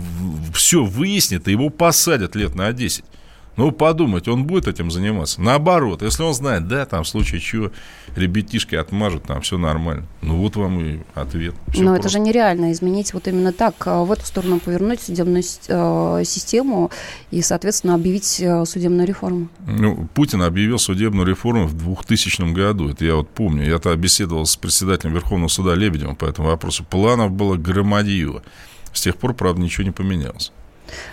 все 0.55 0.85
выяснит, 0.85 1.49
и 1.49 1.51
его 1.51 1.69
посадят 1.69 2.37
лет 2.37 2.55
на 2.55 2.73
10. 2.73 3.05
Ну, 3.57 3.73
подумать, 3.73 4.29
он 4.29 4.45
будет 4.45 4.69
этим 4.69 4.91
заниматься. 4.91 5.41
Наоборот, 5.41 6.03
если 6.03 6.23
он 6.23 6.35
знает, 6.35 6.69
да, 6.69 6.85
там 6.85 7.05
в 7.05 7.09
случае 7.09 7.41
чего 7.41 7.71
ребятишки 8.15 8.75
отмажут, 8.75 9.25
там 9.25 9.41
все 9.41 9.57
нормально. 9.57 10.07
Ну, 10.21 10.37
вот 10.37 10.57
вам 10.57 10.81
и 10.81 11.01
ответ. 11.15 11.55
Всё 11.69 11.83
Но 11.83 11.93
это 11.93 12.03
просто. 12.03 12.19
же 12.19 12.21
нереально 12.21 12.73
изменить 12.73 13.15
вот 13.15 13.29
именно 13.29 13.53
так, 13.53 13.75
а, 13.87 14.05
в 14.05 14.13
эту 14.13 14.27
сторону 14.27 14.61
повернуть 14.61 15.01
судебную 15.01 15.43
э, 15.69 16.23
систему 16.25 16.91
и, 17.31 17.41
соответственно, 17.43 17.95
объявить 17.95 18.41
э, 18.41 18.65
судебную 18.67 19.07
реформу. 19.07 19.49
Ну, 19.67 20.07
Путин 20.15 20.43
объявил 20.43 20.79
судебную 20.79 21.27
реформу 21.27 21.67
в 21.67 21.75
2000 21.75 22.53
году. 22.53 22.91
Это 22.91 23.05
я 23.05 23.17
вот 23.17 23.31
помню. 23.31 23.67
Я 23.67 23.79
тогда 23.79 23.97
беседовал 23.97 24.45
с 24.45 24.57
председателем 24.57 25.15
Верховного 25.15 25.49
суда 25.49 25.75
Лебедевым 25.75 26.17
по 26.17 26.27
этому 26.27 26.49
вопросу. 26.49 26.85
Планов 26.85 27.33
было 27.33 27.57
громадье. 27.57 28.43
С 28.93 29.03
тех 29.03 29.17
пор, 29.17 29.35
правда, 29.35 29.61
ничего 29.61 29.85
не 29.85 29.91
поменялось. 29.91 30.53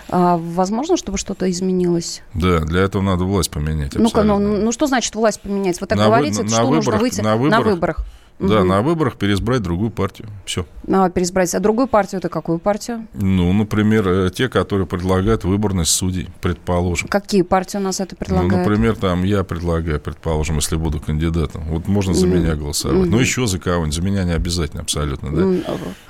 А, 0.10 0.38
возможно, 0.38 0.98
чтобы 0.98 1.18
что-то 1.18 1.50
изменилось? 1.50 2.22
Да, 2.34 2.60
для 2.60 2.82
этого 2.82 3.02
надо 3.02 3.24
власть 3.24 3.52
поменять. 3.52 3.96
Ну-ка, 3.96 4.24
ну, 4.24 4.40
ну 4.40 4.72
что 4.72 4.88
значит 4.88 5.16
власть 5.16 5.42
поменять? 5.42 5.80
Вы 5.82 5.88
так 5.88 5.98
на 5.98 6.06
говорите, 6.06 6.38
вы, 6.38 6.44
на, 6.44 6.50
что 6.50 6.58
на 6.58 6.64
нужно 6.64 6.80
выборах, 6.80 7.02
выйти 7.02 7.22
на 7.22 7.38
выборах, 7.38 7.66
на 7.66 7.72
выборах? 7.72 8.06
Да, 8.40 8.60
Мгм. 8.60 8.68
на 8.68 8.82
выборах 8.82 9.16
переизбрать 9.16 9.62
другую 9.62 9.90
партию. 9.92 10.28
Все. 10.46 10.66
А, 10.92 11.10
переизбрать. 11.10 11.54
А 11.56 11.60
другую 11.60 11.88
партию 11.88 12.20
это 12.20 12.30
какую 12.30 12.60
партию? 12.60 13.08
Ну, 13.14 13.54
например, 13.54 14.08
э, 14.08 14.30
те, 14.36 14.50
которые 14.50 14.86
предлагают 14.86 15.44
выборность 15.46 15.92
судей, 15.92 16.28
предположим. 16.42 17.08
Какие 17.08 17.44
партии 17.44 17.78
у 17.78 17.80
нас 17.80 18.00
это 18.02 18.16
Ну, 18.20 18.26
предлагают? 18.26 18.54
например, 18.68 18.96
там 18.98 19.24
я 19.24 19.44
предлагаю, 19.44 20.00
предположим, 20.02 20.58
если 20.58 20.76
буду 20.76 21.00
кандидатом. 21.00 21.64
Вот 21.70 21.88
можно 21.88 22.14
за 22.14 22.28
Мгм. 22.28 22.36
меня 22.40 22.56
голосовать. 22.56 22.98
Мгм. 23.02 23.12
Ну, 23.12 23.20
еще 23.20 23.48
за 23.48 23.60
кого-нибудь. 23.60 23.94
За 23.96 24.02
меня 24.02 24.24
не 24.24 24.34
обязательно 24.34 24.82
абсолютно, 24.82 25.34
да. 25.34 25.42
М, 25.44 25.64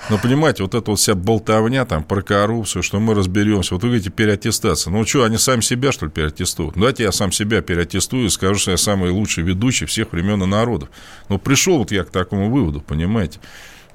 Но 0.09 0.17
понимаете, 0.17 0.63
вот 0.63 0.73
эта 0.75 0.89
вот 0.91 0.99
вся 0.99 1.15
болтовня 1.15 1.85
там 1.85 2.03
про 2.03 2.21
коррупцию, 2.21 2.81
что 2.83 2.99
мы 2.99 3.13
разберемся. 3.13 3.73
Вот 3.75 3.83
вы 3.83 3.89
говорите, 3.89 4.09
переаттестация. 4.09 4.91
Ну 4.91 5.05
что, 5.05 5.23
они 5.23 5.37
сами 5.37 5.61
себя, 5.61 5.91
что 5.91 6.05
ли, 6.05 6.11
переаттестуют? 6.11 6.75
Ну, 6.75 6.81
Давайте 6.81 7.03
я 7.03 7.11
сам 7.11 7.31
себя 7.31 7.61
переаттестую 7.61 8.25
и 8.25 8.29
скажу, 8.29 8.55
что 8.55 8.71
я 8.71 8.77
самый 8.77 9.11
лучший 9.11 9.43
ведущий 9.43 9.85
всех 9.85 10.11
времен 10.13 10.41
и 10.43 10.45
народов. 10.45 10.89
Ну, 11.29 11.37
пришел 11.37 11.77
вот 11.77 11.91
я 11.91 12.03
к 12.03 12.09
такому 12.13 12.49
выводу, 12.49 12.79
понимаете. 12.79 13.39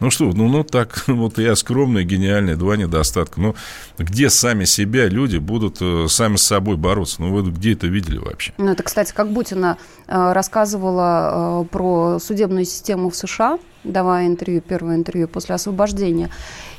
Ну 0.01 0.11
что, 0.11 0.27
ну, 0.27 0.49
ну 0.49 0.63
так, 0.63 1.05
вот 1.09 1.39
я 1.39 1.57
скромный, 1.57 2.05
гениальный, 2.05 2.55
два 2.57 2.77
недостатка. 2.77 3.41
Ну, 3.41 3.57
где 3.99 4.31
сами 4.31 4.65
себя 4.65 5.09
люди 5.09 5.39
будут 5.39 5.79
э, 5.81 6.07
сами 6.09 6.37
с 6.37 6.43
собой 6.43 6.77
бороться? 6.77 7.21
Ну, 7.21 7.33
вы 7.33 7.51
где 7.51 7.73
это 7.73 7.89
видели 7.89 8.19
вообще? 8.19 8.53
Ну, 8.59 8.71
это, 8.71 8.85
кстати, 8.85 9.13
как 9.13 9.33
Бутина 9.33 9.77
э, 10.07 10.33
рассказывала 10.33 11.63
э, 11.63 11.65
про 11.67 12.19
судебную 12.21 12.65
систему 12.65 13.11
в 13.11 13.17
США, 13.17 13.59
давая 13.83 14.29
интервью, 14.29 14.61
первое 14.61 14.95
интервью 14.95 15.27
после 15.27 15.57
освобождения. 15.57 16.31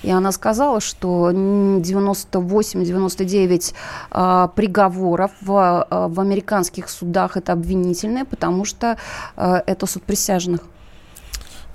И 0.02 0.10
она 0.10 0.32
сказала, 0.32 0.80
что 0.80 1.30
м, 1.30 1.82
98-99 1.82 3.74
э, 4.12 4.48
приговоров 4.56 5.32
в, 5.42 5.88
э, 5.90 6.08
в 6.08 6.20
американских 6.22 6.90
судах 6.90 7.36
это 7.36 7.52
обвинительные, 7.52 8.24
потому 8.24 8.64
что 8.64 8.98
э, 9.36 9.62
это 9.66 9.86
суд 9.88 10.04
присяжных. 10.04 10.62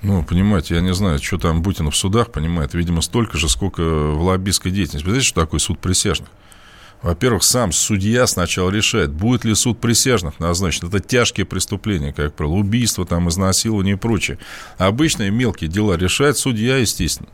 Ну, 0.05 0.21
понимаете, 0.21 0.75
я 0.75 0.81
не 0.81 0.93
знаю, 0.93 1.17
что 1.17 1.39
там 1.39 1.63
Бутин 1.63 1.89
в 1.89 1.95
судах 1.95 2.31
понимает. 2.31 2.75
Видимо, 2.75 3.01
столько 3.01 3.39
же, 3.39 3.49
сколько 3.49 3.81
в 3.81 4.21
лоббистской 4.21 4.71
деятельности. 4.71 5.09
Знаете, 5.09 5.25
что 5.25 5.41
такое 5.41 5.59
суд 5.59 5.79
присяжных? 5.79 6.29
Во-первых, 7.01 7.41
сам 7.41 7.71
судья 7.71 8.27
сначала 8.27 8.69
решает, 8.69 9.11
будет 9.11 9.45
ли 9.45 9.55
суд 9.55 9.81
присяжных 9.81 10.39
назначен. 10.39 10.89
Это 10.89 10.99
тяжкие 10.99 11.47
преступления, 11.47 12.13
как 12.13 12.35
правило, 12.35 12.53
убийство, 12.53 13.03
там, 13.03 13.29
изнасилование 13.29 13.95
и 13.95 13.97
прочее. 13.97 14.37
Обычные 14.77 15.31
мелкие 15.31 15.71
дела 15.71 15.97
решает 15.97 16.37
судья, 16.37 16.77
естественно. 16.77 17.29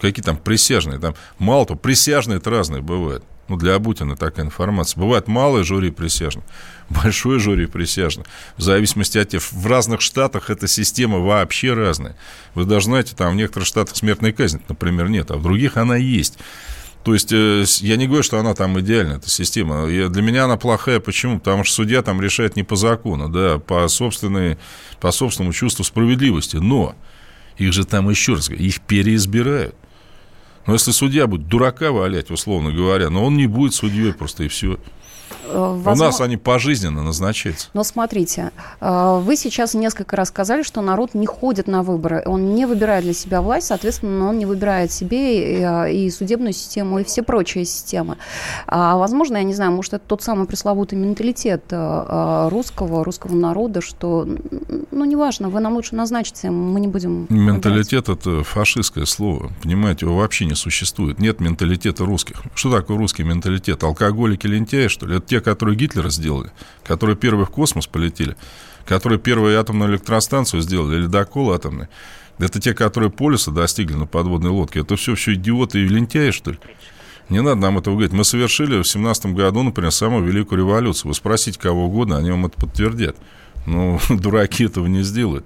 Какие 0.00 0.22
там 0.22 0.36
присяжные? 0.36 1.00
Там 1.00 1.16
мало 1.40 1.66
то, 1.66 1.74
присяжные 1.74 2.36
это 2.36 2.50
разные 2.50 2.82
бывают. 2.82 3.24
Ну, 3.48 3.56
для 3.56 3.78
Бутина 3.78 4.16
такая 4.16 4.44
информация. 4.44 5.00
Бывает 5.00 5.28
малое 5.28 5.62
жюри 5.62 5.90
присяжных, 5.90 6.44
большое 6.90 7.38
жюри 7.38 7.66
присяжных. 7.66 8.26
В 8.56 8.62
зависимости 8.62 9.18
от 9.18 9.28
тех, 9.28 9.42
в 9.52 9.66
разных 9.66 10.00
штатах 10.00 10.50
эта 10.50 10.66
система 10.66 11.18
вообще 11.18 11.72
разная. 11.74 12.16
Вы 12.54 12.64
даже 12.64 12.86
знаете, 12.86 13.14
там 13.14 13.32
в 13.32 13.36
некоторых 13.36 13.66
штатах 13.68 13.96
смертной 13.96 14.32
казни, 14.32 14.60
например, 14.68 15.08
нет, 15.08 15.30
а 15.30 15.36
в 15.36 15.42
других 15.42 15.76
она 15.76 15.96
есть. 15.96 16.38
То 17.04 17.14
есть 17.14 17.32
э, 17.32 17.64
я 17.82 17.96
не 17.96 18.08
говорю, 18.08 18.24
что 18.24 18.40
она 18.40 18.52
там 18.54 18.80
идеальная, 18.80 19.18
эта 19.18 19.30
система. 19.30 19.86
Я- 19.86 20.08
для 20.08 20.22
меня 20.22 20.46
она 20.46 20.56
плохая. 20.56 20.98
Почему? 20.98 21.38
Потому 21.38 21.62
что 21.62 21.76
судья 21.76 22.02
там 22.02 22.20
решает 22.20 22.56
не 22.56 22.64
по 22.64 22.74
закону, 22.74 23.28
да, 23.28 23.58
по, 23.58 23.86
собственной, 23.86 24.58
по 24.98 25.12
собственному 25.12 25.52
чувству 25.52 25.84
справедливости. 25.84 26.56
Но 26.56 26.96
их 27.58 27.72
же 27.72 27.84
там, 27.84 28.10
еще 28.10 28.34
раз 28.34 28.50
их 28.50 28.80
переизбирают. 28.80 29.76
Но 30.66 30.72
если 30.72 30.90
судья 30.90 31.26
будет 31.26 31.48
дурака 31.48 31.92
валять, 31.92 32.30
условно 32.30 32.72
говоря, 32.72 33.08
но 33.08 33.24
он 33.24 33.36
не 33.36 33.46
будет 33.46 33.74
судьей 33.74 34.12
просто 34.12 34.44
и 34.44 34.48
все. 34.48 34.78
Э, 35.48 35.58
У 35.58 35.74
возможно- 35.76 36.04
нас 36.06 36.20
они 36.20 36.36
пожизненно 36.36 37.02
назначаются. 37.02 37.68
Но 37.74 37.84
смотрите, 37.84 38.50
э, 38.80 39.20
вы 39.22 39.36
сейчас 39.36 39.74
несколько 39.74 40.16
раз 40.16 40.28
сказали, 40.28 40.62
что 40.62 40.82
народ 40.82 41.14
не 41.14 41.26
ходит 41.26 41.66
на 41.66 41.82
выборы, 41.82 42.22
он 42.26 42.54
не 42.54 42.66
выбирает 42.66 43.04
для 43.04 43.14
себя 43.14 43.40
власть, 43.40 43.66
соответственно, 43.68 44.28
он 44.28 44.38
не 44.38 44.46
выбирает 44.46 44.92
себе 44.92 45.58
и, 45.92 46.06
э, 46.08 46.10
судебную 46.10 46.52
систему, 46.52 46.98
и 46.98 47.04
все 47.04 47.22
прочие 47.22 47.64
системы. 47.64 48.16
А, 48.66 48.96
возможно, 48.96 49.36
я 49.36 49.42
не 49.42 49.54
знаю, 49.54 49.72
может, 49.72 49.94
это 49.94 50.04
тот 50.06 50.22
самый 50.22 50.46
пресловутый 50.46 50.98
менталитет 50.98 51.64
э, 51.70 52.48
русского, 52.50 53.04
русского 53.04 53.34
народа, 53.34 53.80
что, 53.80 54.26
ну, 54.90 55.04
неважно, 55.04 55.48
вы 55.48 55.60
нам 55.60 55.74
лучше 55.74 55.94
назначите, 55.94 56.50
мы 56.50 56.80
не 56.80 56.88
будем... 56.88 57.26
Менталитет– 57.28 58.08
это 58.08 58.42
фашистское 58.44 59.04
слово. 59.04 59.50
Понимаете, 59.62 60.06
его 60.06 60.16
вообще 60.16 60.44
не 60.46 60.54
существует. 60.54 61.18
Нет 61.18 61.40
менталитета 61.40 62.04
русских. 62.04 62.42
Что 62.54 62.72
такое 62.72 62.96
русский 62.96 63.22
менталитет? 63.22 63.82
Алкоголики, 63.84 64.46
лентяи, 64.46 64.88
что 64.88 65.06
ли? 65.06 65.16
Это 65.18 65.26
те, 65.36 65.40
которые 65.40 65.76
Гитлера 65.76 66.08
сделали, 66.08 66.50
которые 66.84 67.16
первые 67.16 67.46
в 67.46 67.50
космос 67.50 67.86
полетели, 67.86 68.36
которые 68.86 69.18
первую 69.18 69.58
атомную 69.60 69.90
электростанцию 69.90 70.62
сделали, 70.62 71.02
ледокол 71.02 71.52
атомный. 71.52 71.88
Это 72.38 72.60
те, 72.60 72.74
которые 72.74 73.10
полюса 73.10 73.50
достигли 73.50 73.94
на 73.94 74.06
подводной 74.06 74.50
лодке. 74.50 74.80
Это 74.80 74.96
все, 74.96 75.14
все 75.14 75.34
идиоты 75.34 75.80
и 75.80 75.88
лентяи, 75.88 76.30
что 76.30 76.52
ли? 76.52 76.58
Не 77.28 77.42
надо 77.42 77.60
нам 77.60 77.78
этого 77.78 77.94
говорить. 77.94 78.12
Мы 78.12 78.24
совершили 78.24 78.82
в 78.82 78.88
семнадцатом 78.88 79.34
году, 79.34 79.62
например, 79.62 79.90
самую 79.90 80.24
великую 80.24 80.58
революцию. 80.58 81.08
Вы 81.08 81.14
спросите 81.14 81.58
кого 81.58 81.86
угодно, 81.86 82.18
они 82.18 82.30
вам 82.30 82.46
это 82.46 82.56
подтвердят. 82.60 83.16
Ну, 83.66 83.98
дураки 84.08 84.64
этого 84.64 84.86
не 84.86 85.02
сделают, 85.02 85.44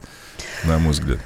на 0.64 0.78
мой 0.78 0.92
взгляд. 0.92 1.20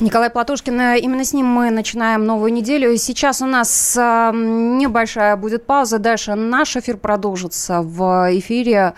Николай 0.00 0.30
Платошкин, 0.30 0.80
э, 0.80 0.98
именно 1.00 1.24
с 1.24 1.32
ним 1.32 1.46
мы 1.46 1.70
начинаем 1.70 2.24
новую 2.24 2.52
неделю. 2.52 2.96
Сейчас 2.96 3.42
у 3.42 3.46
нас 3.46 3.96
э, 3.96 4.30
небольшая 4.34 5.36
будет 5.36 5.66
пауза. 5.66 5.98
Дальше 5.98 6.34
наш 6.34 6.76
эфир 6.76 6.96
продолжится 6.96 7.80
в 7.82 8.28
эфире. 8.38 8.94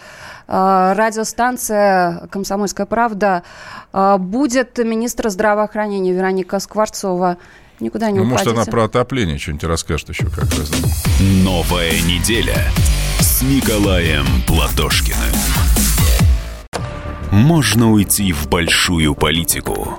э, 0.48 0.92
радиостанция 0.96 2.26
«Комсомольская 2.30 2.86
правда». 2.86 3.42
Будет 3.92 4.78
министр 4.78 5.28
здравоохранения 5.30 6.12
Вероника 6.12 6.58
Скворцова. 6.58 7.36
Никуда 7.80 8.10
не 8.10 8.18
Ну, 8.18 8.24
может, 8.24 8.46
уходите. 8.46 8.62
она 8.62 8.70
про 8.70 8.84
отопление 8.84 9.38
что-нибудь 9.38 9.64
расскажет 9.64 10.08
еще 10.08 10.26
как 10.26 10.44
раз. 10.44 10.70
Новая 11.44 11.92
неделя 12.02 12.56
с 13.20 13.42
Николаем 13.42 14.24
Платошкиным. 14.46 15.18
Можно 17.30 17.92
уйти 17.92 18.32
в 18.32 18.46
большую 18.48 19.14
политику, 19.14 19.98